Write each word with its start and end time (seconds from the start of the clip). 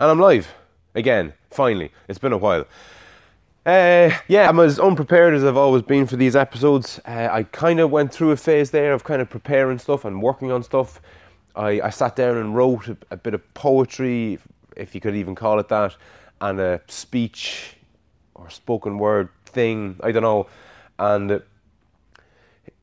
And 0.00 0.12
I'm 0.12 0.20
live 0.20 0.54
again, 0.94 1.32
finally. 1.50 1.90
It's 2.06 2.20
been 2.20 2.32
a 2.32 2.38
while. 2.38 2.66
Uh, 3.66 4.10
yeah, 4.28 4.48
I'm 4.48 4.60
as 4.60 4.78
unprepared 4.78 5.34
as 5.34 5.42
I've 5.42 5.56
always 5.56 5.82
been 5.82 6.06
for 6.06 6.14
these 6.14 6.36
episodes. 6.36 7.00
Uh, 7.04 7.28
I 7.28 7.42
kind 7.42 7.80
of 7.80 7.90
went 7.90 8.12
through 8.12 8.30
a 8.30 8.36
phase 8.36 8.70
there 8.70 8.92
of 8.92 9.02
kind 9.02 9.20
of 9.20 9.28
preparing 9.28 9.76
stuff 9.80 10.04
and 10.04 10.22
working 10.22 10.52
on 10.52 10.62
stuff. 10.62 11.02
I, 11.56 11.80
I 11.80 11.90
sat 11.90 12.14
down 12.14 12.36
and 12.36 12.54
wrote 12.54 12.86
a, 12.86 12.96
a 13.10 13.16
bit 13.16 13.34
of 13.34 13.54
poetry, 13.54 14.38
if 14.76 14.94
you 14.94 15.00
could 15.00 15.16
even 15.16 15.34
call 15.34 15.58
it 15.58 15.68
that, 15.68 15.96
and 16.40 16.60
a 16.60 16.80
speech 16.86 17.74
or 18.36 18.48
spoken 18.50 18.98
word 18.98 19.30
thing, 19.46 19.98
I 20.00 20.12
don't 20.12 20.22
know. 20.22 20.46
And 21.00 21.32
uh, 21.32 21.38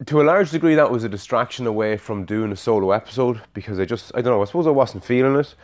to 0.07 0.21
a 0.21 0.23
large 0.23 0.51
degree, 0.51 0.75
that 0.75 0.91
was 0.91 1.05
a 1.05 1.09
distraction 1.09 1.65
away 1.65 1.95
from 1.95 2.25
doing 2.25 2.51
a 2.51 2.57
solo 2.57 2.91
episode 2.91 3.39
because 3.53 3.79
I 3.79 3.85
just, 3.85 4.11
I 4.15 4.21
don't 4.21 4.33
know, 4.33 4.41
I 4.41 4.45
suppose 4.45 4.67
I 4.67 4.71
wasn't 4.71 5.05
feeling 5.05 5.37
it 5.37 5.55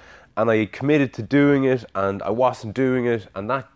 and 0.42 0.50
I 0.50 0.66
committed 0.66 1.14
to 1.14 1.22
doing 1.22 1.66
it 1.66 1.86
and 1.94 2.24
I 2.24 2.32
wasn't 2.32 2.74
doing 2.74 3.06
it. 3.06 3.28
And 3.36 3.48
that, 3.52 3.68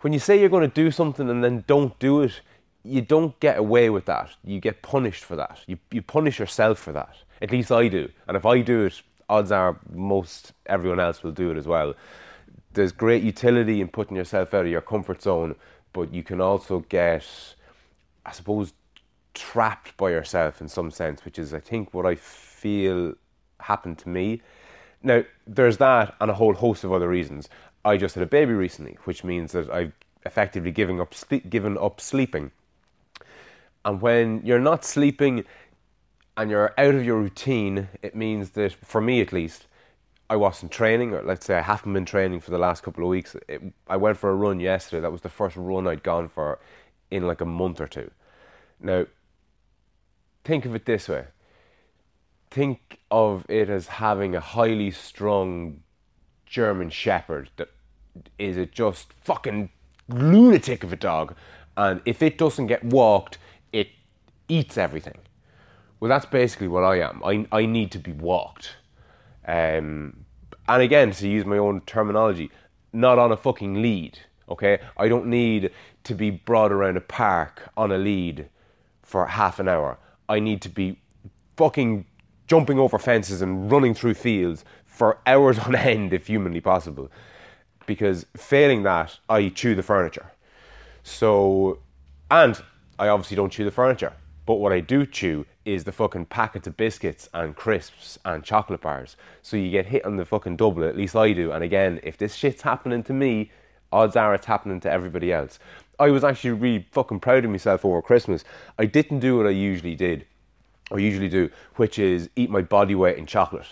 when 0.00 0.14
you 0.14 0.18
say 0.18 0.40
you're 0.40 0.48
going 0.48 0.68
to 0.68 0.74
do 0.74 0.90
something 0.90 1.28
and 1.28 1.44
then 1.44 1.62
don't 1.66 1.96
do 1.98 2.22
it, 2.22 2.40
you 2.84 3.02
don't 3.02 3.38
get 3.38 3.58
away 3.58 3.90
with 3.90 4.06
that. 4.06 4.30
You 4.42 4.60
get 4.60 4.80
punished 4.80 5.24
for 5.24 5.36
that. 5.36 5.60
You, 5.66 5.76
you 5.90 6.00
punish 6.00 6.38
yourself 6.38 6.78
for 6.78 6.92
that. 6.92 7.14
At 7.42 7.50
least 7.50 7.70
I 7.70 7.88
do. 7.88 8.08
And 8.26 8.34
if 8.34 8.46
I 8.46 8.62
do 8.62 8.84
it, 8.86 9.02
odds 9.28 9.52
are 9.52 9.78
most 9.92 10.54
everyone 10.64 11.00
else 11.00 11.22
will 11.22 11.32
do 11.32 11.50
it 11.50 11.58
as 11.58 11.66
well. 11.66 11.92
There's 12.72 12.92
great 12.92 13.22
utility 13.22 13.82
in 13.82 13.88
putting 13.88 14.16
yourself 14.16 14.54
out 14.54 14.64
of 14.64 14.70
your 14.70 14.80
comfort 14.80 15.20
zone, 15.20 15.54
but 15.92 16.14
you 16.14 16.22
can 16.22 16.40
also 16.40 16.80
get, 16.88 17.26
I 18.24 18.32
suppose, 18.32 18.72
trapped 19.34 19.98
by 19.98 20.12
yourself 20.12 20.62
in 20.62 20.68
some 20.68 20.90
sense, 20.90 21.26
which 21.26 21.38
is, 21.38 21.52
I 21.52 21.60
think, 21.60 21.92
what 21.92 22.06
I 22.06 22.14
feel 22.14 23.12
happened 23.60 23.98
to 23.98 24.08
me. 24.08 24.40
Now, 25.04 25.22
there's 25.46 25.76
that 25.76 26.16
and 26.18 26.30
a 26.30 26.34
whole 26.34 26.54
host 26.54 26.82
of 26.82 26.92
other 26.92 27.08
reasons. 27.08 27.48
I 27.84 27.98
just 27.98 28.14
had 28.14 28.24
a 28.24 28.26
baby 28.26 28.54
recently, 28.54 28.96
which 29.04 29.22
means 29.22 29.52
that 29.52 29.70
I've 29.70 29.92
effectively 30.24 30.70
given 30.70 30.98
up, 30.98 31.14
given 31.50 31.76
up 31.76 32.00
sleeping. 32.00 32.50
And 33.84 34.00
when 34.00 34.40
you're 34.44 34.58
not 34.58 34.82
sleeping 34.82 35.44
and 36.38 36.50
you're 36.50 36.72
out 36.78 36.94
of 36.94 37.04
your 37.04 37.18
routine, 37.18 37.88
it 38.02 38.16
means 38.16 38.50
that, 38.50 38.72
for 38.72 39.02
me 39.02 39.20
at 39.20 39.32
least, 39.32 39.66
I 40.30 40.36
wasn't 40.36 40.72
training, 40.72 41.12
or 41.12 41.22
let's 41.22 41.44
say 41.44 41.58
I 41.58 41.60
haven't 41.60 41.92
been 41.92 42.06
training 42.06 42.40
for 42.40 42.50
the 42.50 42.58
last 42.58 42.82
couple 42.82 43.04
of 43.04 43.10
weeks. 43.10 43.36
It, 43.46 43.60
I 43.86 43.98
went 43.98 44.16
for 44.16 44.30
a 44.30 44.34
run 44.34 44.58
yesterday. 44.58 45.02
That 45.02 45.12
was 45.12 45.20
the 45.20 45.28
first 45.28 45.54
run 45.54 45.86
I'd 45.86 46.02
gone 46.02 46.30
for 46.30 46.58
in 47.10 47.26
like 47.26 47.42
a 47.42 47.46
month 47.46 47.78
or 47.78 47.86
two. 47.86 48.10
Now, 48.80 49.04
think 50.44 50.64
of 50.64 50.74
it 50.74 50.86
this 50.86 51.10
way 51.10 51.26
think 52.54 53.00
of 53.10 53.44
it 53.48 53.68
as 53.68 53.88
having 53.88 54.36
a 54.36 54.40
highly 54.40 54.92
strung 54.92 55.80
German 56.46 56.88
Shepherd 56.88 57.50
that 57.56 57.68
is 58.38 58.56
a 58.56 58.64
just 58.64 59.12
fucking 59.24 59.70
lunatic 60.08 60.84
of 60.84 60.92
a 60.92 60.96
dog, 60.96 61.34
and 61.76 62.00
if 62.04 62.22
it 62.22 62.38
doesn't 62.38 62.68
get 62.68 62.84
walked, 62.84 63.38
it 63.72 63.88
eats 64.48 64.78
everything. 64.78 65.18
Well, 65.98 66.08
that's 66.08 66.26
basically 66.26 66.68
what 66.68 66.84
I 66.84 67.00
am. 67.00 67.20
I, 67.24 67.44
I 67.50 67.66
need 67.66 67.90
to 67.90 67.98
be 67.98 68.12
walked. 68.12 68.76
Um, 69.48 70.24
and 70.68 70.80
again, 70.80 71.10
to 71.10 71.28
use 71.28 71.44
my 71.44 71.58
own 71.58 71.80
terminology, 71.80 72.52
not 72.92 73.18
on 73.18 73.32
a 73.32 73.36
fucking 73.36 73.82
lead, 73.82 74.20
okay? 74.48 74.78
I 74.96 75.08
don't 75.08 75.26
need 75.26 75.72
to 76.04 76.14
be 76.14 76.30
brought 76.30 76.70
around 76.70 76.96
a 76.98 77.00
park 77.00 77.68
on 77.76 77.90
a 77.90 77.98
lead 77.98 78.48
for 79.02 79.26
half 79.26 79.58
an 79.58 79.66
hour. 79.66 79.98
I 80.28 80.38
need 80.38 80.62
to 80.62 80.68
be 80.68 81.00
fucking 81.56 82.06
jumping 82.46 82.78
over 82.78 82.98
fences 82.98 83.42
and 83.42 83.70
running 83.70 83.94
through 83.94 84.14
fields 84.14 84.64
for 84.84 85.18
hours 85.26 85.58
on 85.66 85.74
end 85.74 86.12
if 86.12 86.26
humanly 86.26 86.60
possible. 86.60 87.10
Because 87.86 88.26
failing 88.36 88.82
that, 88.84 89.18
I 89.28 89.48
chew 89.48 89.74
the 89.74 89.82
furniture. 89.82 90.32
So, 91.02 91.80
and 92.30 92.60
I 92.98 93.08
obviously 93.08 93.36
don't 93.36 93.50
chew 93.50 93.64
the 93.64 93.70
furniture. 93.70 94.14
But 94.46 94.54
what 94.54 94.72
I 94.72 94.80
do 94.80 95.06
chew 95.06 95.46
is 95.64 95.84
the 95.84 95.92
fucking 95.92 96.26
packets 96.26 96.66
of 96.66 96.76
biscuits 96.76 97.28
and 97.32 97.56
crisps 97.56 98.18
and 98.24 98.44
chocolate 98.44 98.82
bars. 98.82 99.16
So 99.42 99.56
you 99.56 99.70
get 99.70 99.86
hit 99.86 100.04
on 100.04 100.16
the 100.16 100.24
fucking 100.24 100.56
double, 100.56 100.84
at 100.84 100.96
least 100.96 101.16
I 101.16 101.32
do. 101.32 101.52
And 101.52 101.64
again, 101.64 102.00
if 102.02 102.18
this 102.18 102.34
shit's 102.34 102.62
happening 102.62 103.02
to 103.04 103.14
me, 103.14 103.50
odds 103.90 104.16
are 104.16 104.34
it's 104.34 104.46
happening 104.46 104.80
to 104.80 104.90
everybody 104.90 105.32
else. 105.32 105.58
I 105.98 106.10
was 106.10 106.24
actually 106.24 106.50
really 106.50 106.86
fucking 106.90 107.20
proud 107.20 107.44
of 107.44 107.50
myself 107.50 107.84
over 107.84 108.02
Christmas. 108.02 108.44
I 108.78 108.86
didn't 108.86 109.20
do 109.20 109.38
what 109.38 109.46
I 109.46 109.50
usually 109.50 109.94
did 109.94 110.26
or 110.94 111.00
usually 111.00 111.28
do, 111.28 111.50
which 111.74 111.98
is 111.98 112.30
eat 112.36 112.48
my 112.48 112.62
body 112.62 112.94
weight 112.94 113.18
in 113.18 113.26
chocolate. 113.26 113.66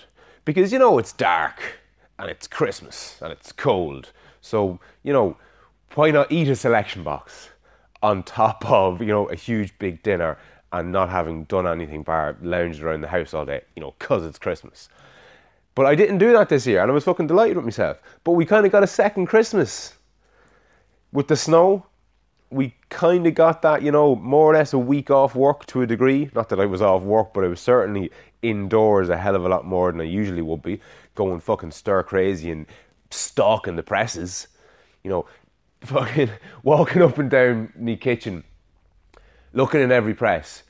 Because 0.44 0.72
you 0.72 0.78
know 0.80 0.98
it's 0.98 1.12
dark 1.12 1.78
and 2.18 2.28
it's 2.28 2.48
Christmas 2.48 3.16
and 3.22 3.30
it's 3.30 3.52
cold. 3.52 4.10
So, 4.40 4.80
you 5.04 5.12
know, 5.12 5.36
why 5.94 6.10
not 6.10 6.32
eat 6.32 6.48
a 6.48 6.56
selection 6.56 7.04
box 7.04 7.50
on 8.02 8.24
top 8.24 8.68
of, 8.68 9.00
you 9.00 9.06
know, 9.06 9.26
a 9.26 9.36
huge 9.36 9.72
big 9.78 10.02
dinner 10.02 10.36
and 10.72 10.90
not 10.90 11.10
having 11.10 11.44
done 11.44 11.64
anything 11.64 12.02
bar 12.02 12.36
lounged 12.42 12.82
around 12.82 13.02
the 13.02 13.08
house 13.08 13.34
all 13.34 13.44
day, 13.44 13.60
you 13.76 13.82
know, 13.82 13.94
because 14.00 14.26
it's 14.26 14.38
Christmas. 14.40 14.88
But 15.76 15.86
I 15.86 15.94
didn't 15.94 16.18
do 16.18 16.32
that 16.32 16.48
this 16.48 16.66
year 16.66 16.82
and 16.82 16.90
I 16.90 16.94
was 16.94 17.04
fucking 17.04 17.28
delighted 17.28 17.54
with 17.54 17.64
myself. 17.64 17.98
But 18.24 18.32
we 18.32 18.44
kind 18.44 18.66
of 18.66 18.72
got 18.72 18.82
a 18.82 18.88
second 18.88 19.26
Christmas 19.26 19.94
with 21.12 21.28
the 21.28 21.36
snow 21.36 21.86
we 22.52 22.74
kind 22.90 23.26
of 23.26 23.34
got 23.34 23.62
that, 23.62 23.82
you 23.82 23.90
know, 23.90 24.14
more 24.16 24.50
or 24.50 24.54
less 24.54 24.72
a 24.72 24.78
week 24.78 25.10
off 25.10 25.34
work 25.34 25.64
to 25.66 25.82
a 25.82 25.86
degree. 25.86 26.30
Not 26.34 26.50
that 26.50 26.60
I 26.60 26.66
was 26.66 26.82
off 26.82 27.02
work, 27.02 27.32
but 27.32 27.44
I 27.44 27.48
was 27.48 27.60
certainly 27.60 28.10
indoors 28.42 29.08
a 29.08 29.16
hell 29.16 29.34
of 29.34 29.44
a 29.44 29.48
lot 29.48 29.64
more 29.64 29.90
than 29.90 30.00
I 30.00 30.04
usually 30.04 30.42
would 30.42 30.62
be, 30.62 30.80
going 31.14 31.40
fucking 31.40 31.70
stir 31.70 32.02
crazy 32.02 32.50
and 32.50 32.66
stalking 33.10 33.76
the 33.76 33.82
presses. 33.82 34.48
You 35.02 35.10
know, 35.10 35.26
fucking 35.80 36.30
walking 36.62 37.02
up 37.02 37.18
and 37.18 37.30
down 37.30 37.72
the 37.74 37.96
kitchen, 37.96 38.44
looking 39.54 39.80
in 39.80 39.90
every 39.90 40.14
press, 40.14 40.62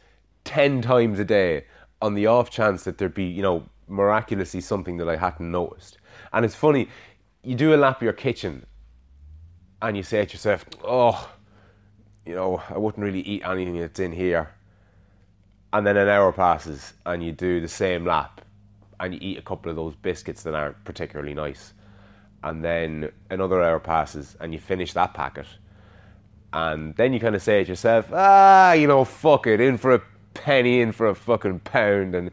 10 0.44 0.82
times 0.82 1.18
a 1.18 1.24
day 1.24 1.64
on 2.00 2.14
the 2.14 2.26
off 2.26 2.48
chance 2.50 2.84
that 2.84 2.98
there'd 2.98 3.14
be, 3.14 3.24
you 3.24 3.42
know, 3.42 3.64
miraculously 3.88 4.60
something 4.60 4.96
that 4.98 5.08
I 5.08 5.16
hadn't 5.16 5.50
noticed. 5.50 5.98
And 6.32 6.44
it's 6.44 6.54
funny, 6.54 6.88
you 7.42 7.56
do 7.56 7.74
a 7.74 7.76
lap 7.76 7.96
of 7.96 8.02
your 8.02 8.12
kitchen 8.12 8.66
and 9.82 9.96
you 9.96 10.04
say 10.04 10.24
to 10.24 10.32
yourself, 10.32 10.64
oh, 10.84 11.28
you 12.26 12.34
know, 12.34 12.62
I 12.68 12.78
wouldn't 12.78 13.02
really 13.02 13.20
eat 13.20 13.42
anything 13.44 13.78
that's 13.78 14.00
in 14.00 14.12
here. 14.12 14.50
And 15.72 15.86
then 15.86 15.96
an 15.96 16.08
hour 16.08 16.32
passes 16.32 16.92
and 17.06 17.22
you 17.22 17.32
do 17.32 17.60
the 17.60 17.68
same 17.68 18.04
lap 18.04 18.42
and 19.00 19.14
you 19.14 19.20
eat 19.22 19.38
a 19.38 19.42
couple 19.42 19.70
of 19.70 19.76
those 19.76 19.94
biscuits 19.96 20.42
that 20.42 20.54
aren't 20.54 20.82
particularly 20.84 21.34
nice. 21.34 21.72
And 22.44 22.62
then 22.64 23.10
another 23.30 23.62
hour 23.62 23.80
passes 23.80 24.36
and 24.40 24.52
you 24.52 24.60
finish 24.60 24.92
that 24.92 25.14
packet. 25.14 25.46
And 26.52 26.94
then 26.96 27.12
you 27.12 27.20
kind 27.20 27.34
of 27.34 27.42
say 27.42 27.64
to 27.64 27.68
yourself, 27.70 28.06
ah, 28.12 28.72
you 28.72 28.86
know, 28.86 29.04
fuck 29.04 29.46
it, 29.46 29.60
in 29.60 29.78
for 29.78 29.94
a 29.94 30.02
penny, 30.34 30.80
in 30.80 30.92
for 30.92 31.06
a 31.06 31.14
fucking 31.14 31.60
pound. 31.60 32.14
And 32.14 32.30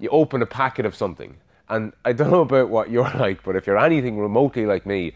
you 0.00 0.08
open 0.10 0.42
a 0.42 0.46
packet 0.46 0.84
of 0.84 0.94
something. 0.94 1.36
And 1.68 1.92
I 2.04 2.12
don't 2.12 2.30
know 2.30 2.40
about 2.40 2.70
what 2.70 2.90
you're 2.90 3.10
like, 3.18 3.44
but 3.44 3.54
if 3.54 3.66
you're 3.66 3.78
anything 3.78 4.18
remotely 4.18 4.66
like 4.66 4.84
me, 4.84 5.14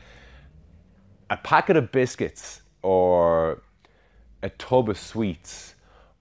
a 1.28 1.36
packet 1.36 1.76
of 1.76 1.90
biscuits 1.90 2.60
or 2.82 3.62
a 4.42 4.50
tub 4.50 4.88
of 4.88 4.98
sweets 4.98 5.74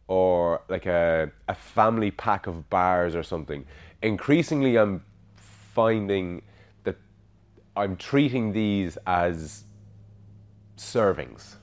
or 0.08 0.62
like 0.68 0.86
a, 0.86 1.32
a 1.48 1.56
family 1.56 2.12
pack 2.12 2.48
of 2.48 2.70
bars 2.70 3.16
or 3.16 3.24
something. 3.24 3.66
Increasingly, 4.02 4.78
I'm 4.78 5.04
finding 5.36 6.42
that 6.84 6.98
I'm 7.76 7.96
treating 7.96 8.52
these 8.52 8.98
as 9.08 9.64
servings. 10.78 11.56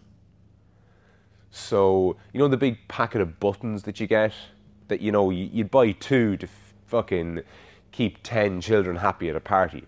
So, 1.51 2.17
you 2.33 2.39
know, 2.39 2.49
the 2.49 2.57
big 2.57 2.79
packet 2.89 3.21
of 3.21 3.39
buttons 3.41 3.83
that 3.83 4.01
you 4.01 4.07
get, 4.07 4.33
that, 4.89 5.01
you 5.01 5.13
know, 5.13 5.31
you'd 5.31 5.71
buy 5.71 5.93
two 5.93 6.37
to 6.39 6.47
f- 6.47 6.75
fucking 6.87 7.41
keep 7.93 8.23
10 8.23 8.61
children 8.61 8.97
happy 8.97 9.29
at 9.29 9.37
a 9.37 9.41
party. 9.41 9.85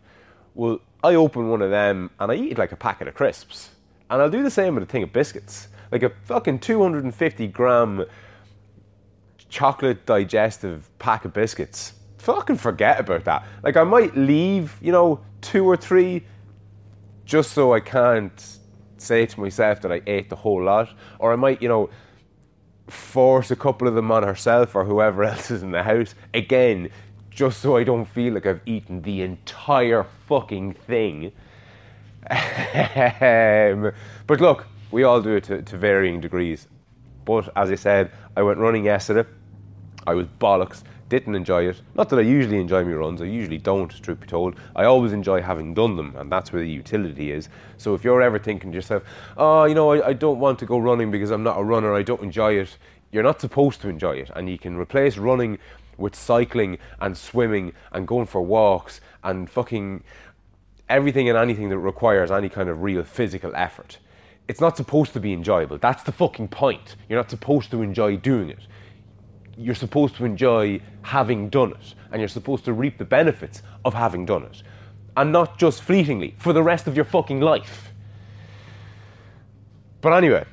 Well, 0.54 0.80
I 1.02 1.14
open 1.14 1.48
one 1.48 1.62
of 1.62 1.70
them 1.70 2.10
and 2.18 2.30
I 2.30 2.34
eat 2.34 2.58
like 2.58 2.72
a 2.72 2.76
packet 2.76 3.08
of 3.08 3.14
crisps. 3.14 3.70
And 4.10 4.20
I'll 4.20 4.30
do 4.30 4.42
the 4.42 4.50
same 4.50 4.74
with 4.74 4.84
a 4.84 4.86
thing 4.86 5.04
of 5.04 5.12
biscuits 5.12 5.68
like 5.90 6.02
a 6.02 6.10
fucking 6.24 6.60
250 6.60 7.46
gram 7.48 8.04
chocolate 9.48 10.06
digestive 10.06 10.90
pack 10.98 11.24
of 11.24 11.32
biscuits. 11.32 11.94
Fucking 12.18 12.56
forget 12.56 13.00
about 13.00 13.24
that. 13.24 13.44
Like 13.62 13.76
I 13.76 13.84
might 13.84 14.16
leave, 14.16 14.76
you 14.80 14.92
know, 14.92 15.20
two 15.40 15.64
or 15.64 15.76
three 15.76 16.24
just 17.24 17.52
so 17.52 17.72
I 17.72 17.80
can't 17.80 18.58
say 18.98 19.26
to 19.26 19.40
myself 19.40 19.80
that 19.82 19.92
I 19.92 20.02
ate 20.06 20.30
the 20.30 20.36
whole 20.36 20.62
lot. 20.62 20.90
Or 21.18 21.32
I 21.32 21.36
might, 21.36 21.62
you 21.62 21.68
know, 21.68 21.90
force 22.88 23.50
a 23.50 23.56
couple 23.56 23.86
of 23.88 23.94
them 23.94 24.10
on 24.10 24.22
herself 24.22 24.74
or 24.74 24.84
whoever 24.84 25.24
else 25.32 25.50
is 25.50 25.62
in 25.62 25.70
the 25.70 25.82
house. 25.82 26.14
Again, 26.34 26.90
just 27.30 27.60
so 27.60 27.76
I 27.76 27.84
don't 27.84 28.06
feel 28.06 28.34
like 28.34 28.46
I've 28.46 28.60
eaten 28.66 29.02
the 29.02 29.22
entire 29.22 30.04
fucking 30.26 30.74
thing. 30.74 31.32
um, 32.30 33.92
but 34.26 34.40
look, 34.40 34.66
we 34.90 35.04
all 35.04 35.20
do 35.20 35.36
it 35.36 35.44
to, 35.44 35.62
to 35.62 35.76
varying 35.76 36.20
degrees. 36.20 36.66
But 37.24 37.48
as 37.56 37.70
I 37.70 37.76
said, 37.76 38.10
I 38.36 38.42
went 38.42 38.58
running 38.58 38.84
yesterday. 38.84 39.28
I 40.06 40.14
was 40.14 40.26
bollocks. 40.40 40.82
didn't 41.08 41.34
enjoy 41.34 41.68
it. 41.68 41.82
Not 41.94 42.08
that 42.08 42.18
I 42.18 42.22
usually 42.22 42.58
enjoy 42.60 42.84
my 42.84 42.92
runs, 42.92 43.20
I 43.20 43.26
usually 43.26 43.58
don't, 43.58 43.90
truth 44.02 44.20
be 44.20 44.26
told. 44.26 44.54
I 44.74 44.84
always 44.84 45.12
enjoy 45.12 45.42
having 45.42 45.74
done 45.74 45.96
them, 45.96 46.14
and 46.16 46.32
that's 46.32 46.52
where 46.52 46.62
the 46.62 46.70
utility 46.70 47.32
is. 47.32 47.48
So 47.76 47.94
if 47.94 48.04
you're 48.04 48.22
ever 48.22 48.38
thinking 48.38 48.70
to 48.70 48.76
yourself, 48.76 49.02
oh, 49.36 49.64
you 49.64 49.74
know, 49.74 49.92
I, 49.92 50.08
I 50.08 50.12
don't 50.12 50.38
want 50.38 50.58
to 50.60 50.66
go 50.66 50.78
running 50.78 51.10
because 51.10 51.30
I'm 51.30 51.42
not 51.42 51.58
a 51.58 51.62
runner, 51.62 51.94
I 51.94 52.02
don't 52.02 52.22
enjoy 52.22 52.54
it, 52.54 52.78
you're 53.12 53.22
not 53.24 53.40
supposed 53.40 53.80
to 53.82 53.88
enjoy 53.88 54.16
it. 54.16 54.30
And 54.34 54.48
you 54.48 54.58
can 54.58 54.76
replace 54.76 55.18
running 55.18 55.58
with 55.98 56.14
cycling 56.14 56.78
and 57.00 57.16
swimming 57.16 57.72
and 57.92 58.06
going 58.06 58.26
for 58.26 58.40
walks 58.40 59.00
and 59.22 59.50
fucking 59.50 60.02
everything 60.88 61.28
and 61.28 61.36
anything 61.36 61.68
that 61.68 61.78
requires 61.78 62.30
any 62.30 62.48
kind 62.48 62.68
of 62.68 62.82
real 62.82 63.04
physical 63.04 63.54
effort. 63.54 63.98
It's 64.50 64.60
not 64.60 64.76
supposed 64.76 65.12
to 65.12 65.20
be 65.20 65.32
enjoyable. 65.32 65.78
That's 65.78 66.02
the 66.02 66.12
fucking 66.12 66.48
point. 66.48 66.96
You're 67.08 67.18
not 67.18 67.30
supposed 67.30 67.70
to 67.70 67.82
enjoy 67.82 68.16
doing 68.16 68.50
it 68.50 68.66
you're 69.60 69.74
supposed 69.74 70.16
to 70.16 70.24
enjoy 70.24 70.80
having 71.02 71.50
done 71.50 71.72
it 71.72 71.94
and 72.10 72.20
you're 72.20 72.28
supposed 72.28 72.64
to 72.64 72.72
reap 72.72 72.98
the 72.98 73.04
benefits 73.04 73.62
of 73.84 73.94
having 73.94 74.24
done 74.24 74.42
it 74.44 74.62
and 75.16 75.32
not 75.32 75.58
just 75.58 75.82
fleetingly 75.82 76.34
for 76.38 76.52
the 76.52 76.62
rest 76.62 76.86
of 76.86 76.96
your 76.96 77.04
fucking 77.04 77.40
life. 77.40 77.92
But 80.00 80.14
anyway, 80.14 80.44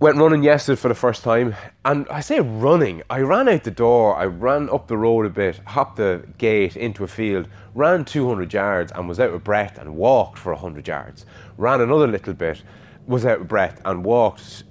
went 0.00 0.18
running 0.18 0.42
yesterday 0.42 0.78
for 0.78 0.88
the 0.88 0.94
first 0.94 1.22
time 1.22 1.54
and 1.84 2.06
I 2.10 2.20
say 2.20 2.40
running, 2.40 3.02
I 3.08 3.20
ran 3.20 3.48
out 3.48 3.64
the 3.64 3.70
door, 3.70 4.16
I 4.16 4.26
ran 4.26 4.68
up 4.68 4.86
the 4.86 4.98
road 4.98 5.24
a 5.24 5.30
bit, 5.30 5.60
hopped 5.66 5.96
the 5.96 6.26
gate 6.36 6.76
into 6.76 7.04
a 7.04 7.08
field, 7.08 7.48
ran 7.74 8.04
200 8.04 8.52
yards 8.52 8.92
and 8.92 9.08
was 9.08 9.18
out 9.18 9.32
of 9.32 9.42
breath 9.42 9.78
and 9.78 9.96
walked 9.96 10.38
for 10.38 10.52
100 10.52 10.86
yards. 10.86 11.24
Ran 11.56 11.80
another 11.80 12.06
little 12.06 12.34
bit, 12.34 12.62
was 13.10 13.26
out 13.26 13.40
of 13.40 13.48
breath 13.48 13.80
and 13.84 14.04
walked 14.04 14.62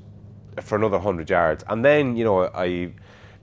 for 0.62 0.78
another 0.78 0.98
100 0.98 1.30
yards. 1.30 1.64
And 1.68 1.84
then, 1.84 2.16
you 2.16 2.24
know, 2.24 2.46
I 2.46 2.92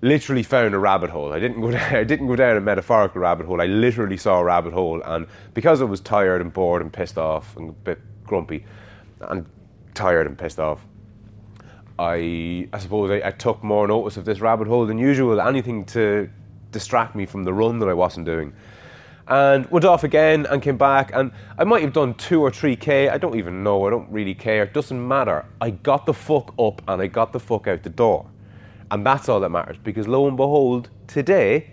literally 0.01 0.43
found 0.43 0.75
a 0.75 0.79
rabbit 0.79 1.11
hole. 1.11 1.33
I 1.33 1.39
didn't 1.39 1.61
go 1.61 1.71
down, 1.79 1.95
I 1.95 2.05
didn't 2.05 2.27
go 2.27 2.37
down 2.37 2.57
a 2.57 2.61
metaphorical 2.61 3.21
rabbit 3.21 3.47
hole. 3.47 3.61
I 3.61 3.67
literally 3.67 4.17
saw 4.17 4.41
a 4.41 4.45
rabbit 4.45 4.73
hole, 4.73 5.03
and 5.05 5.27
because 5.55 5.81
I 5.81 5.85
was 5.85 6.01
tired 6.01 6.41
and 6.41 6.53
bored 6.53 6.83
and 6.83 6.93
pissed 6.93 7.19
off 7.19 7.57
and 7.57 7.71
a 7.71 7.73
bit 7.73 8.01
grumpy, 8.25 8.65
and 9.21 9.47
tired 9.95 10.27
and 10.27 10.37
pissed 10.37 10.59
off, 10.59 10.85
I 11.99 12.69
I 12.73 12.79
suppose 12.79 13.11
I, 13.11 13.29
I 13.29 13.31
took 13.31 13.63
more 13.63 13.87
notice 13.87 14.17
of 14.17 14.25
this 14.25 14.41
rabbit 14.41 14.67
hole 14.67 14.87
than 14.87 14.99
usual. 14.99 15.41
Anything 15.41 15.85
to 15.87 16.29
distract 16.73 17.15
me 17.15 17.27
from 17.27 17.45
the 17.45 17.53
run 17.53 17.79
that 17.79 17.89
I 17.89 17.95
wasn't 17.95 18.27
doing. 18.27 18.53
And 19.29 19.69
went 19.71 19.85
off 19.85 20.05
again 20.05 20.47
and 20.47 20.63
came 20.63 20.77
back, 20.77 21.11
and 21.13 21.33
I 21.59 21.65
might 21.65 21.83
have 21.83 21.93
done 21.93 22.15
two 22.15 22.41
or 22.41 22.51
three 22.51 22.77
K. 22.77 23.09
I 23.09 23.19
don't 23.19 23.37
even 23.37 23.65
know. 23.65 23.87
I 23.87 23.91
don't 23.91 24.11
really 24.11 24.35
care. 24.35 24.63
It 24.63 24.73
doesn't 24.73 25.07
matter. 25.07 25.45
I 25.61 25.71
got 25.71 26.07
the 26.07 26.15
fuck 26.15 26.55
up 26.59 26.81
and 26.87 27.03
I 27.03 27.09
got 27.09 27.33
the 27.33 27.41
fuck 27.41 27.67
out 27.67 27.83
the 27.83 27.91
door. 27.91 28.31
And 28.91 29.05
that's 29.05 29.29
all 29.29 29.41
that 29.41 29.51
matters 29.51 29.79
because 29.83 30.07
lo 30.07 30.29
and 30.29 30.37
behold, 30.37 30.91
today 31.09 31.71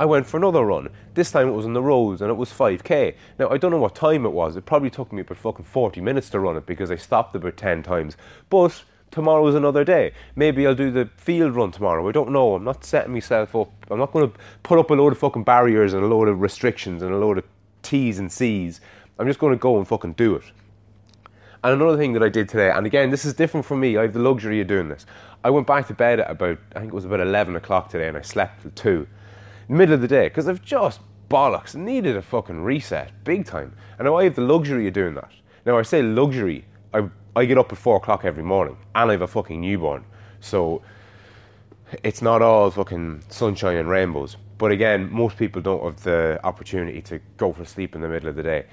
I 0.00 0.04
went 0.04 0.26
for 0.26 0.38
another 0.38 0.64
run. 0.64 0.88
This 1.14 1.30
time 1.30 1.46
it 1.46 1.52
was 1.52 1.66
on 1.66 1.74
the 1.74 1.82
roads 1.82 2.22
and 2.22 2.30
it 2.30 2.34
was 2.34 2.50
5k. 2.50 3.14
Now 3.38 3.50
I 3.50 3.58
don't 3.58 3.70
know 3.70 3.78
what 3.78 3.94
time 3.94 4.24
it 4.24 4.30
was. 4.32 4.56
It 4.56 4.66
probably 4.66 4.90
took 4.90 5.12
me 5.12 5.20
about 5.20 5.38
fucking 5.38 5.66
40 5.66 6.00
minutes 6.00 6.30
to 6.30 6.40
run 6.40 6.56
it 6.56 6.66
because 6.66 6.90
I 6.90 6.96
stopped 6.96 7.36
about 7.36 7.56
10 7.56 7.84
times. 7.84 8.16
But 8.48 8.82
tomorrow 9.10 9.46
is 9.46 9.54
another 9.54 9.84
day. 9.84 10.12
Maybe 10.36 10.66
I'll 10.66 10.74
do 10.74 10.90
the 10.90 11.08
field 11.16 11.54
run 11.54 11.72
tomorrow. 11.72 12.08
I 12.08 12.12
don't 12.12 12.30
know. 12.30 12.54
I'm 12.54 12.64
not 12.64 12.84
setting 12.84 13.12
myself 13.12 13.54
up. 13.56 13.72
I'm 13.90 13.98
not 13.98 14.12
going 14.12 14.30
to 14.30 14.38
put 14.62 14.78
up 14.78 14.90
a 14.90 14.94
load 14.94 15.12
of 15.12 15.18
fucking 15.18 15.44
barriers 15.44 15.92
and 15.92 16.02
a 16.02 16.06
load 16.06 16.28
of 16.28 16.40
restrictions 16.40 17.02
and 17.02 17.12
a 17.12 17.18
load 17.18 17.38
of 17.38 17.44
T's 17.82 18.18
and 18.18 18.30
C's. 18.30 18.80
I'm 19.18 19.26
just 19.26 19.38
going 19.38 19.52
to 19.52 19.58
go 19.58 19.78
and 19.78 19.86
fucking 19.86 20.14
do 20.14 20.36
it. 20.36 20.44
And 21.62 21.74
another 21.74 21.98
thing 21.98 22.14
that 22.14 22.22
I 22.22 22.30
did 22.30 22.48
today, 22.48 22.70
and 22.70 22.86
again, 22.86 23.10
this 23.10 23.26
is 23.26 23.34
different 23.34 23.66
for 23.66 23.76
me. 23.76 23.98
I 23.98 24.02
have 24.02 24.14
the 24.14 24.18
luxury 24.18 24.60
of 24.60 24.66
doing 24.66 24.88
this. 24.88 25.04
I 25.44 25.50
went 25.50 25.66
back 25.66 25.86
to 25.88 25.94
bed 25.94 26.20
at 26.20 26.30
about, 26.30 26.58
I 26.74 26.80
think 26.80 26.92
it 26.92 26.94
was 26.94 27.04
about 27.04 27.20
11 27.20 27.54
o'clock 27.56 27.90
today, 27.90 28.08
and 28.08 28.16
I 28.16 28.22
slept 28.22 28.62
till 28.62 28.70
2. 28.70 29.06
Middle 29.68 29.94
of 29.94 30.00
the 30.00 30.08
day, 30.08 30.28
because 30.28 30.48
I've 30.48 30.62
just 30.62 31.00
bollocks 31.28 31.74
needed 31.74 32.16
a 32.16 32.22
fucking 32.22 32.62
reset, 32.62 33.12
big 33.24 33.44
time. 33.44 33.74
And 33.98 34.06
now 34.06 34.16
I 34.16 34.24
have 34.24 34.34
the 34.34 34.42
luxury 34.42 34.86
of 34.86 34.94
doing 34.94 35.14
that. 35.14 35.30
Now, 35.66 35.78
I 35.78 35.82
say 35.82 36.02
luxury, 36.02 36.64
I, 36.94 37.08
I 37.36 37.44
get 37.44 37.58
up 37.58 37.72
at 37.72 37.78
4 37.78 37.96
o'clock 37.96 38.24
every 38.24 38.42
morning, 38.42 38.76
and 38.94 39.10
I 39.10 39.14
have 39.14 39.22
a 39.22 39.26
fucking 39.26 39.60
newborn. 39.60 40.04
So 40.40 40.82
it's 42.02 42.22
not 42.22 42.42
all 42.42 42.70
fucking 42.70 43.22
sunshine 43.28 43.76
and 43.76 43.88
rainbows. 43.88 44.36
But 44.58 44.72
again, 44.72 45.10
most 45.12 45.36
people 45.36 45.62
don't 45.62 45.82
have 45.82 46.02
the 46.02 46.40
opportunity 46.44 47.00
to 47.02 47.20
go 47.36 47.52
for 47.52 47.64
sleep 47.64 47.94
in 47.94 48.00
the 48.00 48.08
middle 48.08 48.28
of 48.28 48.36
the 48.36 48.42
day. 48.42 48.66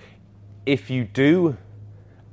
If 0.65 0.89
you 0.89 1.05
do 1.05 1.57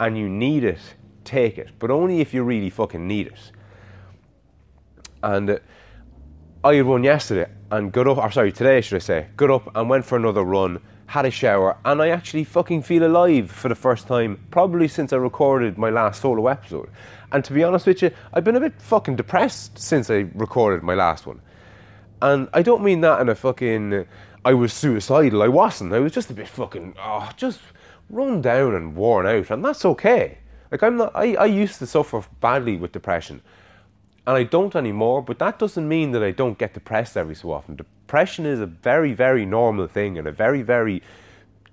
and 0.00 0.18
you 0.18 0.28
need 0.28 0.64
it, 0.64 0.80
take 1.24 1.58
it. 1.58 1.70
But 1.78 1.90
only 1.90 2.20
if 2.20 2.34
you 2.34 2.42
really 2.42 2.70
fucking 2.70 3.06
need 3.06 3.28
it. 3.28 3.52
And 5.22 5.50
uh, 5.50 5.58
I 6.64 6.74
had 6.74 6.86
run 6.86 7.04
yesterday 7.04 7.50
and 7.70 7.92
got 7.92 8.08
up, 8.08 8.18
or 8.18 8.30
sorry, 8.30 8.52
today 8.52 8.80
should 8.80 8.96
I 8.96 9.00
say, 9.00 9.26
got 9.36 9.50
up 9.50 9.74
and 9.76 9.88
went 9.88 10.04
for 10.04 10.16
another 10.16 10.42
run, 10.42 10.80
had 11.06 11.26
a 11.26 11.30
shower, 11.30 11.76
and 11.84 12.00
I 12.00 12.08
actually 12.08 12.44
fucking 12.44 12.82
feel 12.82 13.06
alive 13.06 13.50
for 13.50 13.68
the 13.68 13.74
first 13.74 14.06
time, 14.06 14.44
probably 14.50 14.88
since 14.88 15.12
I 15.12 15.16
recorded 15.16 15.78
my 15.78 15.90
last 15.90 16.22
solo 16.22 16.46
episode. 16.46 16.90
And 17.32 17.44
to 17.44 17.52
be 17.52 17.64
honest 17.64 17.86
with 17.86 18.02
you, 18.02 18.10
I've 18.32 18.44
been 18.44 18.56
a 18.56 18.60
bit 18.60 18.80
fucking 18.80 19.16
depressed 19.16 19.78
since 19.78 20.10
I 20.10 20.26
recorded 20.34 20.82
my 20.82 20.94
last 20.94 21.26
one. 21.26 21.40
And 22.22 22.48
I 22.52 22.62
don't 22.62 22.82
mean 22.82 23.00
that 23.02 23.20
in 23.20 23.28
a 23.28 23.34
fucking, 23.34 24.06
I 24.44 24.54
was 24.54 24.72
suicidal, 24.72 25.42
I 25.42 25.48
wasn't. 25.48 25.92
I 25.92 26.00
was 26.00 26.12
just 26.12 26.30
a 26.30 26.34
bit 26.34 26.48
fucking, 26.48 26.94
oh, 26.98 27.30
just 27.36 27.60
run 28.08 28.40
down 28.40 28.74
and 28.74 28.96
worn 28.96 29.26
out, 29.26 29.50
and 29.50 29.64
that's 29.64 29.84
okay. 29.84 30.38
Like 30.70 30.82
I'm 30.82 30.96
not, 30.96 31.12
I, 31.14 31.34
I 31.34 31.46
used 31.46 31.78
to 31.80 31.86
suffer 31.86 32.24
badly 32.40 32.76
with 32.76 32.92
depression, 32.92 33.42
and 34.26 34.36
I 34.36 34.42
don't 34.42 34.74
anymore, 34.74 35.22
but 35.22 35.38
that 35.38 35.58
doesn't 35.58 35.86
mean 35.86 36.12
that 36.12 36.22
I 36.22 36.30
don't 36.30 36.58
get 36.58 36.72
depressed 36.72 37.16
every 37.16 37.34
so 37.34 37.52
often. 37.52 37.76
Depression 37.76 38.46
is 38.46 38.60
a 38.60 38.66
very, 38.66 39.12
very 39.12 39.44
normal 39.44 39.86
thing 39.86 40.16
and 40.16 40.26
a 40.26 40.32
very, 40.32 40.62
very 40.62 41.02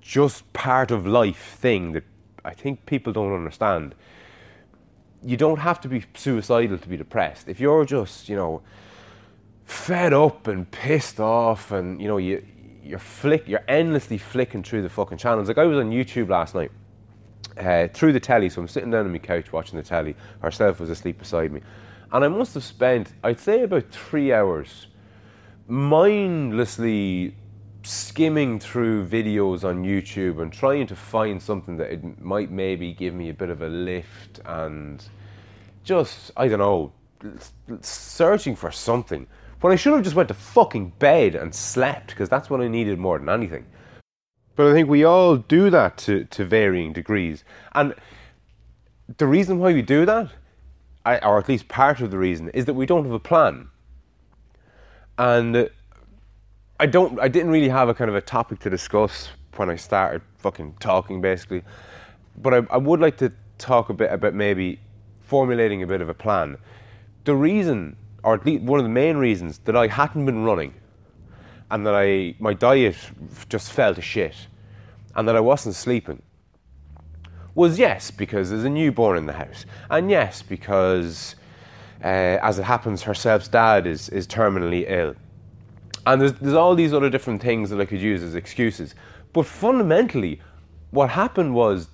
just 0.01 0.51
part 0.51 0.91
of 0.91 1.07
life 1.07 1.57
thing 1.59 1.93
that 1.93 2.03
I 2.43 2.53
think 2.53 2.85
people 2.85 3.13
don't 3.13 3.33
understand. 3.33 3.95
You 5.23 5.37
don't 5.37 5.59
have 5.59 5.79
to 5.81 5.87
be 5.87 6.03
suicidal 6.13 6.77
to 6.77 6.89
be 6.89 6.97
depressed. 6.97 7.47
If 7.47 7.59
you're 7.59 7.85
just, 7.85 8.27
you 8.27 8.35
know, 8.35 8.61
fed 9.63 10.11
up 10.11 10.47
and 10.47 10.69
pissed 10.69 11.21
off 11.21 11.71
and, 11.71 12.01
you 12.01 12.07
know, 12.07 12.17
you, 12.17 12.45
you're 12.83 12.99
flick, 12.99 13.47
you're 13.47 13.63
endlessly 13.67 14.17
flicking 14.17 14.63
through 14.63 14.81
the 14.81 14.89
fucking 14.89 15.19
channels. 15.19 15.47
Like 15.47 15.57
I 15.57 15.63
was 15.63 15.77
on 15.77 15.91
YouTube 15.91 16.27
last 16.27 16.53
night, 16.55 16.71
uh, 17.57 17.87
through 17.93 18.11
the 18.11 18.19
telly, 18.19 18.49
so 18.49 18.59
I'm 18.59 18.67
sitting 18.67 18.91
down 18.91 19.05
on 19.05 19.11
my 19.13 19.19
couch 19.19 19.53
watching 19.53 19.77
the 19.77 19.83
telly. 19.83 20.17
Herself 20.41 20.81
was 20.81 20.89
asleep 20.89 21.19
beside 21.19 21.53
me 21.53 21.61
and 22.11 22.23
I 22.23 22.27
must 22.27 22.53
have 22.55 22.63
spent, 22.63 23.13
I'd 23.23 23.39
say, 23.39 23.63
about 23.63 23.89
three 23.91 24.33
hours 24.33 24.87
mindlessly 25.67 27.35
skimming 27.83 28.59
through 28.59 29.07
videos 29.07 29.63
on 29.63 29.83
YouTube 29.83 30.41
and 30.41 30.51
trying 30.51 30.85
to 30.87 30.95
find 30.95 31.41
something 31.41 31.77
that 31.77 31.91
it 31.91 32.21
might 32.21 32.51
maybe 32.51 32.93
give 32.93 33.13
me 33.13 33.29
a 33.29 33.33
bit 33.33 33.49
of 33.49 33.61
a 33.61 33.67
lift 33.67 34.39
and 34.45 35.03
just, 35.83 36.31
I 36.35 36.47
don't 36.47 36.59
know, 36.59 36.91
searching 37.81 38.55
for 38.55 38.71
something. 38.71 39.27
When 39.61 39.71
I 39.71 39.75
should 39.75 39.93
have 39.93 40.03
just 40.03 40.15
went 40.15 40.27
to 40.27 40.33
fucking 40.33 40.93
bed 40.99 41.35
and 41.35 41.53
slept 41.53 42.07
because 42.07 42.29
that's 42.29 42.49
what 42.49 42.61
I 42.61 42.67
needed 42.67 42.99
more 42.99 43.17
than 43.19 43.29
anything. 43.29 43.65
But 44.55 44.67
I 44.67 44.73
think 44.73 44.89
we 44.89 45.03
all 45.03 45.37
do 45.37 45.69
that 45.69 45.97
to, 45.99 46.25
to 46.25 46.45
varying 46.45 46.93
degrees. 46.93 47.43
And 47.73 47.95
the 49.17 49.27
reason 49.27 49.59
why 49.59 49.73
we 49.73 49.81
do 49.81 50.05
that 50.05 50.31
I, 51.05 51.17
or 51.19 51.37
at 51.37 51.49
least 51.49 51.67
part 51.67 52.01
of 52.01 52.11
the 52.11 52.17
reason, 52.17 52.49
is 52.49 52.65
that 52.65 52.73
we 52.73 52.85
don't 52.85 53.03
have 53.05 53.13
a 53.13 53.19
plan. 53.19 53.69
And 55.17 55.55
uh, 55.55 55.65
I 56.79 56.85
don't, 56.85 57.19
I 57.19 57.27
didn't 57.27 57.51
really 57.51 57.69
have 57.69 57.89
a 57.89 57.93
kind 57.93 58.09
of 58.09 58.15
a 58.15 58.21
topic 58.21 58.59
to 58.59 58.69
discuss 58.69 59.29
when 59.55 59.69
I 59.69 59.75
started 59.75 60.21
fucking 60.37 60.75
talking, 60.79 61.21
basically. 61.21 61.63
But 62.37 62.53
I, 62.53 62.57
I 62.71 62.77
would 62.77 62.99
like 62.99 63.17
to 63.17 63.31
talk 63.57 63.89
a 63.89 63.93
bit 63.93 64.11
about 64.11 64.33
maybe 64.33 64.79
formulating 65.19 65.83
a 65.83 65.87
bit 65.87 66.01
of 66.01 66.09
a 66.09 66.13
plan. 66.13 66.57
The 67.23 67.35
reason, 67.35 67.95
or 68.23 68.33
at 68.33 68.45
least 68.45 68.63
one 68.63 68.79
of 68.79 68.83
the 68.83 68.89
main 68.89 69.17
reasons, 69.17 69.59
that 69.59 69.75
I 69.75 69.87
hadn't 69.87 70.25
been 70.25 70.43
running, 70.43 70.73
and 71.69 71.85
that 71.85 71.95
I 71.95 72.35
my 72.39 72.53
diet 72.53 72.97
just 73.47 73.71
fell 73.71 73.95
to 73.95 74.01
shit, 74.01 74.35
and 75.15 75.27
that 75.27 75.35
I 75.35 75.39
wasn't 75.39 75.75
sleeping, 75.75 76.21
was 77.55 77.77
yes, 77.77 78.11
because 78.11 78.49
there's 78.49 78.63
a 78.63 78.69
newborn 78.69 79.17
in 79.17 79.25
the 79.25 79.33
house, 79.33 79.65
and 79.89 80.09
yes, 80.09 80.41
because 80.41 81.35
uh, 82.03 82.39
as 82.41 82.57
it 82.59 82.63
happens, 82.63 83.03
herself's 83.03 83.47
dad 83.47 83.85
is, 83.85 84.09
is 84.09 84.25
terminally 84.25 84.85
ill. 84.89 85.15
And 86.05 86.21
there's, 86.21 86.33
there's 86.33 86.55
all 86.55 86.73
these 86.75 86.93
other 86.93 87.09
different 87.09 87.41
things 87.41 87.69
that 87.69 87.79
I 87.79 87.85
could 87.85 88.01
use 88.01 88.23
as 88.23 88.33
excuses. 88.33 88.95
But 89.33 89.45
fundamentally, 89.45 90.41
what 90.89 91.11
happened 91.11 91.53
was, 91.53 91.89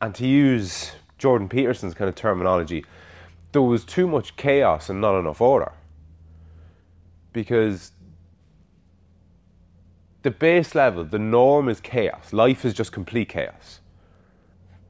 and 0.00 0.14
to 0.14 0.26
use 0.26 0.92
Jordan 1.18 1.48
Peterson's 1.48 1.94
kind 1.94 2.08
of 2.08 2.14
terminology, 2.14 2.84
there 3.50 3.62
was 3.62 3.84
too 3.84 4.06
much 4.06 4.36
chaos 4.36 4.88
and 4.88 5.00
not 5.00 5.18
enough 5.18 5.40
order. 5.40 5.72
Because 7.32 7.92
the 10.22 10.30
base 10.30 10.74
level, 10.74 11.04
the 11.04 11.18
norm 11.18 11.68
is 11.68 11.80
chaos. 11.80 12.32
Life 12.32 12.64
is 12.64 12.72
just 12.72 12.92
complete 12.92 13.28
chaos 13.28 13.80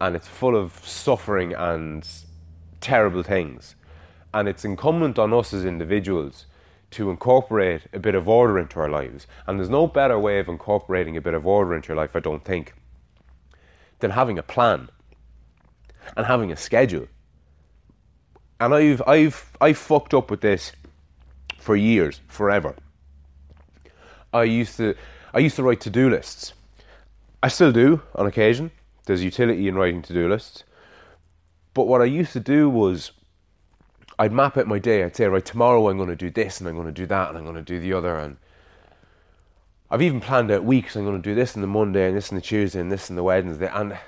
and 0.02 0.16
it's 0.16 0.26
full 0.26 0.56
of 0.56 0.84
suffering 0.84 1.54
and 1.54 2.08
terrible 2.80 3.22
things. 3.22 3.76
And 4.34 4.48
it's 4.48 4.64
incumbent 4.64 5.16
on 5.16 5.32
us 5.32 5.54
as 5.54 5.64
individuals 5.64 6.46
to 6.90 7.08
incorporate 7.08 7.82
a 7.92 8.00
bit 8.00 8.16
of 8.16 8.28
order 8.28 8.58
into 8.58 8.80
our 8.80 8.88
lives. 8.88 9.28
And 9.46 9.60
there's 9.60 9.70
no 9.70 9.86
better 9.86 10.18
way 10.18 10.40
of 10.40 10.48
incorporating 10.48 11.16
a 11.16 11.20
bit 11.20 11.34
of 11.34 11.46
order 11.46 11.72
into 11.72 11.90
your 11.90 11.96
life, 11.96 12.16
I 12.16 12.18
don't 12.18 12.44
think, 12.44 12.74
than 14.00 14.10
having 14.10 14.40
a 14.40 14.42
plan 14.42 14.88
and 16.16 16.26
having 16.26 16.50
a 16.50 16.56
schedule. 16.56 17.06
And 18.58 18.74
I've 18.74 19.02
I've 19.06 19.52
I've 19.60 19.78
fucked 19.78 20.14
up 20.14 20.32
with 20.32 20.40
this 20.40 20.72
for 21.58 21.76
years, 21.76 22.20
forever. 22.26 22.74
I 24.34 24.42
used 24.42 24.76
to 24.78 24.96
I 25.32 25.38
used 25.38 25.54
to 25.56 25.62
write 25.62 25.80
to-do 25.82 26.10
lists. 26.10 26.54
I 27.40 27.46
still 27.46 27.70
do 27.70 28.02
on 28.16 28.26
occasion. 28.26 28.72
There's 29.04 29.24
utility 29.24 29.68
in 29.68 29.76
writing 29.76 30.02
to-do 30.02 30.28
lists. 30.28 30.64
But 31.74 31.86
what 31.86 32.02
I 32.02 32.04
used 32.04 32.32
to 32.34 32.40
do 32.40 32.68
was 32.68 33.12
I'd 34.18 34.32
map 34.32 34.56
out 34.56 34.66
my 34.66 34.78
day. 34.78 35.02
I'd 35.02 35.16
say, 35.16 35.26
right, 35.26 35.44
tomorrow 35.44 35.88
I'm 35.88 35.96
going 35.96 36.08
to 36.08 36.16
do 36.16 36.30
this 36.30 36.60
and 36.60 36.68
I'm 36.68 36.74
going 36.74 36.86
to 36.86 36.92
do 36.92 37.06
that 37.06 37.30
and 37.30 37.38
I'm 37.38 37.44
going 37.44 37.56
to 37.56 37.62
do 37.62 37.80
the 37.80 37.92
other. 37.92 38.16
And 38.16 38.36
I've 39.90 40.02
even 40.02 40.20
planned 40.20 40.50
out 40.50 40.64
weeks. 40.64 40.96
I'm 40.96 41.04
going 41.04 41.20
to 41.20 41.28
do 41.28 41.34
this 41.34 41.56
on 41.56 41.62
the 41.62 41.66
Monday 41.66 42.06
and 42.06 42.16
this 42.16 42.30
on 42.30 42.36
the 42.36 42.42
Tuesday 42.42 42.80
and 42.80 42.92
this 42.92 43.10
on 43.10 43.16
the 43.16 43.22
Wednesday. 43.22 43.70
And 43.72 43.98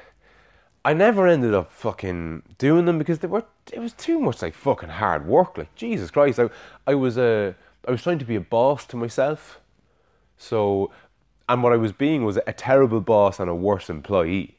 I 0.84 0.92
never 0.92 1.26
ended 1.26 1.54
up 1.54 1.72
fucking 1.72 2.42
doing 2.58 2.84
them 2.84 2.98
because 2.98 3.20
they 3.20 3.28
were 3.28 3.44
it 3.72 3.78
was 3.78 3.94
too 3.94 4.20
much 4.20 4.42
like 4.42 4.54
fucking 4.54 4.90
hard 4.90 5.26
work. 5.26 5.56
Like 5.56 5.74
Jesus 5.74 6.10
Christ, 6.10 6.38
I 6.38 6.50
I 6.86 6.94
was 6.94 7.16
a 7.16 7.54
uh, 7.88 7.92
was 7.92 8.02
trying 8.02 8.18
to 8.18 8.24
be 8.24 8.36
a 8.36 8.40
boss 8.40 8.84
to 8.86 8.96
myself. 8.96 9.60
So, 10.36 10.90
and 11.48 11.62
what 11.62 11.72
I 11.72 11.76
was 11.76 11.92
being 11.92 12.24
was 12.24 12.38
a 12.46 12.52
terrible 12.52 13.00
boss 13.00 13.40
and 13.40 13.48
a 13.48 13.54
worse 13.54 13.88
employee. 13.88 14.58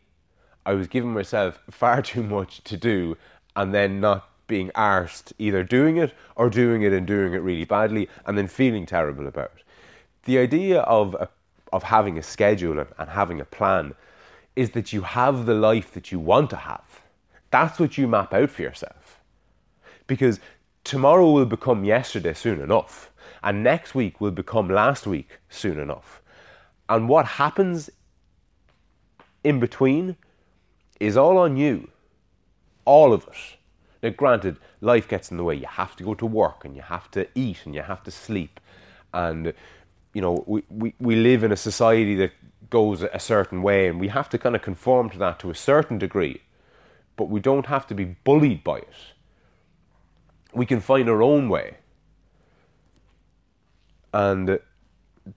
I 0.65 0.73
was 0.73 0.87
giving 0.87 1.13
myself 1.13 1.59
far 1.69 2.01
too 2.13 2.23
much 2.23 2.63
to 2.65 2.77
do 2.77 3.17
and 3.55 3.73
then 3.73 3.99
not 3.99 4.29
being 4.47 4.69
arsed 4.75 5.33
either 5.39 5.63
doing 5.63 5.97
it 5.97 6.13
or 6.35 6.49
doing 6.49 6.83
it 6.83 6.93
and 6.93 7.07
doing 7.07 7.33
it 7.33 7.41
really 7.41 7.65
badly 7.65 8.09
and 8.25 8.37
then 8.37 8.47
feeling 8.47 8.85
terrible 8.85 9.27
about 9.27 9.51
it. 9.55 9.63
The 10.25 10.37
idea 10.37 10.81
of 10.81 11.15
a, 11.15 11.29
of 11.73 11.83
having 11.83 12.17
a 12.17 12.23
schedule 12.23 12.79
and 12.79 13.09
having 13.09 13.41
a 13.41 13.45
plan 13.45 13.95
is 14.55 14.71
that 14.71 14.93
you 14.93 15.01
have 15.01 15.45
the 15.45 15.53
life 15.53 15.91
that 15.93 16.11
you 16.11 16.19
want 16.19 16.49
to 16.51 16.55
have. 16.55 17.01
That's 17.51 17.79
what 17.79 17.97
you 17.97 18.07
map 18.07 18.33
out 18.33 18.49
for 18.49 18.61
yourself. 18.61 19.19
Because 20.07 20.39
tomorrow 20.83 21.29
will 21.29 21.45
become 21.45 21.83
yesterday 21.83 22.33
soon 22.33 22.61
enough, 22.61 23.11
and 23.43 23.63
next 23.63 23.95
week 23.95 24.21
will 24.21 24.31
become 24.31 24.69
last 24.69 25.05
week 25.07 25.39
soon 25.49 25.79
enough. 25.79 26.21
And 26.87 27.09
what 27.09 27.25
happens 27.25 27.89
in 29.43 29.59
between 29.59 30.15
is 30.99 31.17
all 31.17 31.37
on 31.37 31.57
you. 31.57 31.89
All 32.85 33.13
of 33.13 33.23
it. 33.27 33.57
Now, 34.03 34.09
granted, 34.11 34.57
life 34.81 35.07
gets 35.07 35.31
in 35.31 35.37
the 35.37 35.43
way. 35.43 35.55
You 35.55 35.67
have 35.67 35.95
to 35.97 36.03
go 36.03 36.13
to 36.13 36.25
work 36.25 36.65
and 36.65 36.75
you 36.75 36.81
have 36.81 37.09
to 37.11 37.27
eat 37.35 37.65
and 37.65 37.73
you 37.73 37.81
have 37.81 38.03
to 38.03 38.11
sleep. 38.11 38.59
And, 39.13 39.53
you 40.13 40.21
know, 40.21 40.43
we, 40.45 40.63
we, 40.69 40.93
we 40.99 41.15
live 41.15 41.43
in 41.43 41.51
a 41.51 41.57
society 41.57 42.15
that 42.15 42.31
goes 42.69 43.01
a 43.01 43.19
certain 43.19 43.61
way 43.61 43.87
and 43.87 43.99
we 43.99 44.09
have 44.09 44.29
to 44.29 44.37
kind 44.37 44.55
of 44.55 44.61
conform 44.61 45.09
to 45.11 45.17
that 45.17 45.39
to 45.39 45.49
a 45.49 45.55
certain 45.55 45.97
degree. 45.97 46.41
But 47.15 47.29
we 47.29 47.39
don't 47.39 47.65
have 47.67 47.87
to 47.87 47.95
be 47.95 48.05
bullied 48.05 48.63
by 48.63 48.77
it. 48.77 48.93
We 50.53 50.65
can 50.65 50.81
find 50.81 51.09
our 51.09 51.21
own 51.21 51.49
way. 51.49 51.77
And 54.13 54.49
uh, 54.49 54.57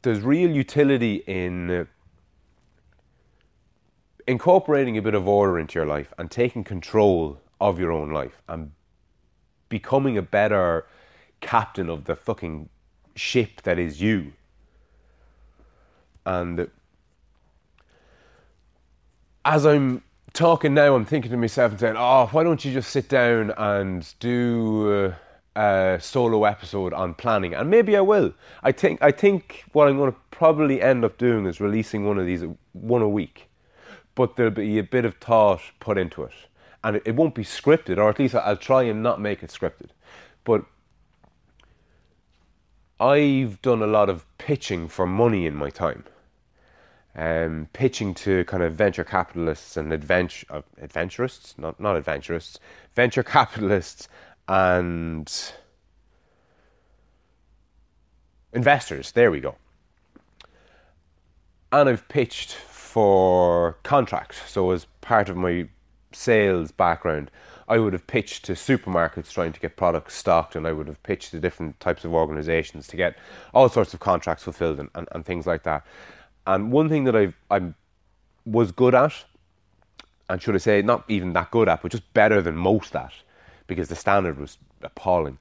there's 0.02 0.20
real 0.20 0.50
utility 0.50 1.22
in 1.26 1.70
uh, 1.70 1.84
incorporating 4.28 4.98
a 4.98 5.02
bit 5.02 5.14
of 5.14 5.26
order 5.26 5.58
into 5.58 5.78
your 5.78 5.86
life 5.86 6.12
and 6.18 6.30
taking 6.30 6.62
control 6.62 7.40
of 7.60 7.80
your 7.80 7.90
own 7.90 8.12
life 8.12 8.42
and 8.46 8.70
becoming 9.70 10.18
a 10.18 10.22
better 10.22 10.86
captain 11.40 11.88
of 11.88 12.04
the 12.04 12.14
fucking 12.14 12.68
ship 13.16 13.62
that 13.62 13.78
is 13.78 14.02
you. 14.02 14.32
And 16.26 16.68
as 19.46 19.64
I'm 19.64 20.02
talking 20.34 20.74
now, 20.74 20.94
I'm 20.94 21.06
thinking 21.06 21.30
to 21.30 21.38
myself 21.38 21.72
and 21.72 21.80
saying, 21.80 21.96
oh, 21.96 22.26
why 22.30 22.44
don't 22.44 22.62
you 22.62 22.70
just 22.70 22.90
sit 22.90 23.08
down 23.08 23.54
and 23.56 24.12
do 24.20 25.14
a 25.56 25.98
solo 26.02 26.44
episode 26.44 26.92
on 26.92 27.14
planning? 27.14 27.54
And 27.54 27.70
maybe 27.70 27.96
I 27.96 28.02
will. 28.02 28.34
I 28.62 28.72
think, 28.72 29.02
I 29.02 29.10
think 29.10 29.64
what 29.72 29.88
I'm 29.88 29.96
going 29.96 30.12
to 30.12 30.18
probably 30.30 30.82
end 30.82 31.02
up 31.02 31.16
doing 31.16 31.46
is 31.46 31.62
releasing 31.62 32.04
one 32.04 32.18
of 32.18 32.26
these, 32.26 32.44
one 32.72 33.00
a 33.00 33.08
week 33.08 33.47
but 34.18 34.34
there'll 34.34 34.50
be 34.50 34.80
a 34.80 34.82
bit 34.82 35.04
of 35.04 35.14
thought 35.18 35.60
put 35.78 35.96
into 35.96 36.24
it. 36.24 36.32
And 36.82 37.00
it, 37.04 37.14
won't 37.14 37.36
be 37.36 37.44
scripted, 37.44 37.98
or 37.98 38.10
at 38.10 38.18
least 38.18 38.34
I'll 38.34 38.56
try 38.56 38.82
and 38.82 39.00
not 39.00 39.20
make 39.20 39.44
it 39.44 39.50
scripted. 39.50 39.90
But 40.42 40.64
I've 42.98 43.62
done 43.62 43.80
a 43.80 43.86
lot 43.86 44.08
of 44.10 44.26
pitching 44.36 44.88
for 44.88 45.06
money 45.06 45.46
in 45.46 45.54
my 45.54 45.70
time. 45.70 46.02
Um, 47.14 47.68
pitching 47.72 48.12
to 48.14 48.42
kind 48.46 48.64
of 48.64 48.74
venture 48.74 49.04
capitalists 49.04 49.76
and 49.76 49.92
adventure 49.92 50.46
uh, 50.50 50.62
adventurists, 50.82 51.56
not 51.56 51.78
not 51.78 51.96
adventurists, 51.96 52.58
venture 52.96 53.22
capitalists 53.22 54.08
and 54.48 55.32
investors. 58.52 59.12
There 59.12 59.30
we 59.30 59.38
go. 59.38 59.54
And 61.70 61.88
I've 61.88 62.08
pitched 62.08 62.56
for 62.98 63.78
contract. 63.84 64.34
So, 64.48 64.72
as 64.72 64.88
part 65.02 65.28
of 65.28 65.36
my 65.36 65.68
sales 66.10 66.72
background, 66.72 67.30
I 67.68 67.78
would 67.78 67.92
have 67.92 68.08
pitched 68.08 68.44
to 68.46 68.54
supermarkets 68.54 69.30
trying 69.30 69.52
to 69.52 69.60
get 69.60 69.76
products 69.76 70.16
stocked, 70.16 70.56
and 70.56 70.66
I 70.66 70.72
would 70.72 70.88
have 70.88 71.00
pitched 71.04 71.30
to 71.30 71.38
different 71.38 71.78
types 71.78 72.04
of 72.04 72.12
organizations 72.12 72.88
to 72.88 72.96
get 72.96 73.16
all 73.54 73.68
sorts 73.68 73.94
of 73.94 74.00
contracts 74.00 74.42
fulfilled 74.42 74.80
and, 74.80 74.90
and, 74.96 75.06
and 75.12 75.24
things 75.24 75.46
like 75.46 75.62
that. 75.62 75.86
And 76.44 76.72
one 76.72 76.88
thing 76.88 77.04
that 77.04 77.14
I 77.14 77.32
I 77.52 77.72
was 78.44 78.72
good 78.72 78.96
at, 78.96 79.14
and 80.28 80.42
should 80.42 80.56
I 80.56 80.58
say, 80.58 80.82
not 80.82 81.04
even 81.06 81.34
that 81.34 81.52
good 81.52 81.68
at, 81.68 81.82
but 81.82 81.92
just 81.92 82.12
better 82.14 82.42
than 82.42 82.56
most 82.56 82.96
at, 82.96 83.12
because 83.68 83.86
the 83.86 83.94
standard 83.94 84.40
was 84.40 84.58
appalling. 84.82 85.38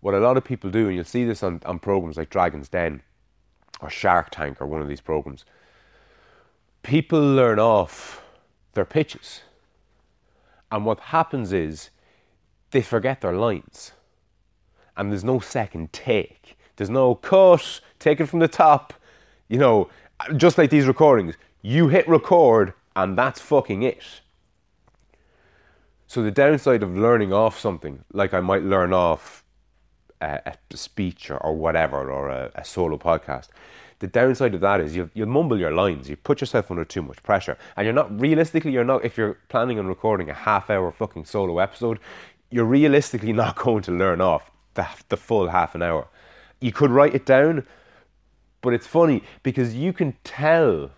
What 0.00 0.14
a 0.14 0.20
lot 0.20 0.38
of 0.38 0.44
people 0.44 0.70
do, 0.70 0.86
and 0.86 0.94
you'll 0.94 1.04
see 1.04 1.26
this 1.26 1.42
on, 1.42 1.60
on 1.66 1.80
programs 1.80 2.16
like 2.16 2.30
Dragon's 2.30 2.70
Den 2.70 3.02
or 3.82 3.90
Shark 3.90 4.30
Tank 4.30 4.62
or 4.62 4.66
one 4.66 4.80
of 4.80 4.88
these 4.88 5.02
programs, 5.02 5.44
people 6.82 7.20
learn 7.20 7.58
off 7.58 8.22
their 8.74 8.84
pitches. 8.84 9.42
And 10.70 10.84
what 10.84 11.00
happens 11.00 11.52
is 11.52 11.90
they 12.70 12.82
forget 12.82 13.20
their 13.20 13.32
lines. 13.32 13.92
And 14.96 15.10
there's 15.10 15.24
no 15.24 15.40
second 15.40 15.92
take. 15.92 16.58
There's 16.76 16.90
no 16.90 17.14
cut, 17.14 17.80
take 17.98 18.20
it 18.20 18.26
from 18.26 18.40
the 18.40 18.48
top. 18.48 18.94
You 19.48 19.58
know, 19.58 19.90
just 20.36 20.58
like 20.58 20.70
these 20.70 20.86
recordings, 20.86 21.34
you 21.62 21.88
hit 21.88 22.08
record 22.08 22.74
and 22.94 23.16
that's 23.16 23.40
fucking 23.40 23.82
it. 23.82 24.02
So 26.06 26.22
the 26.22 26.30
downside 26.30 26.82
of 26.82 26.96
learning 26.96 27.32
off 27.32 27.58
something, 27.58 28.04
like 28.12 28.32
I 28.32 28.40
might 28.40 28.62
learn 28.62 28.92
off 28.92 29.44
a, 30.20 30.40
a 30.70 30.76
speech 30.76 31.30
or, 31.30 31.36
or, 31.38 31.54
whatever, 31.54 32.10
or 32.10 32.28
a, 32.28 32.50
a 32.54 32.64
solo 32.64 32.96
podcast, 32.96 33.48
the 34.00 34.06
downside 34.06 34.54
of 34.54 34.60
that 34.60 34.80
is 34.80 34.94
you'll, 34.94 35.10
you'll 35.14 35.28
mumble 35.28 35.58
your 35.58 35.72
lines. 35.72 36.08
You 36.08 36.16
put 36.16 36.40
yourself 36.40 36.70
under 36.70 36.84
too 36.84 37.02
much 37.02 37.22
pressure. 37.22 37.58
And 37.76 37.84
you're 37.84 37.94
not, 37.94 38.20
realistically, 38.20 38.70
you're 38.70 38.84
not, 38.84 39.04
if 39.04 39.18
you're 39.18 39.38
planning 39.48 39.78
on 39.78 39.86
recording 39.86 40.30
a 40.30 40.34
half 40.34 40.70
hour 40.70 40.92
fucking 40.92 41.24
solo 41.24 41.58
episode, 41.58 41.98
you're 42.50 42.64
realistically 42.64 43.32
not 43.44 43.56
going 43.56 43.82
to 43.82 43.92
learn 43.92 44.20
off 44.20 44.50
the, 44.74 44.86
the 45.08 45.16
full 45.16 45.48
half 45.48 45.74
an 45.74 45.82
hour. 45.82 46.06
You 46.60 46.72
could 46.72 46.90
write 46.90 47.14
it 47.14 47.26
down, 47.26 47.66
but 48.60 48.72
it's 48.72 48.86
funny 48.86 49.22
because 49.42 49.74
you 49.74 49.92
can 49.92 50.16
tell 50.24 50.90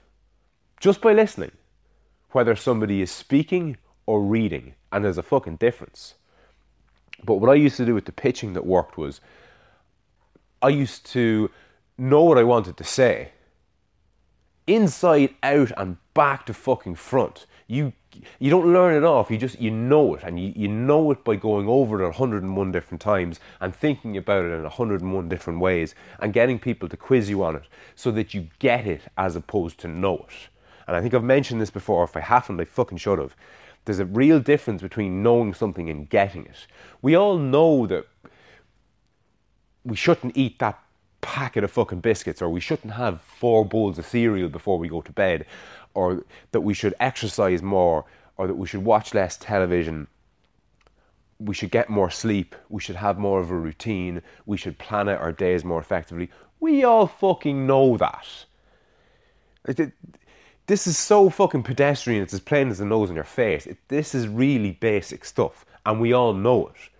just 0.78 1.00
by 1.00 1.12
listening 1.12 1.52
whether 2.32 2.54
somebody 2.54 3.02
is 3.02 3.10
speaking 3.10 3.76
or 4.06 4.22
reading, 4.22 4.74
and 4.92 5.04
there's 5.04 5.18
a 5.18 5.22
fucking 5.22 5.56
difference. 5.56 6.14
But 7.24 7.36
what 7.36 7.50
I 7.50 7.54
used 7.54 7.76
to 7.76 7.84
do 7.84 7.94
with 7.94 8.06
the 8.06 8.12
pitching 8.12 8.54
that 8.54 8.64
worked 8.64 8.96
was 8.96 9.20
I 10.62 10.68
used 10.68 11.06
to 11.12 11.50
know 12.00 12.24
what 12.24 12.38
I 12.38 12.42
wanted 12.42 12.76
to 12.78 12.84
say. 12.84 13.32
Inside 14.66 15.34
out 15.42 15.70
and 15.76 15.98
back 16.14 16.46
to 16.46 16.54
fucking 16.54 16.94
front. 16.94 17.46
You 17.66 17.92
you 18.38 18.50
don't 18.50 18.72
learn 18.72 18.96
it 18.96 19.04
off, 19.04 19.30
you 19.30 19.38
just 19.38 19.60
you 19.60 19.70
know 19.70 20.16
it 20.16 20.24
and 20.24 20.38
you, 20.40 20.52
you 20.56 20.66
know 20.66 21.12
it 21.12 21.22
by 21.22 21.36
going 21.36 21.68
over 21.68 22.02
it 22.02 22.06
101 22.06 22.72
different 22.72 23.00
times 23.00 23.38
and 23.60 23.74
thinking 23.74 24.16
about 24.16 24.44
it 24.44 24.50
in 24.50 24.62
101 24.62 25.28
different 25.28 25.60
ways 25.60 25.94
and 26.18 26.32
getting 26.32 26.58
people 26.58 26.88
to 26.88 26.96
quiz 26.96 27.30
you 27.30 27.44
on 27.44 27.54
it 27.54 27.62
so 27.94 28.10
that 28.10 28.34
you 28.34 28.48
get 28.58 28.86
it 28.86 29.02
as 29.16 29.36
opposed 29.36 29.78
to 29.78 29.88
know 29.88 30.26
it. 30.28 30.48
And 30.88 30.96
I 30.96 31.00
think 31.00 31.14
I've 31.14 31.22
mentioned 31.22 31.60
this 31.60 31.70
before, 31.70 32.02
if 32.02 32.16
I 32.16 32.20
haven't, 32.20 32.60
I 32.60 32.64
fucking 32.64 32.98
should 32.98 33.20
have. 33.20 33.36
There's 33.84 34.00
a 34.00 34.04
real 34.04 34.40
difference 34.40 34.82
between 34.82 35.22
knowing 35.22 35.54
something 35.54 35.88
and 35.88 36.10
getting 36.10 36.46
it. 36.46 36.66
We 37.00 37.14
all 37.14 37.38
know 37.38 37.86
that 37.86 38.06
we 39.84 39.96
shouldn't 39.96 40.36
eat 40.36 40.58
that 40.58 40.82
packet 41.20 41.64
of 41.64 41.70
fucking 41.70 42.00
biscuits, 42.00 42.42
or 42.42 42.48
we 42.48 42.60
shouldn't 42.60 42.94
have 42.94 43.20
four 43.20 43.64
bowls 43.64 43.98
of 43.98 44.06
cereal 44.06 44.48
before 44.48 44.78
we 44.78 44.88
go 44.88 45.00
to 45.02 45.12
bed, 45.12 45.46
or 45.94 46.24
that 46.52 46.60
we 46.60 46.74
should 46.74 46.94
exercise 47.00 47.62
more, 47.62 48.04
or 48.36 48.46
that 48.46 48.54
we 48.54 48.66
should 48.66 48.84
watch 48.84 49.12
less 49.14 49.36
television. 49.36 50.06
we 51.40 51.54
should 51.54 51.70
get 51.70 51.88
more 51.88 52.10
sleep, 52.10 52.54
we 52.68 52.80
should 52.80 52.96
have 52.96 53.18
more 53.18 53.40
of 53.40 53.50
a 53.50 53.54
routine, 53.54 54.22
we 54.44 54.56
should 54.56 54.78
plan 54.78 55.08
out 55.08 55.20
our 55.20 55.32
days 55.32 55.64
more 55.64 55.80
effectively. 55.80 56.30
We 56.60 56.84
all 56.84 57.06
fucking 57.06 57.66
know 57.66 57.96
that. 57.96 58.26
This 60.66 60.86
is 60.86 60.98
so 60.98 61.30
fucking 61.30 61.62
pedestrian, 61.62 62.22
it's 62.22 62.34
as 62.34 62.40
plain 62.40 62.68
as 62.68 62.78
the 62.78 62.84
nose 62.84 63.08
on 63.08 63.16
your 63.16 63.24
face. 63.24 63.66
This 63.88 64.14
is 64.14 64.28
really 64.28 64.72
basic 64.72 65.24
stuff, 65.24 65.64
and 65.86 66.00
we 66.00 66.12
all 66.12 66.34
know 66.34 66.68
it. 66.68 66.90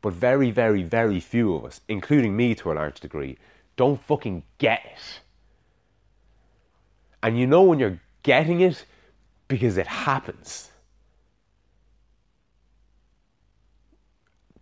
But 0.00 0.12
very, 0.12 0.52
very, 0.52 0.84
very 0.84 1.18
few 1.18 1.54
of 1.54 1.64
us, 1.64 1.80
including 1.88 2.36
me 2.36 2.54
to 2.54 2.70
a 2.70 2.74
large 2.74 3.00
degree, 3.00 3.36
don't 3.78 4.02
fucking 4.02 4.42
get 4.58 4.82
it. 4.84 5.20
And 7.22 7.38
you 7.38 7.46
know 7.46 7.62
when 7.62 7.78
you're 7.78 8.00
getting 8.24 8.60
it 8.60 8.84
because 9.46 9.78
it 9.78 9.86
happens. 9.86 10.70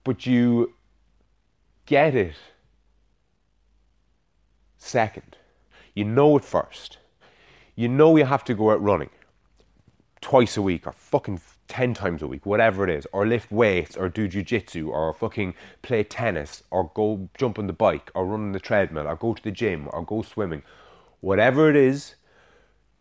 But 0.05 0.27
you 0.27 0.75
get 1.87 2.15
it 2.15 2.37
second. 4.77 5.37
You 5.95 6.05
know 6.05 6.37
it 6.37 6.45
first. 6.45 6.99
You 7.75 7.89
know 7.89 8.17
you 8.17 8.27
have 8.27 8.45
to 8.45 8.55
go 8.55 8.71
out 8.71 8.83
running 8.83 9.11
twice 10.21 10.59
a 10.59 10.63
week 10.63 10.87
or 10.87 10.93
fucking 10.93 11.41
10 11.69 11.95
times 11.95 12.23
a 12.23 12.27
week, 12.27 12.47
whatever 12.47 12.85
it 12.85 12.91
is, 12.91 13.07
or 13.13 13.27
lift 13.27 13.51
weights, 13.51 13.97
or 13.97 14.09
do 14.09 14.29
jujitsu, 14.29 14.89
or 14.89 15.13
fucking 15.13 15.55
play 15.83 16.05
tennis, 16.05 16.63
or 16.71 16.91
go 16.95 17.29
jump 17.37 17.59
on 17.59 17.67
the 17.67 17.73
bike, 17.73 18.11
or 18.15 18.27
run 18.27 18.41
on 18.41 18.53
the 18.53 18.61
treadmill, 18.61 19.07
or 19.07 19.17
go 19.17 19.35
to 19.35 19.43
the 19.43 19.51
gym, 19.51 19.89
or 19.93 20.05
go 20.05 20.23
swimming. 20.23 20.63
Whatever 21.21 21.69
it 21.71 21.77
is, 21.77 22.15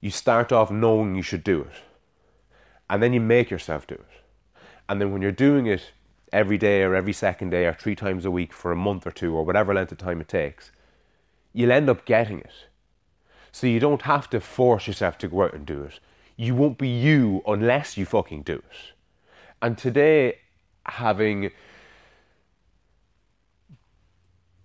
you 0.02 0.12
start 0.12 0.52
off 0.52 0.72
knowing 0.72 1.16
you 1.16 1.22
should 1.22 1.44
do 1.44 1.62
it. 1.62 1.82
And 2.90 3.02
then 3.02 3.14
you 3.14 3.20
make 3.20 3.50
yourself 3.50 3.88
do 3.88 3.96
it. 3.96 4.62
And 4.88 5.02
then 5.02 5.12
when 5.12 5.22
you're 5.22 5.32
doing 5.32 5.66
it 5.66 5.92
every 6.32 6.58
day, 6.58 6.84
or 6.84 6.96
every 6.96 7.14
second 7.14 7.50
day, 7.50 7.66
or 7.66 7.74
three 7.74 7.96
times 7.96 8.26
a 8.26 8.32
week 8.32 8.54
for 8.54 8.72
a 8.72 8.76
month 8.76 9.08
or 9.08 9.12
two, 9.12 9.36
or 9.36 9.44
whatever 9.44 9.74
length 9.74 9.92
of 9.92 9.98
time 9.98 10.22
it 10.22 10.28
takes, 10.28 10.72
you'll 11.54 11.72
end 11.72 11.90
up 11.90 12.06
getting 12.06 12.40
it. 12.40 12.68
So 13.52 13.68
you 13.68 13.80
don't 13.80 14.04
have 14.04 14.30
to 14.32 14.40
force 14.40 14.88
yourself 14.88 15.18
to 15.20 15.28
go 15.28 15.44
out 15.44 15.54
and 15.54 15.66
do 15.66 15.84
it 15.84 16.00
you 16.38 16.56
won't 16.56 16.78
be 16.78 16.88
you 16.88 17.42
unless 17.48 17.98
you 17.98 18.06
fucking 18.06 18.44
do 18.44 18.56
it. 18.56 18.94
And 19.62 19.78
today, 19.78 20.40
having 20.86 21.52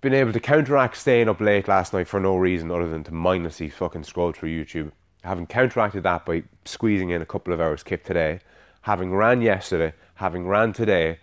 been 0.00 0.14
able 0.14 0.32
to 0.32 0.40
counteract 0.40 0.96
staying 0.96 1.28
up 1.28 1.40
late 1.40 1.68
last 1.68 1.92
night 1.92 2.08
for 2.08 2.18
no 2.20 2.36
reason 2.36 2.70
other 2.70 2.88
than 2.88 3.04
to 3.04 3.12
mindlessly 3.12 3.68
fucking 3.68 4.04
scroll 4.04 4.32
through 4.32 4.64
YouTube, 4.64 4.92
having 5.22 5.46
counteracted 5.46 6.02
that 6.02 6.24
by 6.24 6.42
squeezing 6.64 7.10
in 7.10 7.22
a 7.22 7.26
couple 7.26 7.52
of 7.52 7.60
hours 7.60 7.82
kip 7.82 8.04
today, 8.04 8.40
having 8.82 9.14
ran 9.14 9.42
yesterday, 9.42 9.92
having 10.14 10.46
ran 10.48 10.72
today, 10.72 11.18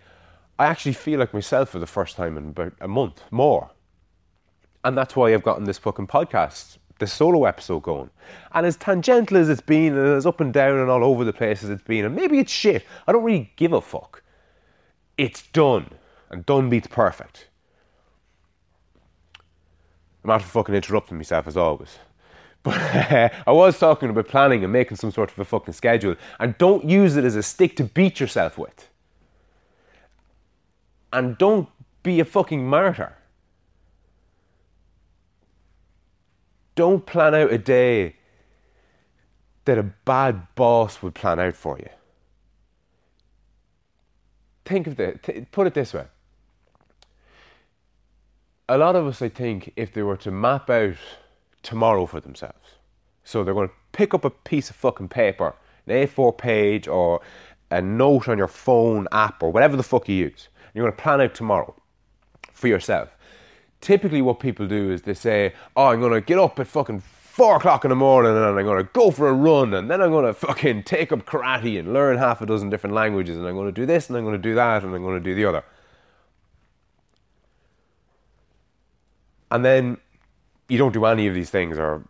I 0.58 0.66
actually 0.66 0.92
feel 0.92 1.18
like 1.18 1.34
myself 1.34 1.70
for 1.70 1.78
the 1.78 1.86
first 1.86 2.16
time 2.16 2.36
in 2.36 2.48
about 2.50 2.72
a 2.80 2.88
month 2.88 3.22
more. 3.30 3.70
And 4.84 4.96
that's 4.96 5.16
why 5.16 5.34
I've 5.34 5.42
gotten 5.42 5.64
this 5.64 5.78
fucking 5.78 6.06
podcast 6.06 6.78
the 6.98 7.06
solo 7.06 7.44
episode 7.44 7.82
going. 7.82 8.10
And 8.52 8.66
as 8.66 8.76
tangential 8.76 9.36
as 9.36 9.48
it's 9.48 9.60
been, 9.60 9.96
and 9.96 10.16
as 10.16 10.26
up 10.26 10.40
and 10.40 10.52
down 10.52 10.78
and 10.78 10.90
all 10.90 11.04
over 11.04 11.24
the 11.24 11.32
place 11.32 11.62
as 11.62 11.70
it's 11.70 11.82
been, 11.82 12.04
and 12.04 12.14
maybe 12.14 12.38
it's 12.38 12.52
shit, 12.52 12.84
I 13.06 13.12
don't 13.12 13.24
really 13.24 13.52
give 13.56 13.72
a 13.72 13.80
fuck. 13.80 14.22
It's 15.16 15.42
done. 15.42 15.90
And 16.30 16.44
done 16.44 16.68
beats 16.68 16.88
perfect. 16.88 17.48
I'm 20.24 20.30
after 20.30 20.48
fucking 20.48 20.74
interrupting 20.74 21.16
myself 21.16 21.46
as 21.46 21.56
always. 21.56 21.98
But 22.64 22.74
I 23.46 23.52
was 23.52 23.78
talking 23.78 24.10
about 24.10 24.26
planning 24.26 24.64
and 24.64 24.72
making 24.72 24.96
some 24.96 25.12
sort 25.12 25.30
of 25.30 25.38
a 25.38 25.44
fucking 25.44 25.74
schedule. 25.74 26.16
And 26.40 26.58
don't 26.58 26.84
use 26.84 27.16
it 27.16 27.24
as 27.24 27.36
a 27.36 27.42
stick 27.42 27.76
to 27.76 27.84
beat 27.84 28.18
yourself 28.18 28.58
with. 28.58 28.88
And 31.12 31.38
don't 31.38 31.68
be 32.02 32.18
a 32.18 32.24
fucking 32.24 32.68
martyr. 32.68 33.17
Don't 36.78 37.04
plan 37.04 37.34
out 37.34 37.52
a 37.52 37.58
day 37.58 38.14
that 39.64 39.78
a 39.78 39.82
bad 39.82 40.54
boss 40.54 41.02
would 41.02 41.12
plan 41.12 41.40
out 41.40 41.56
for 41.56 41.76
you. 41.76 41.88
Think 44.64 44.86
of 44.86 45.00
it, 45.00 45.24
th- 45.24 45.50
put 45.50 45.66
it 45.66 45.74
this 45.74 45.92
way. 45.92 46.04
A 48.68 48.78
lot 48.78 48.94
of 48.94 49.08
us, 49.08 49.20
I 49.20 49.28
think, 49.28 49.72
if 49.74 49.92
they 49.92 50.02
were 50.02 50.18
to 50.18 50.30
map 50.30 50.70
out 50.70 50.94
tomorrow 51.64 52.06
for 52.06 52.20
themselves, 52.20 52.76
so 53.24 53.42
they're 53.42 53.54
going 53.54 53.70
to 53.70 53.74
pick 53.90 54.14
up 54.14 54.24
a 54.24 54.30
piece 54.30 54.70
of 54.70 54.76
fucking 54.76 55.08
paper, 55.08 55.56
an 55.88 56.06
A4 56.06 56.38
page, 56.38 56.86
or 56.86 57.20
a 57.72 57.82
note 57.82 58.28
on 58.28 58.38
your 58.38 58.46
phone 58.46 59.08
app, 59.10 59.42
or 59.42 59.50
whatever 59.50 59.76
the 59.76 59.82
fuck 59.82 60.08
you 60.08 60.14
use, 60.14 60.48
and 60.66 60.76
you're 60.76 60.84
going 60.84 60.96
to 60.96 61.02
plan 61.02 61.20
out 61.20 61.34
tomorrow 61.34 61.74
for 62.52 62.68
yourself 62.68 63.17
typically 63.80 64.22
what 64.22 64.40
people 64.40 64.66
do 64.66 64.90
is 64.90 65.02
they 65.02 65.14
say, 65.14 65.54
"Oh, 65.76 65.86
I'm 65.86 66.00
gonna 66.00 66.20
get 66.20 66.38
up 66.38 66.58
at 66.58 66.66
fucking 66.66 67.00
four 67.00 67.56
o'clock 67.56 67.84
in 67.84 67.90
the 67.90 67.96
morning 67.96 68.32
and 68.36 68.44
I'm 68.44 68.64
gonna 68.66 68.82
go 68.82 69.10
for 69.10 69.28
a 69.28 69.32
run 69.32 69.72
and 69.72 69.90
then 69.90 70.00
I'm 70.02 70.10
gonna 70.10 70.34
fucking 70.34 70.82
take 70.82 71.12
up 71.12 71.24
karate 71.24 71.78
and 71.78 71.92
learn 71.92 72.18
half 72.18 72.40
a 72.42 72.46
dozen 72.46 72.68
different 72.70 72.94
languages 72.94 73.36
and 73.36 73.46
I'm 73.46 73.56
gonna 73.56 73.70
do 73.72 73.86
this 73.86 74.08
and 74.08 74.18
I'm 74.18 74.24
gonna 74.24 74.38
do 74.38 74.54
that 74.56 74.82
and 74.82 74.94
I'm 74.94 75.02
gonna 75.04 75.20
do 75.20 75.34
the 75.34 75.44
other." 75.44 75.64
And 79.50 79.64
then 79.64 79.98
you 80.68 80.76
don't 80.78 80.92
do 80.92 81.04
any 81.06 81.26
of 81.26 81.34
these 81.34 81.50
things, 81.50 81.78
or 81.78 82.02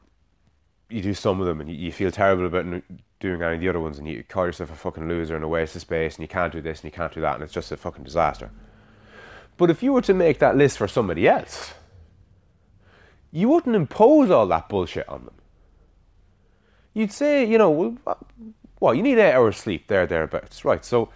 you 0.88 1.02
do 1.02 1.14
some 1.14 1.40
of 1.40 1.46
them 1.46 1.60
and 1.60 1.70
you, 1.70 1.92
feel 1.92 2.10
terrible 2.10 2.46
about 2.46 2.64
doing 3.20 3.42
any 3.42 3.54
of 3.54 3.60
the 3.60 3.68
other 3.68 3.80
ones, 3.80 3.98
and 3.98 4.08
you 4.08 4.24
call 4.24 4.46
yourself 4.46 4.72
a 4.72 4.74
fucking 4.74 5.08
loser 5.08 5.36
and 5.36 5.44
a 5.44 5.48
waste 5.48 5.76
of 5.76 5.82
space, 5.82 6.16
and 6.16 6.22
you 6.22 6.28
can't 6.28 6.52
do 6.52 6.60
this 6.60 6.80
and 6.80 6.84
you 6.84 6.90
can't 6.90 7.12
do 7.12 7.20
that, 7.20 7.34
and 7.34 7.44
it's 7.44 7.52
just 7.52 7.70
a 7.70 7.76
fucking 7.76 8.04
disaster. 8.04 8.50
But 9.58 9.70
if 9.70 9.82
you 9.82 9.92
were 9.92 10.02
to 10.02 10.14
make 10.14 10.38
that 10.38 10.56
list 10.56 10.78
for 10.78 10.88
somebody 10.88 11.28
else, 11.28 11.74
you 13.30 13.48
wouldn't 13.48 13.76
impose 13.76 14.30
all 14.30 14.46
that 14.46 14.68
bullshit 14.68 15.08
on 15.08 15.24
them. 15.26 15.34
You'd 16.94 17.12
say, 17.12 17.44
you 17.44 17.58
know, 17.58 17.70
well, 17.70 18.18
what, 18.78 18.96
you 18.96 19.02
need 19.02 19.18
eight 19.18 19.32
hours 19.32 19.56
sleep 19.56 19.88
there, 19.88 20.06
thereabouts. 20.06 20.64
Right, 20.64 20.84
so 20.84 21.10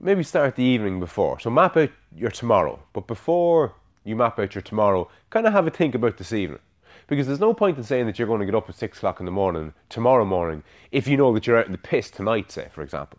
maybe 0.00 0.24
start 0.24 0.56
the 0.56 0.64
evening 0.64 1.00
before. 1.00 1.38
So 1.40 1.50
map 1.50 1.76
out 1.76 1.90
your 2.14 2.30
tomorrow. 2.30 2.80
But 2.92 3.06
before 3.06 3.74
you 4.04 4.16
map 4.16 4.38
out 4.38 4.54
your 4.54 4.62
tomorrow, 4.62 5.08
kind 5.30 5.46
of 5.46 5.52
have 5.52 5.66
a 5.66 5.70
think 5.70 5.94
about 5.94 6.18
this 6.18 6.32
evening. 6.32 6.60
Because 7.06 7.26
there's 7.26 7.40
no 7.40 7.54
point 7.54 7.78
in 7.78 7.84
saying 7.84 8.06
that 8.06 8.18
you're 8.18 8.28
going 8.28 8.40
to 8.40 8.46
get 8.46 8.54
up 8.54 8.68
at 8.68 8.74
six 8.74 8.98
o'clock 8.98 9.20
in 9.20 9.26
the 9.26 9.32
morning 9.32 9.72
tomorrow 9.88 10.24
morning 10.24 10.64
if 10.90 11.06
you 11.06 11.16
know 11.16 11.32
that 11.32 11.46
you're 11.46 11.58
out 11.58 11.66
in 11.66 11.72
the 11.72 11.78
piss 11.78 12.10
tonight, 12.10 12.50
say, 12.50 12.68
for 12.72 12.82
example. 12.82 13.18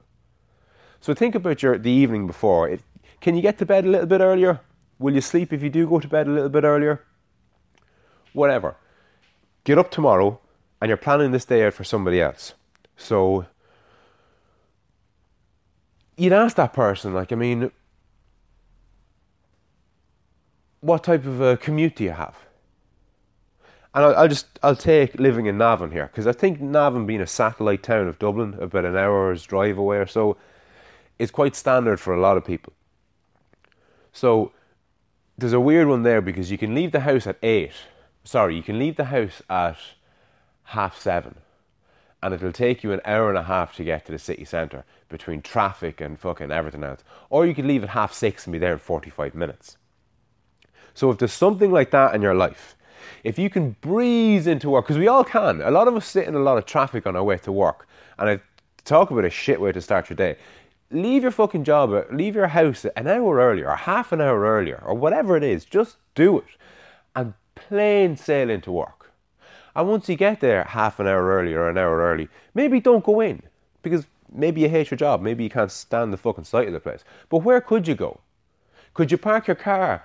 So 0.99 1.13
think 1.13 1.36
about 1.36 1.62
your 1.62 1.78
the 1.78 1.91
evening 1.91 2.28
before. 2.28 2.69
It, 2.69 2.82
can 3.23 3.38
you 3.38 3.41
get 3.41 3.57
to 3.57 3.65
bed 3.65 3.86
a 3.86 3.89
little 3.89 4.05
bit 4.05 4.19
earlier? 4.19 4.59
Will 4.99 5.15
you 5.15 5.21
sleep 5.21 5.53
if 5.53 5.63
you 5.63 5.69
do 5.69 5.88
go 5.88 5.97
to 6.01 6.07
bed 6.09 6.27
a 6.27 6.29
little 6.29 6.49
bit 6.49 6.65
earlier? 6.65 7.01
Whatever. 8.33 8.75
Get 9.63 9.77
up 9.77 9.91
tomorrow 9.91 10.41
and 10.81 10.89
you're 10.89 10.97
planning 10.97 11.31
this 11.31 11.45
day 11.45 11.65
out 11.65 11.73
for 11.73 11.86
somebody 11.86 12.19
else. 12.19 12.53
So 12.97 13.45
you'd 16.17 16.33
ask 16.33 16.57
that 16.57 16.73
person, 16.73 17.13
like, 17.13 17.31
I 17.31 17.36
mean, 17.36 17.71
what 20.81 21.05
type 21.05 21.25
of 21.25 21.39
a 21.39 21.55
commute 21.55 21.95
do 21.95 22.03
you 22.03 22.12
have? 22.12 22.36
And 23.95 24.03
I'll, 24.03 24.15
I'll 24.17 24.27
just 24.27 24.59
I'll 24.62 24.75
take 24.75 25.15
living 25.15 25.45
in 25.45 25.57
Navan 25.57 25.91
here 25.91 26.07
because 26.07 26.27
I 26.27 26.33
think 26.33 26.59
Navan 26.59 27.05
being 27.05 27.21
a 27.21 27.27
satellite 27.27 27.83
town 27.83 28.09
of 28.09 28.19
Dublin, 28.19 28.55
about 28.59 28.83
an 28.83 28.97
hour's 28.97 29.43
drive 29.43 29.77
away 29.77 29.97
or 29.97 30.07
so, 30.07 30.36
is 31.19 31.31
quite 31.31 31.55
standard 31.55 32.01
for 32.01 32.13
a 32.13 32.19
lot 32.19 32.36
of 32.36 32.43
people. 32.43 32.73
So 34.13 34.52
there's 35.38 35.54
a 35.54 35.60
weird 35.60 35.88
one 35.88 36.04
there 36.04 36.21
because 36.21 36.52
you 36.52 36.58
can 36.58 36.73
leave 36.73 36.91
the 36.91 37.02
house 37.02 37.28
at 37.28 37.38
eight. 37.43 37.73
Sorry, 38.23 38.56
you 38.56 38.63
can 38.63 38.80
leave 38.80 38.95
the 38.95 39.06
house 39.06 39.41
at 39.49 39.78
half 40.65 40.97
seven, 40.97 41.36
and 42.21 42.34
it'll 42.34 42.54
take 42.54 42.84
you 42.84 42.93
an 42.93 43.02
hour 43.04 43.28
and 43.28 43.38
a 43.38 43.43
half 43.43 43.76
to 43.76 43.84
get 43.84 44.06
to 44.06 44.12
the 44.12 44.19
city 44.19 44.45
centre 44.45 44.86
between 45.10 45.41
traffic 45.41 45.99
and 45.99 46.19
fucking 46.19 46.52
everything 46.52 46.84
else. 46.84 47.04
Or 47.30 47.45
you 47.45 47.54
could 47.54 47.65
leave 47.65 47.84
at 47.84 47.89
half 47.89 48.13
six 48.13 48.45
and 48.45 48.54
be 48.54 48.60
there 48.60 48.73
in 48.73 48.80
45 48.80 49.36
minutes. 49.36 49.78
So 50.93 51.10
if 51.10 51.17
there's 51.17 51.34
something 51.34 51.71
like 51.71 51.89
that 51.91 52.13
in 52.13 52.21
your 52.21 52.36
life, 52.36 52.78
if 53.23 53.39
you 53.39 53.49
can 53.49 53.76
breeze 53.82 54.47
into 54.47 54.69
work, 54.69 54.86
because 54.86 54.99
we 54.99 55.08
all 55.08 55.23
can, 55.23 55.62
a 55.62 55.71
lot 55.71 55.88
of 55.88 55.95
us 55.95 56.06
sit 56.06 56.28
in 56.28 56.36
a 56.36 56.39
lot 56.39 56.58
of 56.58 56.65
traffic 56.65 57.08
on 57.08 57.15
our 57.15 57.23
way 57.23 57.38
to 57.39 57.52
work, 57.52 57.88
and 58.19 58.30
I 58.30 58.39
talk 58.86 59.10
about 59.10 59.26
a 59.26 59.30
shit 59.30 59.60
way 59.60 59.71
to 59.71 59.82
start 59.82 60.10
your 60.10 60.17
day 60.17 60.38
leave 60.93 61.23
your 61.23 61.32
fucking 61.32 61.63
job, 61.63 61.91
uh, 61.91 62.03
leave 62.12 62.36
your 62.36 62.47
house 62.47 62.86
an 62.95 63.08
hour 63.08 63.38
earlier 63.38 63.69
or 63.69 63.75
half 63.75 64.12
an 64.12 64.21
hour 64.21 64.41
earlier 64.41 64.82
or 64.86 64.93
whatever 64.93 65.36
it 65.36 65.43
is. 65.43 65.65
Just 65.65 65.97
do 66.15 66.38
it 66.38 66.45
and 67.15 67.34
plain 67.56 68.15
sail 68.15 68.49
into 68.49 68.71
work. 68.71 69.12
And 69.75 69.88
once 69.88 70.08
you 70.08 70.15
get 70.15 70.39
there 70.39 70.63
half 70.63 70.99
an 70.99 71.08
hour 71.08 71.27
early 71.27 71.53
or 71.53 71.67
an 71.67 71.77
hour 71.77 71.97
early, 71.97 72.29
maybe 72.53 72.79
don't 72.79 73.03
go 73.03 73.19
in 73.19 73.41
because 73.82 74.06
maybe 74.32 74.62
you 74.62 74.69
hate 74.69 74.91
your 74.91 74.97
job. 74.97 75.21
Maybe 75.21 75.43
you 75.43 75.49
can't 75.49 75.71
stand 75.71 76.13
the 76.13 76.17
fucking 76.17 76.43
sight 76.43 76.67
of 76.67 76.73
the 76.73 76.79
place. 76.79 77.03
But 77.29 77.39
where 77.39 77.60
could 77.60 77.88
you 77.88 77.95
go? 77.95 78.19
Could 78.93 79.12
you 79.12 79.17
park 79.17 79.47
your 79.47 79.56
car 79.56 80.03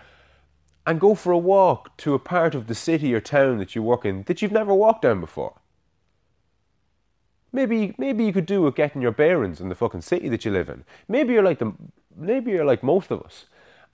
and 0.87 0.99
go 0.99 1.15
for 1.15 1.33
a 1.33 1.39
walk 1.39 1.95
to 1.99 2.15
a 2.15 2.19
part 2.19 2.55
of 2.55 2.67
the 2.67 2.75
city 2.75 3.13
or 3.13 3.21
town 3.21 3.59
that 3.59 3.75
you 3.75 3.83
work 3.83 4.07
in 4.07 4.23
that 4.23 4.41
you've 4.41 4.53
never 4.53 4.75
walked 4.75 5.03
down 5.03 5.21
before? 5.21 5.55
Maybe 7.53 7.95
maybe 7.99 8.25
you 8.25 8.33
could 8.33 8.47
do 8.47 8.63
with 8.63 8.75
getting 8.75 9.01
your 9.01 9.13
bearings 9.13 9.61
in 9.61 9.69
the 9.69 9.75
fucking 9.75 10.03
city 10.03 10.29
that 10.29 10.45
you 10.45 10.51
live 10.51 10.69
in. 10.69 10.85
Maybe 11.09 11.33
you're 11.33 11.43
like 11.43 11.59
the 11.59 11.73
maybe 12.17 12.51
you're 12.51 12.65
like 12.65 12.83
most 12.83 13.11
of 13.11 13.23
us, 13.23 13.47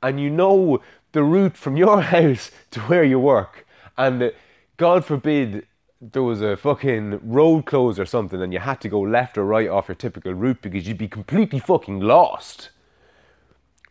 and 0.03 0.21
you 0.21 0.31
know 0.31 0.81
the 1.13 1.23
route 1.23 1.57
from 1.57 1.77
your 1.77 2.01
house 2.15 2.51
to 2.73 2.81
where 2.81 3.05
you 3.05 3.19
work, 3.19 3.67
and 3.97 4.33
God 4.77 5.05
forbid 5.05 5.67
there 6.01 6.23
was 6.23 6.43
a 6.43 6.57
fucking 6.57 7.21
road 7.23 7.65
closed 7.65 7.99
or 7.99 8.07
something, 8.07 8.43
and 8.43 8.53
you 8.53 8.59
had 8.59 8.81
to 8.83 8.89
go 8.89 9.01
left 9.01 9.39
or 9.39 9.45
right 9.45 9.69
off 9.69 9.89
your 9.89 9.95
typical 9.95 10.35
route 10.35 10.61
because 10.61 10.87
you'd 10.87 10.99
be 10.99 11.09
completely 11.09 11.59
fucking 11.59 12.01
lost. 12.01 12.71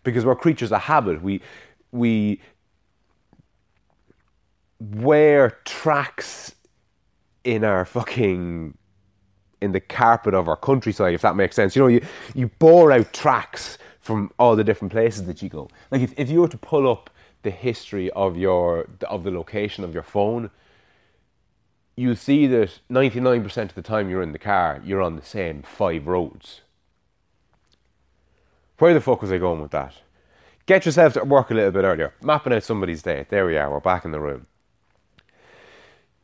Because 0.03 0.25
we're 0.25 0.35
creatures 0.35 0.71
of 0.71 0.81
habit. 0.81 1.23
We 1.23 1.41
we 1.91 2.41
wear 4.79 5.57
tracks 5.63 6.55
in 7.43 7.63
our 7.63 7.85
fucking 7.85 8.77
in 9.63 9.71
the 9.71 9.79
carpet 9.79 10.33
of 10.33 10.47
our 10.47 10.57
countryside, 10.57 11.13
if 11.13 11.21
that 11.21 11.35
makes 11.35 11.55
sense. 11.55 11.75
You 11.75 11.81
know, 11.81 11.87
you, 11.87 12.05
you 12.35 12.47
bore 12.59 12.91
out 12.91 13.13
tracks 13.13 13.77
from 14.01 14.31
all 14.37 14.55
the 14.55 14.63
different 14.63 14.91
places 14.91 15.25
that 15.25 15.41
you 15.41 15.49
go. 15.49 15.69
Like 15.89 16.01
if, 16.01 16.13
if 16.17 16.29
you 16.29 16.41
were 16.41 16.49
to 16.49 16.57
pull 16.57 16.91
up 16.91 17.09
the 17.43 17.51
history 17.51 18.11
of 18.11 18.37
your 18.37 18.87
of 19.07 19.23
the 19.23 19.31
location 19.31 19.83
of 19.83 19.93
your 19.93 20.03
phone, 20.03 20.49
you'll 21.95 22.15
see 22.15 22.47
that 22.47 22.79
99% 22.91 23.57
of 23.57 23.75
the 23.75 23.81
time 23.81 24.09
you're 24.09 24.21
in 24.21 24.33
the 24.33 24.39
car, 24.39 24.81
you're 24.83 25.01
on 25.01 25.15
the 25.15 25.21
same 25.21 25.61
five 25.61 26.07
roads. 26.07 26.61
Where 28.79 28.93
the 28.93 29.01
fuck 29.01 29.21
was 29.21 29.31
I 29.31 29.37
going 29.37 29.61
with 29.61 29.71
that? 29.71 29.93
Get 30.65 30.85
yourself 30.85 31.13
to 31.13 31.23
work 31.23 31.51
a 31.51 31.53
little 31.53 31.71
bit 31.71 31.83
earlier. 31.83 32.13
Mapping 32.21 32.53
out 32.53 32.63
somebody's 32.63 33.03
day. 33.03 33.25
There 33.29 33.45
we 33.45 33.57
are, 33.57 33.71
we're 33.71 33.79
back 33.79 34.05
in 34.05 34.11
the 34.11 34.19
room 34.19 34.47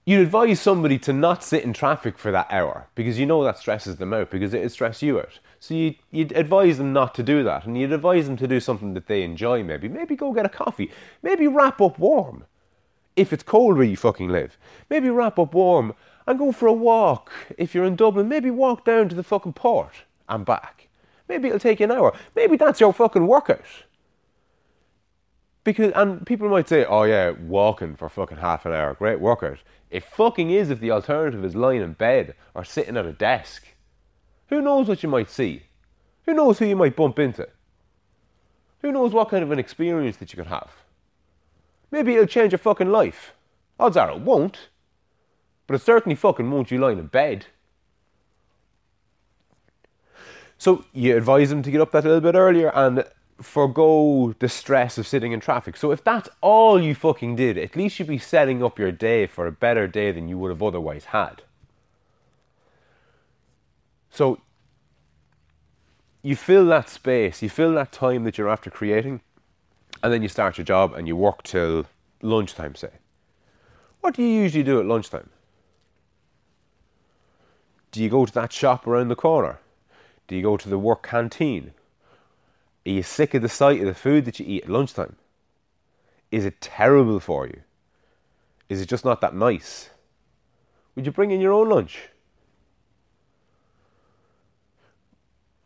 you'd 0.09 0.21
advise 0.21 0.59
somebody 0.59 0.97
to 0.97 1.13
not 1.13 1.43
sit 1.43 1.63
in 1.63 1.71
traffic 1.71 2.17
for 2.17 2.31
that 2.31 2.47
hour 2.49 2.87
because 2.95 3.19
you 3.19 3.27
know 3.27 3.43
that 3.43 3.59
stresses 3.59 3.97
them 3.97 4.11
out 4.11 4.31
because 4.31 4.55
it 4.55 4.71
stress 4.71 5.03
you 5.03 5.19
out. 5.19 5.37
So 5.59 5.75
you'd, 5.75 5.97
you'd 6.09 6.31
advise 6.31 6.79
them 6.79 6.91
not 6.93 7.13
to 7.13 7.21
do 7.21 7.43
that 7.43 7.67
and 7.67 7.77
you'd 7.77 7.91
advise 7.91 8.25
them 8.25 8.35
to 8.37 8.47
do 8.47 8.59
something 8.59 8.95
that 8.95 9.05
they 9.05 9.21
enjoy 9.21 9.63
maybe. 9.63 9.87
Maybe 9.87 10.15
go 10.15 10.33
get 10.33 10.47
a 10.47 10.49
coffee. 10.49 10.89
Maybe 11.21 11.45
wrap 11.45 11.79
up 11.79 11.99
warm 11.99 12.45
if 13.15 13.31
it's 13.31 13.43
cold 13.43 13.77
where 13.77 13.85
you 13.85 13.95
fucking 13.95 14.29
live. 14.29 14.57
Maybe 14.89 15.11
wrap 15.11 15.37
up 15.37 15.53
warm 15.53 15.93
and 16.25 16.39
go 16.39 16.51
for 16.53 16.65
a 16.65 16.73
walk 16.73 17.31
if 17.59 17.75
you're 17.75 17.85
in 17.85 17.95
Dublin. 17.95 18.27
Maybe 18.27 18.49
walk 18.49 18.85
down 18.85 19.09
to 19.09 19.15
the 19.15 19.21
fucking 19.21 19.53
port 19.53 19.93
and 20.27 20.43
back. 20.43 20.87
Maybe 21.27 21.49
it'll 21.49 21.59
take 21.59 21.81
you 21.81 21.83
an 21.83 21.91
hour. 21.91 22.17
Maybe 22.35 22.57
that's 22.57 22.79
your 22.79 22.93
fucking 22.93 23.27
workout. 23.27 23.61
Because 25.63 25.91
and 25.93 26.25
people 26.25 26.49
might 26.49 26.69
say, 26.69 26.85
"Oh 26.85 27.03
yeah, 27.03 27.31
walking 27.31 27.95
for 27.95 28.09
fucking 28.09 28.37
half 28.37 28.65
an 28.65 28.73
hour, 28.73 28.93
great 28.93 29.19
workout." 29.19 29.59
It 29.89 30.03
fucking 30.03 30.51
is 30.51 30.69
if 30.69 30.79
the 30.79 30.91
alternative 30.91 31.43
is 31.43 31.55
lying 31.55 31.81
in 31.81 31.93
bed 31.93 32.35
or 32.53 32.63
sitting 32.63 32.95
at 32.95 33.05
a 33.05 33.11
desk. 33.11 33.67
Who 34.47 34.61
knows 34.61 34.87
what 34.87 35.03
you 35.03 35.09
might 35.09 35.29
see? 35.29 35.63
Who 36.25 36.33
knows 36.33 36.59
who 36.59 36.65
you 36.65 36.75
might 36.75 36.95
bump 36.95 37.19
into? 37.19 37.47
Who 38.81 38.91
knows 38.91 39.13
what 39.13 39.29
kind 39.29 39.43
of 39.43 39.51
an 39.51 39.59
experience 39.59 40.17
that 40.17 40.31
you 40.31 40.37
could 40.37 40.47
have? 40.47 40.69
Maybe 41.91 42.13
it'll 42.13 42.27
change 42.27 42.51
your 42.51 42.59
fucking 42.59 42.91
life. 42.91 43.33
Odds 43.79 43.97
are 43.97 44.11
it 44.11 44.21
won't. 44.21 44.69
But 45.67 45.75
it 45.75 45.81
certainly 45.81 46.15
fucking 46.15 46.49
won't 46.49 46.71
you 46.71 46.77
lying 46.77 46.99
in 46.99 47.07
bed. 47.07 47.47
So 50.57 50.83
you 50.93 51.15
advise 51.15 51.49
them 51.49 51.63
to 51.63 51.71
get 51.71 51.81
up 51.81 51.91
that 51.91 52.03
little 52.03 52.21
bit 52.21 52.35
earlier 52.35 52.69
and 52.75 53.05
forego 53.41 54.33
the 54.39 54.49
stress 54.49 54.97
of 54.97 55.07
sitting 55.07 55.31
in 55.31 55.39
traffic. 55.39 55.77
So 55.77 55.91
if 55.91 56.03
that's 56.03 56.29
all 56.41 56.81
you 56.81 56.93
fucking 56.95 57.35
did, 57.35 57.57
at 57.57 57.75
least 57.75 57.99
you'd 57.99 58.07
be 58.07 58.17
setting 58.17 58.63
up 58.63 58.77
your 58.77 58.91
day 58.91 59.27
for 59.27 59.47
a 59.47 59.51
better 59.51 59.87
day 59.87 60.11
than 60.11 60.27
you 60.27 60.37
would 60.37 60.49
have 60.49 60.63
otherwise 60.63 61.05
had. 61.05 61.43
So 64.11 64.39
you 66.21 66.35
fill 66.35 66.65
that 66.65 66.89
space, 66.89 67.41
you 67.41 67.49
fill 67.49 67.73
that 67.75 67.91
time 67.91 68.23
that 68.25 68.37
you're 68.37 68.49
after 68.49 68.69
creating, 68.69 69.21
and 70.03 70.11
then 70.11 70.21
you 70.21 70.29
start 70.29 70.57
your 70.57 70.65
job 70.65 70.93
and 70.93 71.07
you 71.07 71.15
work 71.15 71.43
till 71.43 71.85
lunchtime, 72.21 72.75
say. 72.75 72.91
What 74.01 74.15
do 74.15 74.23
you 74.23 74.29
usually 74.29 74.63
do 74.63 74.79
at 74.79 74.85
lunchtime? 74.85 75.29
Do 77.91 78.03
you 78.03 78.09
go 78.09 78.25
to 78.25 78.33
that 78.33 78.53
shop 78.53 78.85
around 78.85 79.07
the 79.07 79.15
corner? 79.15 79.59
Do 80.27 80.35
you 80.35 80.41
go 80.41 80.57
to 80.57 80.69
the 80.69 80.77
work 80.77 81.07
canteen? 81.07 81.73
Are 82.89 82.91
you 82.91 83.03
sick 83.03 83.35
of 83.35 83.43
the 83.43 83.49
sight 83.49 83.79
of 83.81 83.85
the 83.85 83.93
food 83.93 84.25
that 84.25 84.39
you 84.39 84.47
eat 84.47 84.63
at 84.63 84.69
lunchtime? 84.69 85.15
Is 86.31 86.43
it 86.43 86.59
terrible 86.59 87.19
for 87.19 87.45
you? 87.45 87.61
Is 88.67 88.81
it 88.81 88.89
just 88.89 89.05
not 89.05 89.21
that 89.21 89.35
nice? 89.35 89.91
Would 90.95 91.05
you 91.05 91.11
bring 91.11 91.29
in 91.29 91.39
your 91.39 91.53
own 91.53 91.69
lunch? 91.69 92.09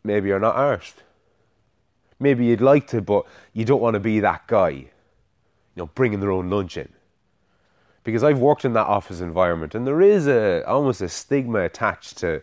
Maybe 0.04 0.28
you're 0.28 0.40
not 0.40 0.58
arsed. 0.58 0.96
Maybe 2.20 2.46
you'd 2.46 2.60
like 2.60 2.88
to, 2.88 3.02
but 3.02 3.26
you 3.54 3.64
don't 3.64 3.82
want 3.82 3.94
to 3.94 4.02
be 4.02 4.20
that 4.20 4.46
guy, 4.48 4.70
you 4.70 4.90
know, 5.78 5.86
bringing 5.96 6.20
their 6.20 6.32
own 6.32 6.50
lunch 6.50 6.76
in. 6.76 6.90
Because 8.04 8.26
I've 8.26 8.40
worked 8.40 8.66
in 8.66 8.74
that 8.74 8.88
office 8.88 9.22
environment, 9.22 9.76
and 9.76 9.88
there 9.88 10.02
is 10.02 10.28
a 10.28 10.68
almost 10.68 11.00
a 11.00 11.08
stigma 11.08 11.62
attached 11.62 12.18
to 12.18 12.42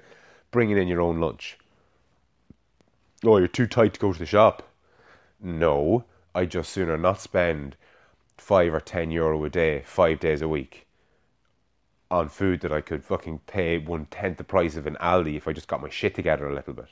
bringing 0.50 0.78
in 0.78 0.88
your 0.88 1.02
own 1.02 1.20
lunch. 1.20 1.58
Oh, 3.26 3.36
you're 3.36 3.46
too 3.46 3.66
tight 3.66 3.92
to 3.92 4.00
go 4.00 4.14
to 4.14 4.18
the 4.18 4.24
shop. 4.24 4.69
No, 5.42 6.04
I 6.34 6.44
just 6.44 6.70
sooner 6.70 6.98
not 6.98 7.20
spend 7.20 7.76
five 8.36 8.74
or 8.74 8.80
ten 8.80 9.10
euro 9.10 9.42
a 9.44 9.50
day, 9.50 9.82
five 9.86 10.20
days 10.20 10.42
a 10.42 10.48
week, 10.48 10.86
on 12.10 12.28
food 12.28 12.60
that 12.60 12.72
I 12.72 12.80
could 12.80 13.04
fucking 13.04 13.40
pay 13.46 13.78
one 13.78 14.06
tenth 14.06 14.38
the 14.38 14.44
price 14.44 14.76
of 14.76 14.86
an 14.86 14.96
Aldi 15.00 15.36
if 15.36 15.48
I 15.48 15.52
just 15.52 15.68
got 15.68 15.82
my 15.82 15.88
shit 15.88 16.14
together 16.14 16.48
a 16.48 16.54
little 16.54 16.74
bit. 16.74 16.88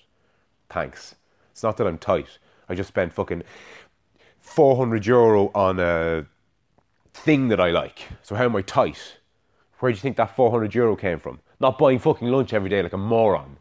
Thanks. 0.68 1.14
It's 1.52 1.62
not 1.62 1.76
that 1.76 1.86
I'm 1.86 1.98
tight. 1.98 2.38
I 2.68 2.74
just 2.74 2.88
spent 2.88 3.12
fucking 3.12 3.42
400 4.40 5.06
euro 5.06 5.50
on 5.54 5.80
a 5.80 6.26
thing 7.12 7.48
that 7.48 7.60
I 7.60 7.70
like. 7.70 8.06
So 8.22 8.34
how 8.36 8.44
am 8.44 8.56
I 8.56 8.62
tight? 8.62 9.18
Where 9.78 9.92
do 9.92 9.96
you 9.96 10.00
think 10.00 10.16
that 10.16 10.36
400 10.36 10.74
euro 10.74 10.96
came 10.96 11.18
from? 11.18 11.40
Not 11.60 11.78
buying 11.78 11.98
fucking 11.98 12.28
lunch 12.28 12.52
every 12.52 12.70
day 12.70 12.82
like 12.82 12.92
a 12.92 12.98
moron. 12.98 13.58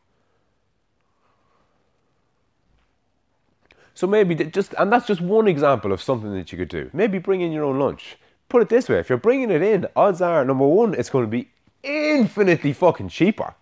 So 3.98 4.06
maybe 4.06 4.36
just, 4.36 4.76
and 4.78 4.94
that's 4.94 5.08
just 5.08 5.22
one 5.22 5.48
example 5.48 5.92
of 5.92 6.04
something 6.04 6.32
that 6.36 6.52
you 6.52 6.58
could 6.60 6.70
do. 6.70 6.92
Maybe 6.94 7.18
bring 7.18 7.42
in 7.42 7.52
your 7.52 7.64
own 7.64 7.80
lunch. 7.80 8.18
Put 8.48 8.62
it 8.62 8.70
this 8.70 8.88
way: 8.88 9.00
if 9.00 9.10
you're 9.10 9.18
bringing 9.18 9.50
it 9.50 9.64
in, 9.64 9.88
odds 9.96 10.22
are 10.22 10.46
number 10.46 10.68
one, 10.68 10.94
it's 10.94 11.10
going 11.10 11.26
to 11.26 11.32
be 11.32 11.50
infinitely 11.82 12.74
fucking 12.74 13.10
cheaper, 13.10 13.56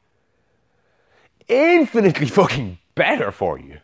infinitely 1.47 2.27
fucking 2.27 2.79
better 2.95 3.31
for 3.31 3.57
you, 3.57 3.79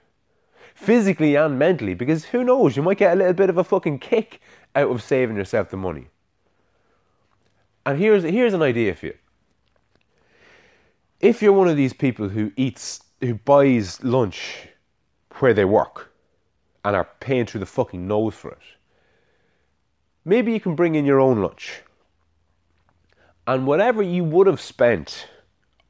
physically 0.75 1.35
and 1.35 1.57
mentally. 1.57 1.93
Because 1.93 2.25
who 2.25 2.43
knows, 2.43 2.75
you 2.75 2.83
might 2.83 2.97
get 2.97 3.13
a 3.13 3.15
little 3.15 3.31
bit 3.31 3.49
of 3.49 3.57
a 3.57 3.63
fucking 3.63 3.99
kick 3.99 4.41
out 4.75 4.91
of 4.91 5.01
saving 5.01 5.37
yourself 5.37 5.69
the 5.69 5.77
money. 5.77 6.07
And 7.85 7.97
here's 7.97 8.23
here's 8.23 8.53
an 8.53 8.61
idea 8.61 8.93
for 8.93 9.05
you. 9.05 9.17
If 11.21 11.41
you're 11.41 11.53
one 11.53 11.69
of 11.69 11.77
these 11.77 11.93
people 11.93 12.27
who 12.27 12.51
eats 12.57 12.99
who 13.21 13.35
buys 13.35 14.03
lunch 14.03 14.67
where 15.39 15.53
they 15.53 15.63
work 15.63 16.11
and 16.84 16.96
are 16.96 17.08
paying 17.20 17.46
through 17.46 17.60
the 17.60 17.65
fucking 17.65 18.08
nose 18.08 18.34
for 18.34 18.52
it. 18.52 18.60
Maybe 20.26 20.52
you 20.52 20.60
can 20.60 20.76
bring 20.76 20.96
in 20.96 21.06
your 21.06 21.20
own 21.20 21.41
lunch. 21.41 21.82
And 23.48 23.65
whatever 23.65 24.02
you 24.02 24.24
would 24.24 24.48
have 24.48 24.62
spent 24.62 25.28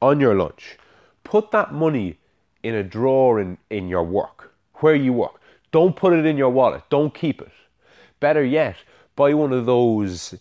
on 0.00 0.20
your 0.20 0.34
lunch, 0.34 0.78
put 1.24 1.50
that 1.50 1.72
money 1.72 2.18
in 2.62 2.74
a 2.74 2.82
drawer 2.82 3.40
in, 3.40 3.58
in 3.70 3.88
your 3.88 4.04
work, 4.04 4.54
where 4.76 4.94
you 4.94 5.12
work. 5.12 5.40
Don't 5.70 5.96
put 5.96 6.12
it 6.12 6.26
in 6.26 6.36
your 6.36 6.50
wallet. 6.50 6.82
Don't 6.90 7.14
keep 7.14 7.40
it. 7.40 7.52
Better 8.20 8.44
yet, 8.44 8.76
buy 9.16 9.34
one 9.34 9.52
of 9.52 9.66
those, 9.66 10.34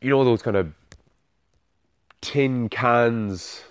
you 0.00 0.10
know, 0.10 0.24
those 0.24 0.42
kind 0.42 0.56
of 0.56 0.72
tin 2.20 2.68
cans, 2.68 3.62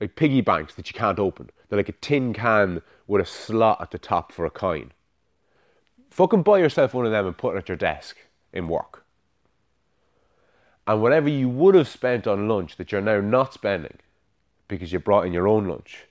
like 0.00 0.16
piggy 0.16 0.40
banks 0.40 0.74
that 0.74 0.88
you 0.88 0.98
can't 0.98 1.18
open. 1.18 1.50
They're 1.68 1.78
like 1.78 1.88
a 1.88 1.92
tin 1.92 2.32
can 2.32 2.82
with 3.06 3.22
a 3.22 3.26
slot 3.26 3.80
at 3.80 3.90
the 3.90 3.98
top 3.98 4.32
for 4.32 4.44
a 4.44 4.50
coin. 4.50 4.92
Fucking 6.10 6.42
buy 6.42 6.58
yourself 6.58 6.94
one 6.94 7.06
of 7.06 7.12
them 7.12 7.26
and 7.26 7.36
put 7.36 7.54
it 7.54 7.58
at 7.58 7.68
your 7.68 7.76
desk 7.76 8.16
in 8.52 8.68
work. 8.68 9.04
And 10.86 11.02
whatever 11.02 11.28
you 11.28 11.48
would 11.48 11.74
have 11.74 11.88
spent 11.88 12.26
on 12.26 12.48
lunch 12.48 12.76
that 12.76 12.92
you're 12.92 13.00
now 13.00 13.20
not 13.20 13.54
spending 13.54 13.98
because 14.68 14.92
you 14.92 14.98
brought 14.98 15.26
in 15.26 15.32
your 15.32 15.48
own 15.48 15.66
lunch, 15.66 16.04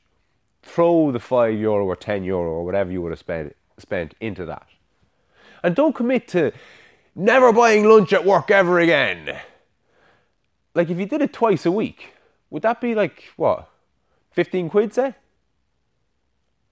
throw 0.62 1.12
the 1.12 1.20
5 1.20 1.58
euro 1.58 1.86
or 1.86 1.96
10 1.96 2.24
euro 2.24 2.50
or 2.50 2.66
whatever 2.66 2.92
you 2.92 3.02
would 3.02 3.12
have 3.12 3.20
spent, 3.20 3.56
spent 3.78 4.16
into 4.20 4.46
that. 4.46 4.68
And 5.64 5.76
don't 5.76 5.96
commit 5.96 6.28
to 6.30 6.52
never 7.16 7.54
buying 7.54 7.86
lunch 7.88 8.14
at 8.14 8.26
work 8.26 8.52
ever 8.52 8.80
again. 8.80 9.40
Like 10.76 10.90
if 10.90 10.98
you 10.98 11.06
did 11.06 11.22
it 11.22 11.34
twice 11.34 11.66
a 11.66 11.72
week, 11.72 12.14
would 12.50 12.64
that 12.64 12.82
be 12.82 12.96
like 12.96 13.32
what? 13.36 13.70
15 14.32 14.70
quid, 14.70 14.94
say? 14.94 15.16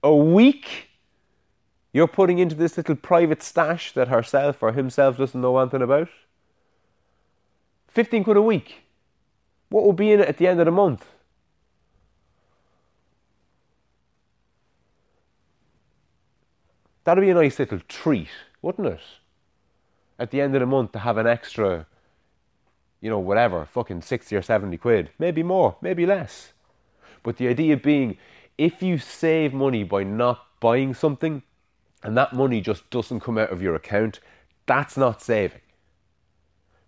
A 0.02 0.14
week 0.14 0.88
you're 1.92 2.08
putting 2.08 2.38
into 2.38 2.54
this 2.54 2.76
little 2.76 2.96
private 2.96 3.42
stash 3.42 3.92
that 3.92 4.08
herself 4.08 4.62
or 4.62 4.72
himself 4.72 5.18
doesn't 5.18 5.40
know 5.40 5.58
anything 5.58 5.82
about? 5.82 6.08
15 7.88 8.24
quid 8.24 8.36
a 8.36 8.42
week. 8.42 8.82
What 9.68 9.84
will 9.84 9.92
be 9.92 10.12
in 10.12 10.20
it 10.20 10.28
at 10.28 10.38
the 10.38 10.46
end 10.46 10.60
of 10.60 10.66
the 10.66 10.72
month? 10.72 11.06
That'd 17.04 17.22
be 17.22 17.30
a 17.30 17.34
nice 17.34 17.58
little 17.58 17.80
treat, 17.88 18.28
wouldn't 18.60 18.86
it? 18.86 19.00
At 20.18 20.30
the 20.30 20.40
end 20.40 20.54
of 20.54 20.60
the 20.60 20.66
month 20.66 20.92
to 20.92 21.00
have 21.00 21.18
an 21.18 21.26
extra, 21.26 21.86
you 23.00 23.10
know, 23.10 23.18
whatever, 23.18 23.64
fucking 23.64 24.02
60 24.02 24.36
or 24.36 24.42
70 24.42 24.76
quid. 24.76 25.10
Maybe 25.18 25.42
more, 25.42 25.76
maybe 25.80 26.06
less. 26.06 26.52
But 27.22 27.36
the 27.36 27.48
idea 27.48 27.76
being, 27.76 28.18
if 28.62 28.80
you 28.80 28.96
save 28.96 29.52
money 29.52 29.82
by 29.82 30.04
not 30.04 30.46
buying 30.60 30.94
something 30.94 31.42
and 32.04 32.16
that 32.16 32.32
money 32.32 32.60
just 32.60 32.88
doesn't 32.90 33.18
come 33.18 33.36
out 33.36 33.50
of 33.50 33.60
your 33.60 33.74
account, 33.74 34.20
that's 34.66 34.96
not 34.96 35.20
saving. 35.20 35.62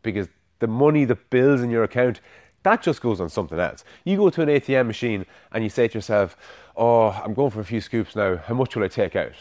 Because 0.00 0.28
the 0.60 0.68
money 0.68 1.04
that 1.04 1.30
builds 1.30 1.62
in 1.62 1.70
your 1.70 1.82
account, 1.82 2.20
that 2.62 2.80
just 2.80 3.02
goes 3.02 3.20
on 3.20 3.28
something 3.28 3.58
else. 3.58 3.82
You 4.04 4.16
go 4.16 4.30
to 4.30 4.42
an 4.42 4.48
ATM 4.48 4.86
machine 4.86 5.26
and 5.50 5.64
you 5.64 5.70
say 5.70 5.88
to 5.88 5.98
yourself, 5.98 6.36
Oh, 6.76 7.08
I'm 7.08 7.34
going 7.34 7.50
for 7.50 7.60
a 7.60 7.64
few 7.64 7.80
scoops 7.80 8.14
now. 8.14 8.36
How 8.36 8.54
much 8.54 8.76
will 8.76 8.84
I 8.84 8.88
take 8.88 9.16
out? 9.16 9.34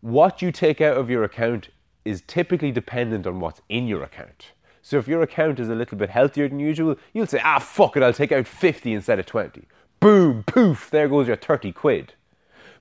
What 0.00 0.42
you 0.42 0.52
take 0.52 0.80
out 0.80 0.96
of 0.96 1.10
your 1.10 1.24
account 1.24 1.70
is 2.04 2.22
typically 2.22 2.70
dependent 2.70 3.26
on 3.26 3.40
what's 3.40 3.62
in 3.68 3.88
your 3.88 4.04
account. 4.04 4.52
So 4.80 4.98
if 4.98 5.08
your 5.08 5.22
account 5.22 5.58
is 5.58 5.68
a 5.68 5.74
little 5.74 5.98
bit 5.98 6.10
healthier 6.10 6.48
than 6.48 6.60
usual, 6.60 6.94
you'll 7.12 7.26
say, 7.26 7.40
ah, 7.42 7.58
fuck 7.58 7.96
it, 7.96 8.02
I'll 8.04 8.12
take 8.12 8.30
out 8.30 8.46
50 8.46 8.92
instead 8.92 9.18
of 9.18 9.26
20. 9.26 9.66
Boom, 10.02 10.42
poof, 10.42 10.90
there 10.90 11.06
goes 11.06 11.28
your 11.28 11.36
30 11.36 11.70
quid. 11.70 12.14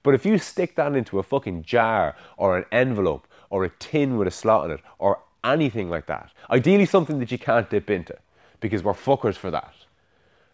But 0.01 0.15
if 0.15 0.25
you 0.25 0.39
stick 0.39 0.75
that 0.75 0.95
into 0.95 1.19
a 1.19 1.23
fucking 1.23 1.61
jar 1.61 2.15
or 2.35 2.57
an 2.57 2.65
envelope 2.71 3.27
or 3.51 3.63
a 3.63 3.69
tin 3.69 4.17
with 4.17 4.27
a 4.27 4.31
slot 4.31 4.65
in 4.65 4.71
it 4.71 4.79
or 4.97 5.19
anything 5.43 5.87
like 5.87 6.07
that, 6.07 6.31
ideally 6.49 6.87
something 6.87 7.19
that 7.19 7.31
you 7.31 7.37
can't 7.37 7.69
dip 7.69 7.91
into 7.91 8.17
because 8.59 8.81
we're 8.81 8.93
fuckers 8.93 9.35
for 9.35 9.51
that. 9.51 9.75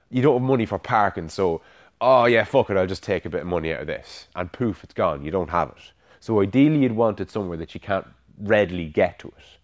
You 0.10 0.22
don't 0.22 0.42
have 0.42 0.42
money 0.42 0.66
for 0.66 0.78
parking, 0.78 1.30
so, 1.30 1.62
oh 2.02 2.26
yeah, 2.26 2.44
fuck 2.44 2.70
it, 2.70 2.76
I'll 2.76 2.86
just 2.86 3.02
take 3.02 3.24
a 3.24 3.30
bit 3.30 3.44
of 3.44 3.48
money 3.48 3.74
out 3.74 3.80
of 3.80 3.88
this. 3.88 4.28
And 4.36 4.52
poof, 4.52 4.84
it's 4.84 4.94
gone. 4.94 5.24
You 5.24 5.32
don't 5.32 5.52
have 5.52 5.70
it. 5.70 5.94
So 6.20 6.42
ideally, 6.42 6.80
you'd 6.80 6.92
want 6.92 7.22
it 7.22 7.32
somewhere 7.32 7.58
that 7.60 7.76
you 7.76 7.80
can't 7.80 8.08
readily 8.42 8.88
get 8.90 9.20
to 9.20 9.30
it. 9.30 9.57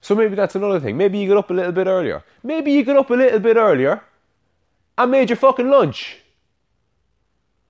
So 0.00 0.14
maybe 0.14 0.34
that's 0.34 0.54
another 0.54 0.80
thing. 0.80 0.96
Maybe 0.96 1.18
you 1.18 1.28
get 1.28 1.36
up 1.36 1.50
a 1.50 1.54
little 1.54 1.72
bit 1.72 1.86
earlier. 1.86 2.22
Maybe 2.42 2.72
you 2.72 2.84
get 2.84 2.96
up 2.96 3.10
a 3.10 3.14
little 3.14 3.40
bit 3.40 3.56
earlier 3.56 4.02
and 4.96 5.10
made 5.10 5.30
your 5.30 5.36
fucking 5.36 5.68
lunch. 5.68 6.18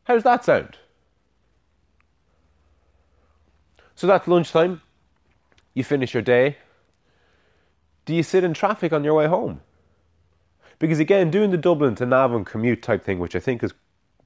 How's 0.04 0.22
that 0.22 0.44
sound? 0.44 0.76
So 3.94 4.06
that's 4.06 4.28
lunchtime. 4.28 4.82
You 5.74 5.84
finish 5.84 6.14
your 6.14 6.22
day. 6.22 6.56
Do 8.04 8.14
you 8.14 8.22
sit 8.22 8.44
in 8.44 8.54
traffic 8.54 8.92
on 8.92 9.04
your 9.04 9.14
way 9.14 9.26
home? 9.26 9.60
Because 10.78 10.98
again, 10.98 11.30
doing 11.30 11.50
the 11.50 11.58
Dublin 11.58 11.94
to 11.96 12.06
Navan 12.06 12.44
commute 12.44 12.82
type 12.82 13.04
thing, 13.04 13.18
which 13.18 13.34
I 13.34 13.40
think 13.40 13.62
is 13.62 13.74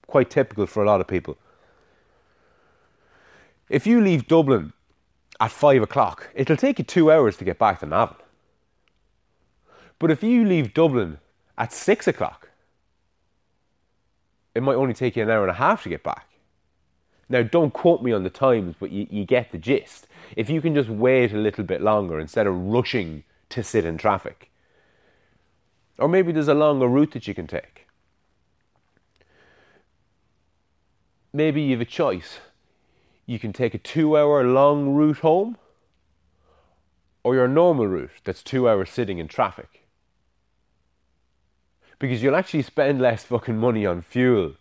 quite 0.06 0.30
typical 0.30 0.66
for 0.66 0.82
a 0.82 0.86
lot 0.86 1.00
of 1.00 1.08
people. 1.08 1.38
If 3.68 3.86
you 3.86 4.00
leave 4.00 4.28
Dublin 4.28 4.72
at 5.40 5.51
five 5.51 5.83
o'clock, 5.83 6.31
it'll 6.35 6.57
take 6.57 6.79
you 6.79 6.85
two 6.85 7.11
hours 7.11 7.37
to 7.37 7.45
get 7.45 7.59
back 7.59 7.81
to 7.81 7.87
Navan. 7.87 8.16
But 9.99 10.11
if 10.11 10.23
you 10.23 10.45
leave 10.45 10.75
Dublin 10.75 11.18
at 11.57 11.73
six 11.73 12.07
o'clock, 12.09 12.51
it 14.55 14.62
might 14.62 14.75
only 14.75 14.95
take 14.95 15.16
you 15.16 15.23
an 15.23 15.31
hour 15.31 15.42
and 15.42 15.51
a 15.51 15.55
half 15.55 15.83
to 15.85 15.88
get 15.88 16.03
back. 16.03 16.27
Now, 17.29 17.42
don't 17.42 17.73
quote 17.73 18.03
me 18.03 18.12
on 18.12 18.25
the 18.25 18.31
times, 18.31 18.75
but 18.79 18.90
you, 18.90 19.07
you 19.11 19.25
get 19.25 19.53
the 19.53 19.59
gist. 19.59 20.07
If 20.37 20.51
you 20.51 20.61
can 20.61 20.75
just 20.75 20.90
wait 20.90 21.33
a 21.33 21.38
little 21.38 21.64
bit 21.64 21.81
longer 21.81 22.21
instead 22.21 22.47
of 22.47 22.55
rushing 22.55 23.25
to 23.51 23.62
sit 23.62 23.87
in 23.87 23.97
traffic, 23.97 24.51
or 25.99 26.09
maybe 26.09 26.33
there's 26.33 26.49
a 26.49 26.55
longer 26.55 26.88
route 26.88 27.12
that 27.12 27.27
you 27.27 27.35
can 27.35 27.47
take. 27.47 27.87
Maybe 31.33 31.62
you 31.62 31.73
have 31.73 31.81
a 31.81 31.87
choice. 31.87 32.38
You 33.26 33.38
can 33.38 33.52
take 33.52 33.74
a 33.74 33.78
two 33.78 34.16
hour 34.16 34.44
long 34.44 34.94
route 34.94 35.18
home, 35.18 35.56
or 37.22 37.35
your 37.35 37.48
normal 37.48 37.87
route 37.87 38.11
that's 38.24 38.42
two 38.42 38.68
hours 38.68 38.90
sitting 38.90 39.18
in 39.18 39.28
traffic 39.28 39.82
because 42.02 42.20
you'll 42.20 42.35
actually 42.35 42.62
spend 42.62 43.00
less 43.00 43.22
fucking 43.22 43.56
money 43.56 43.87
on 43.87 44.02
fuel 44.02 44.54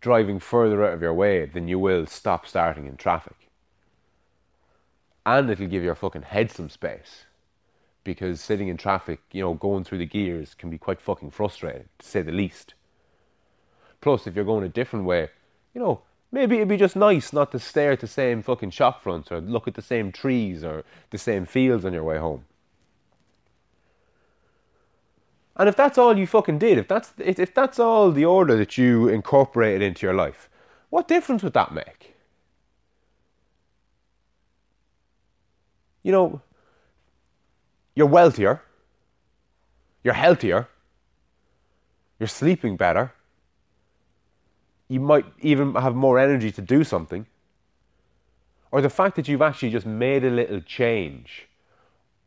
driving 0.00 0.40
further 0.40 0.84
out 0.84 0.92
of 0.92 1.00
your 1.00 1.14
way 1.14 1.46
than 1.46 1.68
you 1.68 1.78
will 1.78 2.04
stop 2.04 2.48
starting 2.48 2.86
in 2.86 2.96
traffic. 2.96 3.48
And 5.24 5.48
it'll 5.48 5.68
give 5.68 5.84
your 5.84 5.94
fucking 5.94 6.22
head 6.22 6.50
some 6.50 6.68
space. 6.68 7.26
Because 8.02 8.40
sitting 8.40 8.66
in 8.66 8.76
traffic, 8.76 9.20
you 9.30 9.40
know, 9.40 9.54
going 9.54 9.84
through 9.84 9.98
the 9.98 10.04
gears 10.04 10.54
can 10.54 10.68
be 10.68 10.76
quite 10.76 11.00
fucking 11.00 11.30
frustrating, 11.30 11.88
to 12.00 12.06
say 12.06 12.22
the 12.22 12.32
least. 12.32 12.74
Plus, 14.00 14.26
if 14.26 14.34
you're 14.34 14.44
going 14.44 14.64
a 14.64 14.68
different 14.68 15.04
way, 15.04 15.28
you 15.74 15.80
know, 15.80 16.02
maybe 16.34 16.56
it'd 16.56 16.68
be 16.68 16.76
just 16.76 16.96
nice 16.96 17.32
not 17.32 17.52
to 17.52 17.58
stare 17.58 17.92
at 17.92 18.00
the 18.00 18.08
same 18.08 18.42
fucking 18.42 18.70
shop 18.70 19.02
fronts 19.02 19.30
or 19.30 19.40
look 19.40 19.68
at 19.68 19.74
the 19.74 19.82
same 19.82 20.10
trees 20.10 20.64
or 20.64 20.84
the 21.10 21.18
same 21.18 21.46
fields 21.46 21.84
on 21.84 21.92
your 21.92 22.02
way 22.02 22.18
home. 22.18 22.44
And 25.56 25.68
if 25.68 25.76
that's 25.76 25.96
all 25.96 26.18
you 26.18 26.26
fucking 26.26 26.58
did, 26.58 26.78
if 26.78 26.88
that's 26.88 27.12
if 27.18 27.54
that's 27.54 27.78
all 27.78 28.10
the 28.10 28.24
order 28.24 28.56
that 28.56 28.76
you 28.76 29.08
incorporated 29.08 29.82
into 29.82 30.04
your 30.04 30.14
life, 30.14 30.50
what 30.90 31.06
difference 31.06 31.44
would 31.44 31.52
that 31.52 31.72
make? 31.72 32.16
You 36.02 36.10
know, 36.10 36.42
you're 37.94 38.08
wealthier, 38.08 38.62
you're 40.02 40.14
healthier, 40.14 40.68
you're 42.18 42.26
sleeping 42.26 42.76
better, 42.76 43.12
you 44.88 45.00
might 45.00 45.24
even 45.40 45.74
have 45.74 45.94
more 45.94 46.18
energy 46.18 46.52
to 46.52 46.62
do 46.62 46.84
something. 46.84 47.26
Or 48.70 48.80
the 48.80 48.90
fact 48.90 49.16
that 49.16 49.28
you've 49.28 49.42
actually 49.42 49.70
just 49.70 49.86
made 49.86 50.24
a 50.24 50.30
little 50.30 50.60
change 50.60 51.48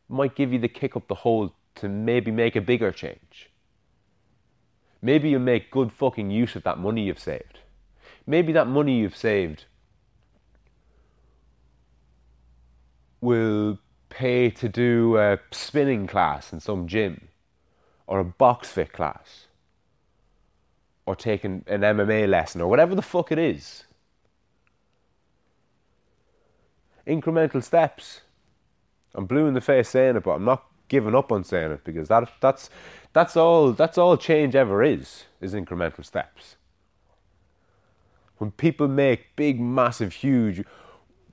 might 0.08 0.34
give 0.34 0.52
you 0.52 0.58
the 0.58 0.68
kick 0.68 0.96
up 0.96 1.06
the 1.08 1.14
hole 1.14 1.54
to 1.76 1.88
maybe 1.88 2.30
make 2.30 2.56
a 2.56 2.60
bigger 2.60 2.90
change. 2.90 3.50
Maybe 5.00 5.28
you 5.28 5.38
make 5.38 5.70
good 5.70 5.92
fucking 5.92 6.30
use 6.30 6.56
of 6.56 6.64
that 6.64 6.78
money 6.78 7.02
you've 7.02 7.20
saved. 7.20 7.60
Maybe 8.26 8.52
that 8.52 8.66
money 8.66 8.98
you've 8.98 9.16
saved 9.16 9.66
will 13.20 13.78
pay 14.08 14.50
to 14.50 14.68
do 14.68 15.16
a 15.18 15.38
spinning 15.50 16.06
class 16.06 16.52
in 16.52 16.60
some 16.60 16.86
gym 16.86 17.28
or 18.06 18.20
a 18.20 18.24
box 18.24 18.70
fit 18.70 18.92
class 18.92 19.47
or 21.08 21.16
taking 21.16 21.64
an 21.66 21.80
MMA 21.80 22.28
lesson 22.28 22.60
or 22.60 22.68
whatever 22.68 22.94
the 22.94 23.00
fuck 23.00 23.32
it 23.32 23.38
is. 23.38 23.84
Incremental 27.06 27.64
steps. 27.64 28.20
I'm 29.14 29.24
blue 29.24 29.46
in 29.46 29.54
the 29.54 29.62
face 29.62 29.88
saying 29.88 30.16
it, 30.16 30.22
but 30.22 30.32
I'm 30.32 30.44
not 30.44 30.66
giving 30.88 31.14
up 31.14 31.32
on 31.32 31.44
saying 31.44 31.72
it 31.72 31.82
because 31.82 32.08
that 32.08 32.30
that's 32.42 32.68
that's 33.14 33.38
all 33.38 33.72
that's 33.72 33.96
all 33.96 34.18
change 34.18 34.54
ever 34.54 34.82
is 34.82 35.24
is 35.40 35.54
incremental 35.54 36.04
steps. 36.04 36.56
When 38.36 38.50
people 38.50 38.86
make 38.86 39.34
big, 39.34 39.58
massive, 39.58 40.12
huge, 40.12 40.62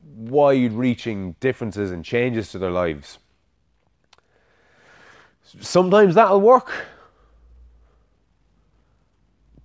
wide-reaching 0.02 1.36
differences 1.42 1.92
and 1.92 2.06
changes 2.06 2.50
to 2.52 2.60
their 2.60 2.72
lives, 2.72 3.20
sometimes 5.60 6.16
that'll 6.16 6.40
work. 6.40 6.72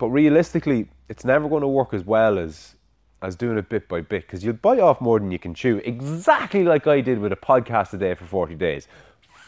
But 0.01 0.09
realistically, 0.09 0.89
it's 1.09 1.25
never 1.25 1.49
going 1.49 1.61
to 1.61 1.69
work 1.69 1.95
as 1.95 2.05
well 2.05 2.41
as 2.41 2.75
as 3.23 3.37
doing 3.37 3.59
it 3.59 3.69
bit 3.69 3.87
by 3.87 4.01
bit 4.01 4.23
because 4.23 4.43
you'll 4.43 4.55
bite 4.55 4.81
off 4.81 5.01
more 5.01 5.21
than 5.21 5.31
you 5.31 5.39
can 5.39 5.55
chew. 5.55 5.77
Exactly 5.85 6.65
like 6.65 6.87
I 6.87 7.03
did 7.03 7.21
with 7.21 7.33
a 7.33 7.37
podcast 7.37 7.93
a 7.93 7.99
day 7.99 8.15
for 8.15 8.25
40 8.25 8.55
days 8.55 8.89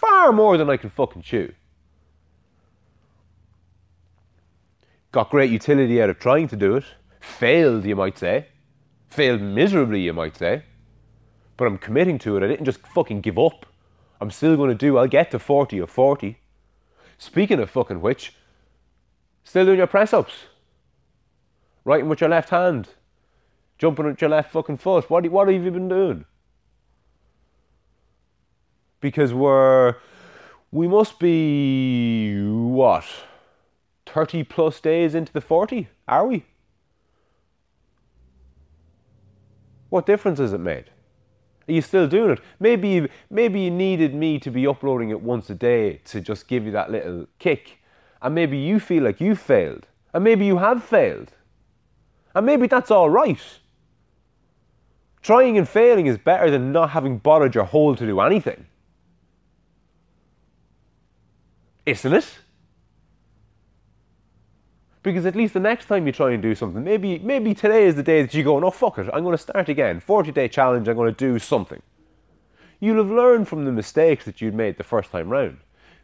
far 0.02 0.32
more 0.32 0.58
than 0.58 0.68
I 0.68 0.76
can 0.76 0.90
fucking 0.90 1.22
chew. 1.22 1.52
Got 5.12 5.30
great 5.30 5.50
utility 5.50 6.02
out 6.02 6.10
of 6.10 6.18
trying 6.18 6.48
to 6.48 6.56
do 6.56 6.76
it. 6.76 6.84
Failed, 7.20 7.84
you 7.84 7.94
might 7.94 8.18
say. 8.18 8.46
Failed 9.10 9.40
miserably, 9.40 10.00
you 10.00 10.12
might 10.12 10.36
say. 10.36 10.64
But 11.56 11.66
I'm 11.66 11.78
committing 11.78 12.18
to 12.20 12.36
it. 12.36 12.42
I 12.42 12.48
didn't 12.48 12.64
just 12.64 12.84
fucking 12.86 13.20
give 13.20 13.38
up. 13.38 13.66
I'm 14.20 14.30
still 14.30 14.56
going 14.56 14.70
to 14.70 14.74
do, 14.74 14.98
I'll 14.98 15.06
get 15.06 15.30
to 15.30 15.38
40 15.38 15.80
or 15.80 15.86
40. 15.86 16.38
Speaking 17.18 17.60
of 17.60 17.70
fucking 17.70 18.00
which, 18.00 18.34
still 19.44 19.66
doing 19.66 19.78
your 19.78 19.86
press 19.86 20.12
ups. 20.12 20.32
Writing 21.84 22.08
with 22.08 22.20
your 22.20 22.30
left 22.30 22.50
hand. 22.50 22.88
Jumping 23.78 24.06
with 24.06 24.20
your 24.20 24.30
left 24.30 24.52
fucking 24.52 24.78
foot. 24.78 25.10
What, 25.10 25.28
what 25.30 25.48
have 25.48 25.64
you 25.64 25.70
been 25.70 25.88
doing? 25.88 26.24
because 29.02 29.34
we're 29.34 29.96
we 30.70 30.88
must 30.88 31.18
be 31.18 32.40
what 32.42 33.04
30 34.06 34.44
plus 34.44 34.80
days 34.80 35.14
into 35.14 35.30
the 35.30 35.42
40 35.42 35.88
are 36.08 36.26
we 36.26 36.46
what 39.90 40.06
difference 40.06 40.38
has 40.38 40.54
it 40.54 40.60
made 40.60 40.84
are 41.68 41.72
you 41.74 41.82
still 41.82 42.08
doing 42.08 42.30
it 42.30 42.40
maybe 42.58 43.08
maybe 43.28 43.60
you 43.60 43.70
needed 43.70 44.14
me 44.14 44.38
to 44.38 44.50
be 44.50 44.66
uploading 44.66 45.10
it 45.10 45.20
once 45.20 45.50
a 45.50 45.54
day 45.54 46.00
to 46.04 46.20
just 46.22 46.48
give 46.48 46.64
you 46.64 46.70
that 46.70 46.90
little 46.90 47.26
kick 47.38 47.81
and 48.22 48.34
maybe 48.34 48.58
you 48.58 48.80
feel 48.80 49.04
like 49.04 49.20
you 49.20 49.36
failed 49.36 49.86
and 50.14 50.24
maybe 50.24 50.46
you 50.46 50.58
have 50.58 50.84
failed 50.84 51.32
And 52.34 52.46
maybe 52.46 52.66
that's 52.66 52.90
all 52.90 53.10
right. 53.10 53.42
Trying 55.22 55.58
and 55.58 55.68
failing 55.68 56.06
is 56.06 56.18
better 56.18 56.50
than 56.50 56.72
not 56.72 56.90
having 56.90 57.18
bothered 57.18 57.54
your 57.54 57.64
whole 57.64 57.96
to 57.96 58.06
do 58.06 58.20
anything. 58.20 58.66
Isn't 61.86 62.12
it? 62.14 62.38
Because 65.02 65.26
at 65.26 65.36
least 65.36 65.54
the 65.54 65.60
next 65.60 65.86
time 65.86 66.06
you 66.06 66.12
try 66.12 66.32
and 66.32 66.42
do 66.42 66.54
something, 66.54 66.84
maybe 66.84 67.18
maybe 67.20 67.54
today 67.54 67.86
is 67.86 67.96
the 67.96 68.02
day 68.04 68.22
that 68.22 68.34
you 68.34 68.44
go, 68.44 68.58
no 68.60 68.70
fuck 68.70 68.98
it, 68.98 69.10
I'm 69.12 69.24
going 69.24 69.36
to 69.36 69.42
start 69.42 69.68
again. 69.68 70.00
40 70.00 70.32
day 70.32 70.48
challenge, 70.48 70.88
I'm 70.88 70.96
going 70.96 71.12
to 71.12 71.18
do 71.18 71.38
something. 71.38 71.82
You'll 72.80 72.98
have 72.98 73.10
learned 73.10 73.48
from 73.48 73.64
the 73.64 73.72
mistakes 73.72 74.24
that 74.26 74.40
you'd 74.40 74.54
made 74.54 74.78
the 74.78 74.84
first 74.84 75.10
time 75.10 75.30
round. 75.30 75.58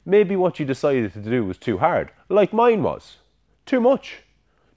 Maybe 0.08 0.36
what 0.36 0.58
you 0.58 0.64
decided 0.64 1.12
to 1.12 1.20
do 1.20 1.44
was 1.44 1.58
too 1.58 1.76
hard, 1.76 2.10
like 2.30 2.54
mine 2.54 2.82
was. 2.82 3.18
Too 3.66 3.78
much. 3.78 4.22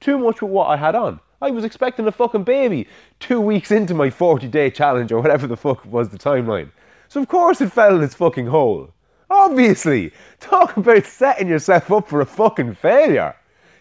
Too 0.01 0.17
much 0.17 0.41
with 0.41 0.51
what 0.51 0.67
I 0.67 0.75
had 0.75 0.93
on. 0.93 1.21
I 1.41 1.51
was 1.51 1.63
expecting 1.63 2.05
a 2.05 2.11
fucking 2.11 2.43
baby 2.43 2.85
two 3.21 3.39
weeks 3.39 3.71
into 3.71 3.93
my 3.93 4.09
40 4.09 4.49
day 4.49 4.69
challenge 4.69 5.09
or 5.09 5.21
whatever 5.21 5.47
the 5.47 5.55
fuck 5.55 5.85
was 5.85 6.09
the 6.09 6.17
timeline. 6.17 6.69
So 7.07 7.21
of 7.21 7.29
course 7.29 7.61
it 7.61 7.71
fell 7.71 7.95
in 7.95 8.03
its 8.03 8.13
fucking 8.13 8.47
hole. 8.47 8.93
Obviously. 9.29 10.11
Talk 10.41 10.75
about 10.75 11.05
setting 11.05 11.47
yourself 11.47 11.89
up 11.93 12.09
for 12.09 12.19
a 12.19 12.25
fucking 12.25 12.75
failure. 12.75 13.33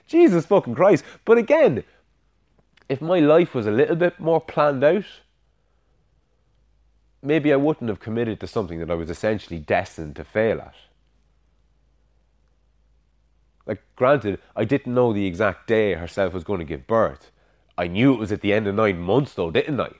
Jesus 0.07 0.47
fucking 0.47 0.77
Christ. 0.77 1.03
But 1.25 1.39
again, 1.39 1.83
if 2.89 3.01
my 3.01 3.19
life 3.19 3.57
was 3.57 3.67
a 3.67 3.73
little 3.73 3.97
bit 3.97 4.21
more 4.21 4.41
planned 4.41 4.85
out, 4.85 5.05
maybe 7.25 7.53
I 7.53 7.57
wouldn't 7.57 7.89
have 7.89 7.99
committed 7.99 8.39
to 8.39 8.47
something 8.47 8.79
that 8.79 8.91
I 8.93 8.95
was 8.95 9.11
essentially 9.11 9.59
destined 9.59 10.15
to 10.15 10.23
fail 10.23 10.61
at. 10.61 10.77
Like, 13.71 13.85
granted, 13.95 14.41
I 14.57 14.65
didn't 14.65 14.95
know 14.95 15.13
the 15.13 15.27
exact 15.27 15.69
day 15.69 15.95
herself 15.95 16.35
was 16.35 16.43
going 16.43 16.59
to 16.59 16.65
give 16.65 16.89
birth. 16.89 17.31
I 17.79 17.87
knew 17.87 18.13
it 18.13 18.19
was 18.19 18.33
at 18.33 18.41
the 18.41 18.53
end 18.53 18.67
of 18.67 18.75
nine 18.75 18.99
months, 18.99 19.33
though, 19.35 19.53
didn't 19.53 19.79
I? 19.79 19.93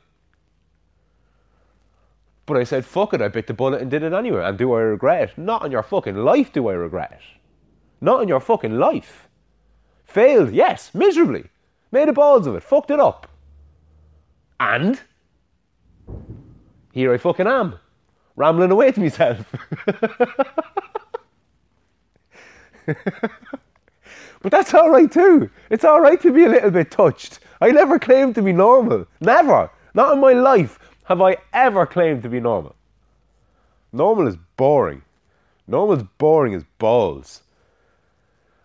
But 2.47 2.57
I 2.57 2.65
said, 2.65 2.85
fuck 2.85 3.15
it, 3.15 3.23
I 3.23 3.29
bit 3.29 3.47
the 3.47 3.55
bullet 3.55 3.81
and 3.81 3.89
did 3.89 4.03
it 4.03 4.13
anyway. 4.13 4.43
And 4.43 4.59
do 4.59 4.73
I 4.73 4.81
regret? 4.81 5.29
it? 5.29 5.39
Not 5.39 5.65
in 5.65 5.71
your 5.71 5.85
fucking 5.85 6.17
life 6.17 6.53
do 6.53 6.67
I 6.67 6.73
regret. 6.73 7.13
it. 7.13 7.21
Not 8.01 8.23
in 8.23 8.29
your 8.29 8.41
fucking 8.41 8.77
life. 8.77 9.29
Failed, 10.05 10.51
yes, 10.53 10.93
miserably. 10.93 11.45
Made 11.93 12.09
a 12.09 12.13
balls 12.13 12.49
of 12.49 12.57
it, 12.57 12.65
fucked 12.65 12.91
it 12.91 12.99
up. 12.99 13.29
And 14.59 15.01
here 16.91 17.15
I 17.15 17.19
fucking 17.19 17.47
am, 17.47 17.79
rambling 18.35 18.73
away 18.73 18.91
to 18.91 18.99
myself. 19.01 19.47
but 24.43 24.51
that's 24.51 24.75
all 24.75 24.91
right 24.91 25.11
too. 25.11 25.51
It's 25.71 25.85
all 25.85 26.01
right 26.01 26.21
to 26.23 26.33
be 26.33 26.45
a 26.45 26.49
little 26.49 26.71
bit 26.71 26.91
touched. 26.91 27.41
I 27.61 27.71
never 27.71 27.99
claimed 27.99 28.35
to 28.37 28.43
be 28.43 28.53
normal. 28.53 29.07
Never. 29.21 29.71
Not 29.95 30.15
in 30.15 30.21
my 30.21 30.33
life 30.33 30.79
have 31.05 31.21
I 31.21 31.37
ever 31.53 31.87
claimed 31.87 32.23
to 32.23 32.29
be 32.29 32.41
normal. 32.41 32.75
Normal 33.93 34.29
is 34.29 34.37
boring. 34.57 35.03
Normal 35.67 35.97
is 35.97 36.05
boring 36.19 36.55
as 36.55 36.65
balls. 36.79 37.43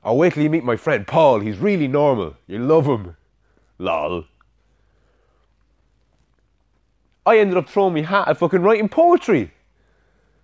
I'll 0.04 0.18
wait 0.18 0.34
till 0.34 0.44
you 0.44 0.50
meet 0.50 0.64
my 0.64 0.76
friend 0.76 1.06
Paul. 1.08 1.40
He's 1.40 1.58
really 1.58 1.88
normal. 1.88 2.36
You 2.48 2.60
love 2.60 2.86
him. 2.86 3.18
Lol. 3.80 4.26
I 7.26 7.40
ended 7.40 7.58
up 7.58 7.68
throwing 7.68 7.96
my 7.96 8.02
hat 8.02 8.28
at 8.28 8.38
fucking 8.38 8.62
writing 8.62 8.88
poetry. 8.88 9.52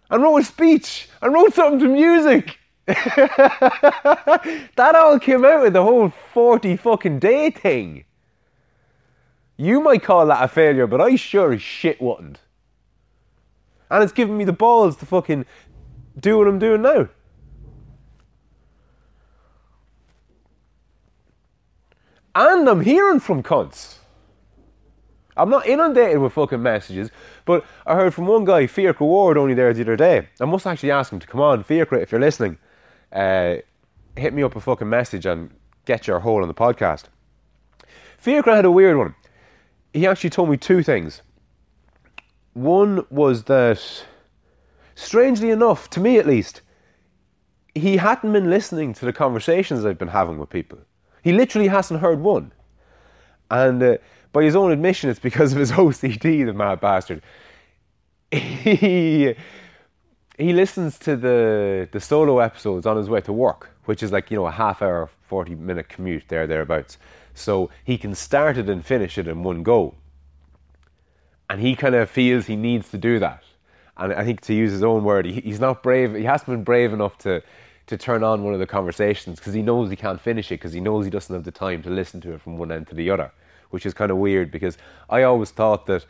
And 0.09 0.23
wrote 0.23 0.37
a 0.37 0.43
speech. 0.43 1.07
And 1.21 1.31
wrote 1.31 1.53
something 1.53 1.79
to 1.79 1.87
music. 1.87 2.57
that 4.75 4.93
all 4.95 5.19
came 5.19 5.45
out 5.45 5.65
of 5.65 5.73
the 5.73 5.83
whole 5.83 6.09
40 6.09 6.77
fucking 6.77 7.19
day 7.19 7.51
thing. 7.51 8.05
You 9.57 9.81
might 9.81 10.03
call 10.03 10.25
that 10.25 10.43
a 10.43 10.47
failure, 10.47 10.87
but 10.87 10.99
I 10.99 11.15
sure 11.15 11.53
as 11.53 11.61
shit 11.61 12.01
wouldn't. 12.01 12.39
And 13.89 14.03
it's 14.03 14.13
given 14.13 14.37
me 14.37 14.45
the 14.45 14.53
balls 14.53 14.95
to 14.97 15.05
fucking 15.05 15.45
do 16.19 16.37
what 16.37 16.47
I'm 16.47 16.59
doing 16.59 16.81
now. 16.81 17.09
And 22.33 22.67
I'm 22.67 22.81
hearing 22.81 23.19
from 23.19 23.43
cunts. 23.43 23.97
I'm 25.35 25.49
not 25.49 25.65
inundated 25.65 26.19
with 26.19 26.33
fucking 26.33 26.61
messages, 26.61 27.09
but 27.45 27.65
I 27.85 27.95
heard 27.95 28.13
from 28.13 28.27
one 28.27 28.45
guy, 28.45 28.67
Fiacre 28.67 29.03
Ward, 29.03 29.37
only 29.37 29.53
there 29.53 29.73
the 29.73 29.81
other 29.81 29.95
day. 29.95 30.27
I 30.39 30.45
must 30.45 30.67
actually 30.67 30.91
ask 30.91 31.11
him 31.11 31.19
to 31.19 31.27
come 31.27 31.41
on. 31.41 31.63
Fiacre, 31.63 31.97
if 31.97 32.11
you're 32.11 32.21
listening, 32.21 32.57
uh, 33.11 33.55
hit 34.15 34.33
me 34.33 34.43
up 34.43 34.55
a 34.55 34.61
fucking 34.61 34.89
message 34.89 35.25
and 35.25 35.51
get 35.85 36.07
your 36.07 36.19
hole 36.19 36.41
on 36.41 36.47
the 36.47 36.53
podcast. 36.53 37.05
Fiacre 38.17 38.55
had 38.55 38.65
a 38.65 38.71
weird 38.71 38.97
one. 38.97 39.15
He 39.93 40.05
actually 40.05 40.29
told 40.29 40.49
me 40.49 40.57
two 40.57 40.83
things. 40.83 41.21
One 42.53 43.05
was 43.09 43.43
that, 43.43 44.05
strangely 44.95 45.49
enough, 45.49 45.89
to 45.91 45.99
me 45.99 46.17
at 46.17 46.27
least, 46.27 46.61
he 47.73 47.97
hadn't 47.97 48.33
been 48.33 48.49
listening 48.49 48.93
to 48.93 49.05
the 49.05 49.13
conversations 49.13 49.85
I've 49.85 49.97
been 49.97 50.09
having 50.09 50.37
with 50.37 50.49
people. 50.49 50.79
He 51.23 51.31
literally 51.31 51.67
hasn't 51.67 52.01
heard 52.01 52.19
one. 52.19 52.51
And 53.49 53.81
uh, 53.81 53.97
by 54.33 54.43
his 54.43 54.55
own 54.55 54.71
admission, 54.71 55.09
it's 55.09 55.19
because 55.19 55.53
of 55.53 55.59
his 55.59 55.71
OCD, 55.73 56.45
the 56.45 56.53
mad 56.53 56.79
bastard. 56.79 57.21
He 58.31 59.35
he 60.37 60.53
listens 60.53 60.97
to 60.99 61.15
the 61.15 61.87
the 61.91 61.99
solo 61.99 62.39
episodes 62.39 62.85
on 62.85 62.97
his 62.97 63.09
way 63.09 63.21
to 63.21 63.33
work, 63.33 63.69
which 63.85 64.03
is 64.03 64.11
like 64.11 64.31
you 64.31 64.37
know 64.37 64.47
a 64.47 64.51
half 64.51 64.81
hour, 64.81 65.09
forty 65.21 65.55
minute 65.55 65.89
commute 65.89 66.23
there 66.27 66.47
thereabouts. 66.47 66.97
So 67.33 67.69
he 67.83 67.97
can 67.97 68.15
start 68.15 68.57
it 68.57 68.69
and 68.69 68.85
finish 68.85 69.17
it 69.17 69.27
in 69.27 69.43
one 69.43 69.63
go. 69.63 69.95
And 71.49 71.61
he 71.61 71.75
kind 71.75 71.95
of 71.95 72.09
feels 72.09 72.45
he 72.45 72.55
needs 72.55 72.89
to 72.91 72.97
do 72.97 73.19
that. 73.19 73.43
And 73.97 74.13
I 74.13 74.23
think 74.23 74.41
to 74.41 74.53
use 74.53 74.71
his 74.71 74.83
own 74.83 75.03
word, 75.03 75.25
he, 75.25 75.41
he's 75.41 75.59
not 75.59 75.83
brave. 75.83 76.15
He 76.15 76.23
hasn't 76.23 76.47
been 76.47 76.63
brave 76.63 76.93
enough 76.93 77.17
to 77.19 77.41
to 77.87 77.97
turn 77.97 78.23
on 78.23 78.43
one 78.43 78.53
of 78.53 78.59
the 78.59 78.67
conversations 78.67 79.37
because 79.39 79.53
he 79.53 79.61
knows 79.61 79.89
he 79.89 79.95
can't 79.95 80.21
finish 80.21 80.51
it 80.51 80.55
because 80.55 80.71
he 80.71 80.79
knows 80.79 81.03
he 81.03 81.11
doesn't 81.11 81.33
have 81.33 81.43
the 81.43 81.51
time 81.51 81.83
to 81.83 81.89
listen 81.89 82.21
to 82.21 82.33
it 82.33 82.41
from 82.41 82.57
one 82.57 82.71
end 82.71 82.87
to 82.87 82.95
the 82.95 83.09
other, 83.09 83.31
which 83.71 83.85
is 83.85 83.93
kind 83.93 84.11
of 84.11 84.17
weird 84.17 84.49
because 84.49 84.77
I 85.09 85.23
always 85.23 85.51
thought 85.51 85.87
that 85.87 86.05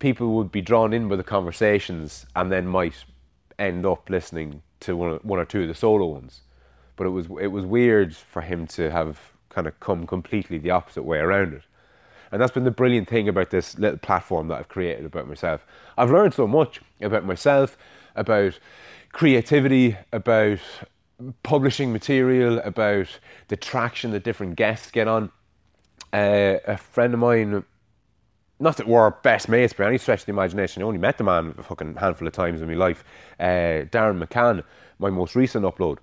people 0.00 0.34
would 0.34 0.50
be 0.50 0.60
drawn 0.60 0.92
in 0.92 1.08
by 1.08 1.16
the 1.16 1.22
conversations 1.22 2.26
and 2.34 2.50
then 2.50 2.66
might 2.66 3.04
end 3.58 3.86
up 3.86 4.08
listening 4.10 4.62
to 4.80 4.96
one, 4.96 5.20
one 5.22 5.38
or 5.38 5.44
two 5.44 5.62
of 5.62 5.68
the 5.68 5.74
solo 5.74 6.06
ones. 6.06 6.42
But 6.96 7.06
it 7.06 7.10
was 7.10 7.26
it 7.40 7.48
was 7.48 7.64
weird 7.64 8.14
for 8.14 8.42
him 8.42 8.66
to 8.68 8.90
have 8.90 9.32
kind 9.50 9.66
of 9.66 9.78
come 9.80 10.06
completely 10.06 10.58
the 10.58 10.70
opposite 10.70 11.02
way 11.02 11.18
around 11.18 11.54
it. 11.54 11.62
And 12.32 12.40
that's 12.40 12.52
been 12.52 12.64
the 12.64 12.70
brilliant 12.70 13.08
thing 13.08 13.28
about 13.28 13.50
this 13.50 13.78
little 13.78 13.98
platform 13.98 14.48
that 14.48 14.58
I've 14.58 14.68
created 14.68 15.04
about 15.04 15.28
myself. 15.28 15.64
I've 15.96 16.10
learned 16.10 16.34
so 16.34 16.48
much 16.48 16.80
about 17.00 17.24
myself, 17.24 17.76
about 18.16 18.58
creativity, 19.12 19.96
about 20.12 20.58
publishing 21.44 21.92
material, 21.92 22.58
about 22.60 23.20
the 23.48 23.56
traction 23.56 24.10
that 24.10 24.24
different 24.24 24.56
guests 24.56 24.90
get 24.90 25.06
on. 25.06 25.30
Uh, 26.12 26.58
a 26.66 26.76
friend 26.76 27.14
of 27.14 27.20
mine, 27.20 27.64
not 28.64 28.78
that 28.78 28.88
we're 28.88 29.10
best 29.10 29.48
mates 29.48 29.74
by 29.74 29.86
any 29.86 29.98
stretch 29.98 30.20
of 30.20 30.26
the 30.26 30.32
imagination, 30.32 30.82
I 30.82 30.86
only 30.86 30.98
met 30.98 31.18
the 31.18 31.24
man 31.24 31.54
a 31.58 31.62
fucking 31.62 31.96
handful 31.96 32.26
of 32.26 32.32
times 32.32 32.62
in 32.62 32.68
my 32.68 32.74
life, 32.74 33.04
uh, 33.38 33.84
Darren 33.92 34.24
McCann, 34.24 34.64
my 34.98 35.10
most 35.10 35.36
recent 35.36 35.66
upload. 35.66 35.98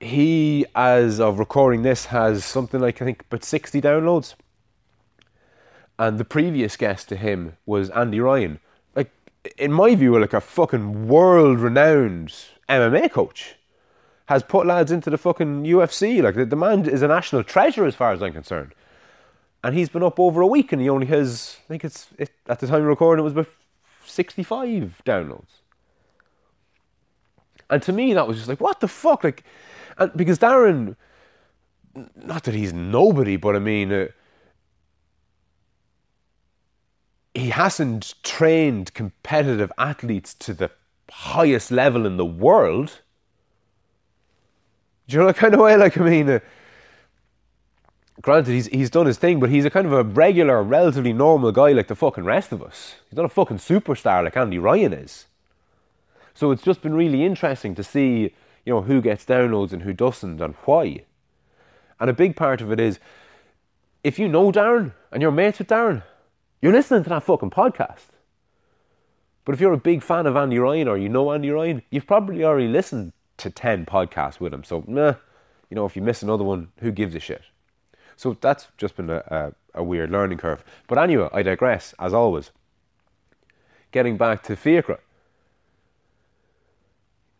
He, 0.00 0.64
as 0.74 1.20
of 1.20 1.38
recording 1.38 1.82
this, 1.82 2.06
has 2.06 2.44
something 2.44 2.80
like, 2.80 3.02
I 3.02 3.04
think, 3.04 3.24
about 3.30 3.44
60 3.44 3.80
downloads. 3.82 4.34
And 5.98 6.18
the 6.18 6.24
previous 6.24 6.76
guest 6.76 7.10
to 7.10 7.16
him 7.16 7.58
was 7.66 7.90
Andy 7.90 8.20
Ryan, 8.20 8.60
like 8.94 9.10
in 9.58 9.72
my 9.72 9.94
view, 9.94 10.18
like 10.18 10.32
a 10.32 10.40
fucking 10.40 11.06
world 11.06 11.60
renowned 11.60 12.34
MMA 12.68 13.10
coach, 13.10 13.56
has 14.26 14.42
put 14.42 14.66
lads 14.66 14.90
into 14.90 15.10
the 15.10 15.18
fucking 15.18 15.64
UFC. 15.64 16.22
Like, 16.22 16.34
the, 16.34 16.46
the 16.46 16.56
man 16.56 16.88
is 16.88 17.02
a 17.02 17.08
national 17.08 17.44
treasure 17.44 17.84
as 17.84 17.94
far 17.94 18.12
as 18.12 18.22
I'm 18.22 18.32
concerned. 18.32 18.72
And 19.66 19.76
he's 19.76 19.88
been 19.88 20.04
up 20.04 20.20
over 20.20 20.42
a 20.42 20.46
week 20.46 20.70
and 20.70 20.80
he 20.80 20.88
only 20.88 21.08
has, 21.08 21.56
I 21.64 21.66
think 21.66 21.84
it's, 21.84 22.06
it, 22.18 22.30
at 22.46 22.60
the 22.60 22.68
time 22.68 22.82
of 22.82 22.86
recording, 22.86 23.20
it 23.20 23.24
was 23.24 23.32
about 23.32 23.48
65 24.04 25.02
downloads. 25.04 25.48
And 27.68 27.82
to 27.82 27.92
me, 27.92 28.14
that 28.14 28.28
was 28.28 28.36
just 28.36 28.48
like, 28.48 28.60
what 28.60 28.78
the 28.78 28.86
fuck? 28.86 29.24
Like, 29.24 29.42
and 29.98 30.12
because 30.14 30.38
Darren, 30.38 30.94
not 32.14 32.44
that 32.44 32.54
he's 32.54 32.72
nobody, 32.72 33.34
but 33.34 33.56
I 33.56 33.58
mean, 33.58 33.92
uh, 33.92 34.06
he 37.34 37.50
hasn't 37.50 38.14
trained 38.22 38.94
competitive 38.94 39.72
athletes 39.78 40.32
to 40.34 40.54
the 40.54 40.70
highest 41.10 41.72
level 41.72 42.06
in 42.06 42.18
the 42.18 42.24
world. 42.24 43.00
Do 45.08 45.16
you 45.16 45.24
know 45.24 45.32
kind 45.32 45.54
of 45.54 45.58
way? 45.58 45.76
Like, 45.76 45.98
I 45.98 46.04
mean, 46.04 46.30
uh, 46.30 46.38
granted, 48.22 48.52
he's, 48.52 48.66
he's 48.66 48.90
done 48.90 49.06
his 49.06 49.18
thing, 49.18 49.40
but 49.40 49.50
he's 49.50 49.64
a 49.64 49.70
kind 49.70 49.86
of 49.86 49.92
a 49.92 50.02
regular, 50.02 50.62
relatively 50.62 51.12
normal 51.12 51.52
guy 51.52 51.72
like 51.72 51.88
the 51.88 51.94
fucking 51.94 52.24
rest 52.24 52.52
of 52.52 52.62
us. 52.62 52.96
He's 53.08 53.16
not 53.16 53.26
a 53.26 53.30
fucking 53.30 53.58
superstar 53.58 54.24
like 54.24 54.36
Andy 54.36 54.58
Ryan 54.58 54.92
is. 54.92 55.26
So 56.34 56.50
it's 56.50 56.62
just 56.62 56.82
been 56.82 56.94
really 56.94 57.24
interesting 57.24 57.74
to 57.74 57.82
see, 57.82 58.34
you 58.64 58.72
know, 58.72 58.82
who 58.82 59.00
gets 59.00 59.24
downloads 59.24 59.72
and 59.72 59.82
who 59.82 59.92
doesn't 59.92 60.40
and 60.40 60.54
why. 60.64 61.04
And 61.98 62.10
a 62.10 62.14
big 62.14 62.36
part 62.36 62.60
of 62.60 62.70
it 62.72 62.80
is 62.80 62.98
if 64.04 64.18
you 64.18 64.28
know 64.28 64.52
Darren 64.52 64.92
and 65.10 65.22
you're 65.22 65.32
mates 65.32 65.58
with 65.58 65.68
Darren, 65.68 66.02
you're 66.60 66.72
listening 66.72 67.04
to 67.04 67.08
that 67.10 67.22
fucking 67.22 67.50
podcast. 67.50 68.08
But 69.44 69.54
if 69.54 69.60
you're 69.60 69.72
a 69.72 69.78
big 69.78 70.02
fan 70.02 70.26
of 70.26 70.36
Andy 70.36 70.58
Ryan 70.58 70.88
or 70.88 70.98
you 70.98 71.08
know 71.08 71.32
Andy 71.32 71.50
Ryan, 71.50 71.82
you've 71.90 72.06
probably 72.06 72.44
already 72.44 72.68
listened 72.68 73.12
to 73.38 73.50
10 73.50 73.86
podcasts 73.86 74.40
with 74.40 74.52
him. 74.52 74.64
So, 74.64 74.84
meh, 74.86 75.14
you 75.70 75.74
know, 75.74 75.86
if 75.86 75.96
you 75.96 76.02
miss 76.02 76.22
another 76.22 76.44
one, 76.44 76.68
who 76.80 76.90
gives 76.90 77.14
a 77.14 77.20
shit? 77.20 77.42
So 78.16 78.36
that's 78.40 78.68
just 78.78 78.96
been 78.96 79.10
a, 79.10 79.22
a, 79.74 79.80
a 79.80 79.84
weird 79.84 80.10
learning 80.10 80.38
curve. 80.38 80.64
But 80.88 80.98
anyway, 80.98 81.28
I 81.32 81.42
digress, 81.42 81.94
as 81.98 82.14
always. 82.14 82.50
Getting 83.92 84.16
back 84.16 84.42
to 84.44 84.56
Fiacre. 84.56 85.00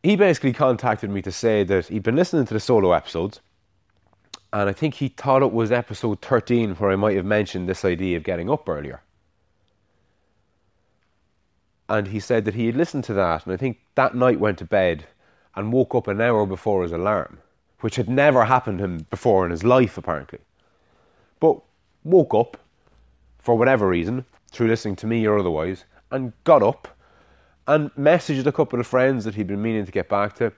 He 0.03 0.14
basically 0.14 0.53
contacted 0.53 1.11
me 1.11 1.20
to 1.22 1.33
say 1.33 1.64
that 1.64 1.89
he'd 1.89 2.03
been 2.03 2.14
listening 2.14 2.47
to 2.47 2.55
the 2.55 2.61
solo 2.61 2.93
episodes, 2.93 3.41
and 4.53 4.68
I 4.70 4.72
think 4.72 4.95
he 4.95 5.09
thought 5.09 5.43
it 5.43 5.53
was 5.53 5.72
episode 5.72 6.22
13 6.22 6.77
where 6.77 6.93
I 6.93 6.97
might 6.97 7.16
have 7.16 7.24
mentioned 7.24 7.68
this 7.68 7.85
idea 7.85 8.16
of 8.16 8.22
getting 8.22 8.49
up 8.49 8.68
earlier. 8.68 9.03
And 11.89 12.09
he 12.09 12.20
said 12.20 12.45
that 12.45 12.55
he 12.55 12.66
had 12.66 12.77
listened 12.77 13.05
to 13.05 13.14
that, 13.14 13.45
and 13.45 13.53
I 13.53 13.57
think 13.57 13.79
that 13.97 14.14
night 14.14 14.39
went 14.39 14.59
to 14.59 14.64
bed 14.64 15.07
and 15.55 15.72
woke 15.72 15.95
up 15.95 16.07
an 16.07 16.20
hour 16.20 16.47
before 16.47 16.83
his 16.83 16.93
alarm, 16.93 17.39
which 17.81 17.97
had 17.97 18.09
never 18.09 18.45
happened 18.45 18.79
to 18.79 18.85
him 18.85 19.07
before 19.11 19.45
in 19.45 19.51
his 19.51 19.64
life, 19.64 19.99
apparently. 19.99 20.39
But 21.41 21.61
woke 22.05 22.34
up, 22.34 22.57
for 23.39 23.57
whatever 23.57 23.89
reason, 23.89 24.24
through 24.51 24.68
listening 24.68 24.97
to 24.97 25.07
me 25.07 25.26
or 25.26 25.39
otherwise, 25.39 25.84
and 26.11 26.32
got 26.45 26.62
up 26.62 26.89
and 27.66 27.93
messaged 27.95 28.47
a 28.47 28.53
couple 28.53 28.80
of 28.80 28.87
friends 28.87 29.24
that 29.24 29.34
he'd 29.34 29.47
been 29.47 29.62
meaning 29.62 29.84
to 29.84 29.93
get 29.93 30.09
back 30.09 30.34
to. 30.37 30.53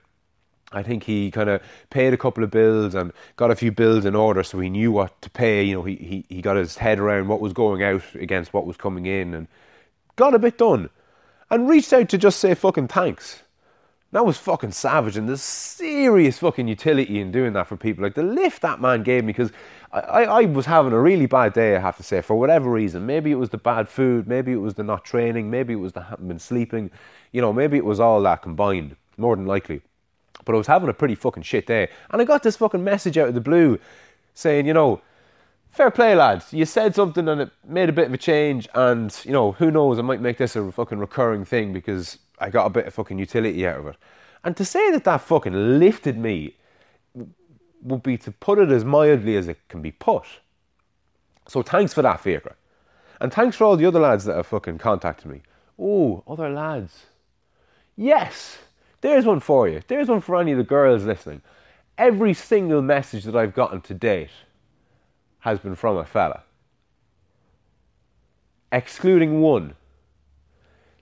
I 0.70 0.82
think 0.82 1.04
he 1.04 1.30
kind 1.30 1.48
of 1.48 1.62
paid 1.88 2.12
a 2.12 2.18
couple 2.18 2.44
of 2.44 2.50
bills 2.50 2.94
and 2.94 3.12
got 3.36 3.50
a 3.50 3.56
few 3.56 3.72
bills 3.72 4.04
in 4.04 4.14
order 4.14 4.42
so 4.42 4.60
he 4.60 4.68
knew 4.68 4.92
what 4.92 5.20
to 5.22 5.30
pay. 5.30 5.62
You 5.62 5.76
know, 5.76 5.82
he, 5.82 5.96
he, 5.96 6.24
he 6.28 6.42
got 6.42 6.56
his 6.56 6.76
head 6.76 6.98
around 6.98 7.28
what 7.28 7.40
was 7.40 7.54
going 7.54 7.82
out 7.82 8.02
against 8.14 8.52
what 8.52 8.66
was 8.66 8.76
coming 8.76 9.06
in 9.06 9.32
and 9.32 9.48
got 10.16 10.34
a 10.34 10.38
bit 10.38 10.58
done. 10.58 10.90
And 11.50 11.68
reached 11.68 11.94
out 11.94 12.10
to 12.10 12.18
just 12.18 12.40
say 12.40 12.54
fucking 12.54 12.88
thanks. 12.88 13.42
That 14.12 14.26
was 14.26 14.38
fucking 14.38 14.72
savage, 14.72 15.18
and 15.18 15.28
there's 15.28 15.42
serious 15.42 16.38
fucking 16.38 16.66
utility 16.66 17.20
in 17.20 17.30
doing 17.30 17.52
that 17.54 17.66
for 17.66 17.76
people. 17.76 18.02
Like 18.02 18.14
the 18.14 18.22
lift 18.22 18.62
that 18.62 18.80
man 18.80 19.02
gave 19.02 19.24
me, 19.24 19.32
because 19.32 19.52
I, 19.90 20.24
I, 20.24 20.44
was 20.44 20.66
having 20.66 20.92
a 20.92 21.00
really 21.00 21.26
bad 21.26 21.54
day, 21.54 21.74
I 21.74 21.80
have 21.80 21.96
to 21.96 22.02
say, 22.02 22.20
for 22.20 22.38
whatever 22.38 22.70
reason. 22.70 23.06
Maybe 23.06 23.30
it 23.30 23.36
was 23.36 23.48
the 23.48 23.58
bad 23.58 23.88
food, 23.88 24.28
maybe 24.28 24.52
it 24.52 24.56
was 24.56 24.74
the 24.74 24.82
not 24.82 25.04
training, 25.04 25.50
maybe 25.50 25.72
it 25.72 25.76
was 25.76 25.92
the 25.92 26.02
haven't 26.02 26.28
been 26.28 26.38
sleeping, 26.38 26.90
you 27.32 27.40
know, 27.40 27.52
maybe 27.52 27.78
it 27.78 27.84
was 27.84 27.98
all 27.98 28.20
that 28.22 28.42
combined, 28.42 28.96
more 29.16 29.34
than 29.34 29.46
likely. 29.46 29.80
But 30.44 30.54
I 30.54 30.58
was 30.58 30.66
having 30.66 30.90
a 30.90 30.94
pretty 30.94 31.14
fucking 31.14 31.42
shit 31.42 31.66
day, 31.66 31.88
and 32.10 32.20
I 32.20 32.26
got 32.26 32.42
this 32.42 32.56
fucking 32.56 32.84
message 32.84 33.16
out 33.16 33.28
of 33.28 33.34
the 33.34 33.40
blue 33.40 33.78
saying, 34.34 34.66
you 34.66 34.74
know, 34.74 35.00
fair 35.70 35.90
play, 35.90 36.14
lads. 36.14 36.52
You 36.52 36.66
said 36.66 36.94
something 36.94 37.26
and 37.26 37.42
it 37.42 37.50
made 37.66 37.88
a 37.88 37.92
bit 37.92 38.08
of 38.08 38.14
a 38.14 38.18
change, 38.18 38.68
and 38.74 39.18
you 39.24 39.32
know, 39.32 39.52
who 39.52 39.70
knows, 39.70 39.98
I 39.98 40.02
might 40.02 40.20
make 40.20 40.36
this 40.36 40.54
a 40.54 40.70
fucking 40.70 40.98
recurring 40.98 41.46
thing 41.46 41.72
because 41.72 42.18
I 42.38 42.50
got 42.50 42.66
a 42.66 42.70
bit 42.70 42.86
of 42.86 42.94
fucking 42.94 43.18
utility 43.18 43.66
out 43.66 43.78
of 43.78 43.86
it. 43.86 43.96
And 44.44 44.56
to 44.56 44.64
say 44.64 44.90
that 44.90 45.04
that 45.04 45.22
fucking 45.22 45.78
lifted 45.78 46.18
me 46.18 46.56
would 47.82 48.02
be 48.02 48.16
to 48.18 48.30
put 48.30 48.58
it 48.58 48.70
as 48.70 48.84
mildly 48.84 49.36
as 49.36 49.48
it 49.48 49.58
can 49.68 49.82
be 49.82 49.92
put. 49.92 50.24
So 51.46 51.62
thanks 51.62 51.94
for 51.94 52.02
that, 52.02 52.20
Fiacre. 52.20 52.56
And 53.20 53.32
thanks 53.32 53.56
for 53.56 53.64
all 53.64 53.76
the 53.76 53.86
other 53.86 54.00
lads 54.00 54.24
that 54.24 54.36
have 54.36 54.46
fucking 54.46 54.78
contacted 54.78 55.30
me. 55.30 55.42
Oh, 55.78 56.22
other 56.26 56.48
lads. 56.50 57.06
Yes, 57.96 58.58
there's 59.00 59.24
one 59.24 59.40
for 59.40 59.68
you. 59.68 59.82
There's 59.86 60.08
one 60.08 60.20
for 60.20 60.40
any 60.40 60.52
of 60.52 60.58
the 60.58 60.64
girls 60.64 61.04
listening. 61.04 61.42
Every 61.96 62.34
single 62.34 62.82
message 62.82 63.24
that 63.24 63.34
I've 63.34 63.54
gotten 63.54 63.80
to 63.82 63.94
date 63.94 64.30
has 65.40 65.58
been 65.58 65.74
from 65.74 65.96
a 65.96 66.04
fella. 66.04 66.42
Excluding 68.70 69.40
one 69.40 69.74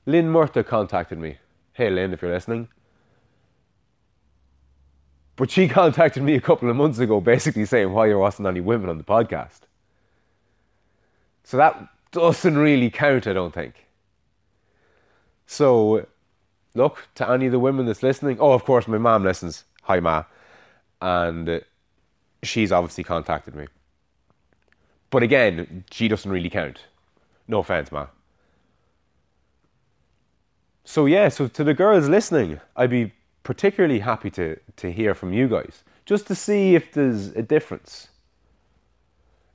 Lynn 0.09 0.31
Murtha 0.31 0.63
contacted 0.63 1.19
me. 1.19 1.39
Hey, 1.73 1.91
Lynn, 1.91 2.13
if 2.13 2.23
you're 2.23 2.33
listening. 2.33 2.69
But 5.37 5.51
she 5.51 5.69
contacted 5.81 6.23
me 6.23 6.35
a 6.35 6.41
couple 6.41 6.69
of 6.69 6.77
months 6.77 6.99
ago 6.99 7.21
basically 7.21 7.65
saying 7.67 7.93
why 7.93 8.09
there 8.09 8.19
wasn't 8.19 8.49
any 8.49 8.61
women 8.61 8.91
on 8.91 8.99
the 8.99 9.05
podcast. 9.05 9.61
So 11.45 11.57
that 11.59 11.89
doesn't 12.11 12.59
really 12.59 12.91
count, 12.91 13.27
I 13.27 13.33
don't 13.33 13.55
think. 13.55 13.87
So, 15.47 16.07
look, 16.75 17.07
to 17.15 17.31
any 17.31 17.47
of 17.47 17.53
the 17.53 17.59
women 17.59 17.87
that's 17.87 18.03
listening, 18.03 18.39
oh, 18.41 18.53
of 18.53 18.65
course, 18.65 18.89
my 18.89 18.99
mom 18.99 19.23
listens. 19.23 19.65
Hi, 19.83 20.01
Ma. 20.01 20.25
And 21.01 21.63
she's 22.43 22.73
obviously 22.73 23.05
contacted 23.05 23.55
me. 23.55 23.67
But 25.11 25.23
again, 25.23 25.85
she 25.91 26.09
doesn't 26.09 26.31
really 26.31 26.51
count. 26.51 26.81
No 27.47 27.61
offense, 27.61 27.93
Ma. 27.93 28.09
So 30.85 31.07
yeah, 31.07 31.29
so 31.29 31.49
to 31.49 31.65
the 31.65 31.75
girls 31.75 32.09
listening, 32.09 32.61
I'd 32.77 32.91
be 32.91 33.13
particularly 33.47 34.01
happy 34.01 34.29
to 34.29 34.59
to 34.75 34.91
hear 34.91 35.15
from 35.15 35.33
you 35.33 35.47
guys, 35.47 35.85
just 36.05 36.27
to 36.27 36.35
see 36.35 36.75
if 36.75 36.93
there's 36.95 37.29
a 37.29 37.43
difference 37.43 38.09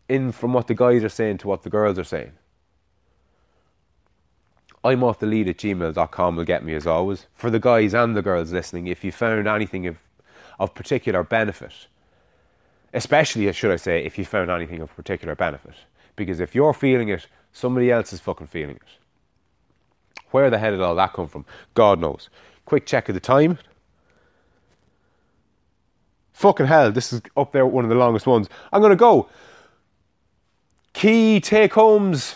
in 0.08 0.32
from 0.32 0.54
what 0.54 0.68
the 0.68 0.74
guys 0.74 1.04
are 1.04 1.10
saying 1.10 1.38
to 1.38 1.46
what 1.50 1.64
the 1.64 1.70
girls 1.70 2.00
are 2.00 2.06
saying. 2.06 2.32
I'm 4.82 5.04
off 5.04 5.20
the 5.20 5.26
lead 5.26 5.50
at 5.50 5.58
gmail.com 5.58 6.38
will 6.38 6.46
get 6.46 6.64
me 6.64 6.74
as 6.74 6.88
always. 6.88 7.28
For 7.36 7.50
the 7.50 7.60
guys 7.60 7.94
and 7.94 8.16
the 8.16 8.22
girls 8.22 8.54
listening, 8.54 8.88
if 8.88 9.04
you 9.04 9.12
found 9.12 9.46
anything 9.46 9.86
of, 9.88 9.98
of 10.58 10.74
particular 10.74 11.26
benefit, 11.26 11.88
especially, 12.94 13.50
uh, 13.50 13.52
should 13.52 13.74
I 13.74 13.76
say, 13.76 14.06
if 14.06 14.18
you 14.18 14.24
found 14.24 14.50
anything 14.50 14.80
of 14.80 14.96
particular 14.96 15.36
benefit. 15.36 15.76
Because 16.16 16.40
if 16.40 16.56
you're 16.56 16.74
feeling 16.74 17.10
it, 17.10 17.28
somebody 17.52 17.92
else 17.92 18.14
is 18.14 18.22
fucking 18.22 18.48
feeling 18.48 18.78
it. 18.78 20.24
Where 20.30 20.50
the 20.50 20.60
hell 20.60 20.72
did 20.72 20.80
all 20.80 20.96
that 20.96 21.12
come 21.12 21.28
from? 21.28 21.46
God 21.74 22.00
knows. 22.00 22.30
Quick 22.66 22.86
check 22.86 23.10
of 23.10 23.16
the 23.16 23.20
time. 23.20 23.60
Fucking 26.42 26.66
hell, 26.66 26.92
this 26.92 27.14
is 27.14 27.22
up 27.38 27.52
there 27.52 27.66
one 27.66 27.86
of 27.86 27.90
the 27.90 27.96
longest 27.96 28.26
ones. 28.26 28.50
I'm 28.74 28.82
going 28.82 28.90
to 28.90 28.96
go. 28.96 29.30
Key 30.94 31.40
take 31.40 31.74
homes. 31.74 32.36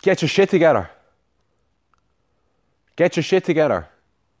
Get 0.00 0.22
your 0.22 0.28
shit 0.28 0.48
together. 0.48 0.90
Get 2.96 3.16
your 3.16 3.22
shit 3.22 3.44
together. 3.44 3.88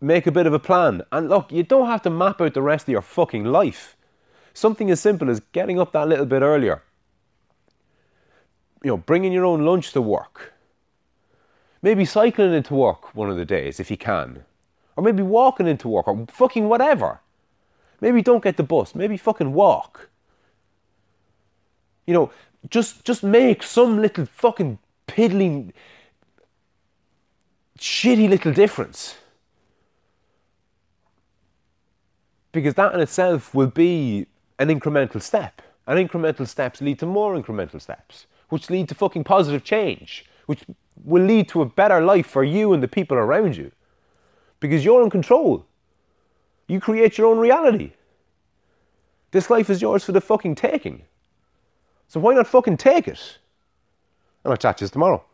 Make 0.00 0.26
a 0.26 0.32
bit 0.32 0.46
of 0.46 0.54
a 0.54 0.58
plan. 0.58 1.02
And 1.12 1.28
look, 1.28 1.52
you 1.52 1.62
don't 1.62 1.86
have 1.86 2.02
to 2.02 2.10
map 2.10 2.40
out 2.40 2.54
the 2.54 2.62
rest 2.62 2.84
of 2.88 2.92
your 2.92 3.02
fucking 3.02 3.44
life. 3.44 3.94
Something 4.54 4.90
as 4.90 5.00
simple 5.00 5.28
as 5.28 5.40
getting 5.52 5.78
up 5.78 5.92
that 5.92 6.08
little 6.08 6.26
bit 6.26 6.40
earlier. 6.40 6.82
You 8.82 8.92
know, 8.92 8.96
bringing 8.96 9.32
your 9.32 9.44
own 9.44 9.66
lunch 9.66 9.92
to 9.92 10.00
work 10.00 10.54
Maybe 11.86 12.04
cycling 12.04 12.52
into 12.52 12.74
work 12.74 13.14
one 13.14 13.30
of 13.30 13.36
the 13.36 13.44
days 13.44 13.78
if 13.78 13.90
you 13.92 13.96
can. 13.96 14.44
Or 14.96 15.02
maybe 15.02 15.22
walking 15.22 15.66
into 15.66 15.88
work 15.88 16.08
or 16.08 16.26
fucking 16.28 16.68
whatever. 16.68 17.20
Maybe 18.00 18.22
don't 18.22 18.42
get 18.42 18.56
the 18.56 18.62
bus. 18.62 18.94
Maybe 18.94 19.16
fucking 19.16 19.52
walk. 19.52 20.08
You 22.06 22.14
know, 22.14 22.30
just 22.70 23.04
just 23.04 23.22
make 23.22 23.62
some 23.62 24.00
little 24.00 24.26
fucking 24.26 24.78
piddling 25.06 25.72
shitty 27.78 28.28
little 28.28 28.52
difference. 28.52 29.16
Because 32.52 32.74
that 32.74 32.94
in 32.94 33.00
itself 33.00 33.54
will 33.54 33.66
be 33.66 34.26
an 34.58 34.68
incremental 34.68 35.20
step. 35.20 35.60
And 35.86 35.98
incremental 36.08 36.48
steps 36.48 36.80
lead 36.80 36.98
to 37.00 37.06
more 37.06 37.40
incremental 37.40 37.80
steps, 37.80 38.26
which 38.48 38.70
lead 38.70 38.88
to 38.88 38.94
fucking 38.94 39.24
positive 39.24 39.62
change, 39.62 40.24
which 40.46 40.64
will 41.04 41.22
lead 41.22 41.48
to 41.50 41.62
a 41.62 41.66
better 41.66 42.00
life 42.00 42.26
for 42.26 42.42
you 42.42 42.72
and 42.72 42.82
the 42.82 42.88
people 42.88 43.16
around 43.16 43.56
you. 43.56 43.70
Because 44.60 44.84
you're 44.84 45.02
in 45.02 45.10
control. 45.10 45.66
You 46.68 46.80
create 46.80 47.18
your 47.18 47.28
own 47.28 47.38
reality. 47.38 47.92
This 49.30 49.50
life 49.50 49.70
is 49.70 49.82
yours 49.82 50.04
for 50.04 50.12
the 50.12 50.20
fucking 50.20 50.54
taking. 50.54 51.02
So 52.08 52.20
why 52.20 52.34
not 52.34 52.46
fucking 52.46 52.76
take 52.76 53.08
it? 53.08 53.38
And 54.44 54.52
I'll 54.52 54.56
chat 54.56 54.78
to 54.78 54.84
you 54.84 54.88
tomorrow. 54.88 55.24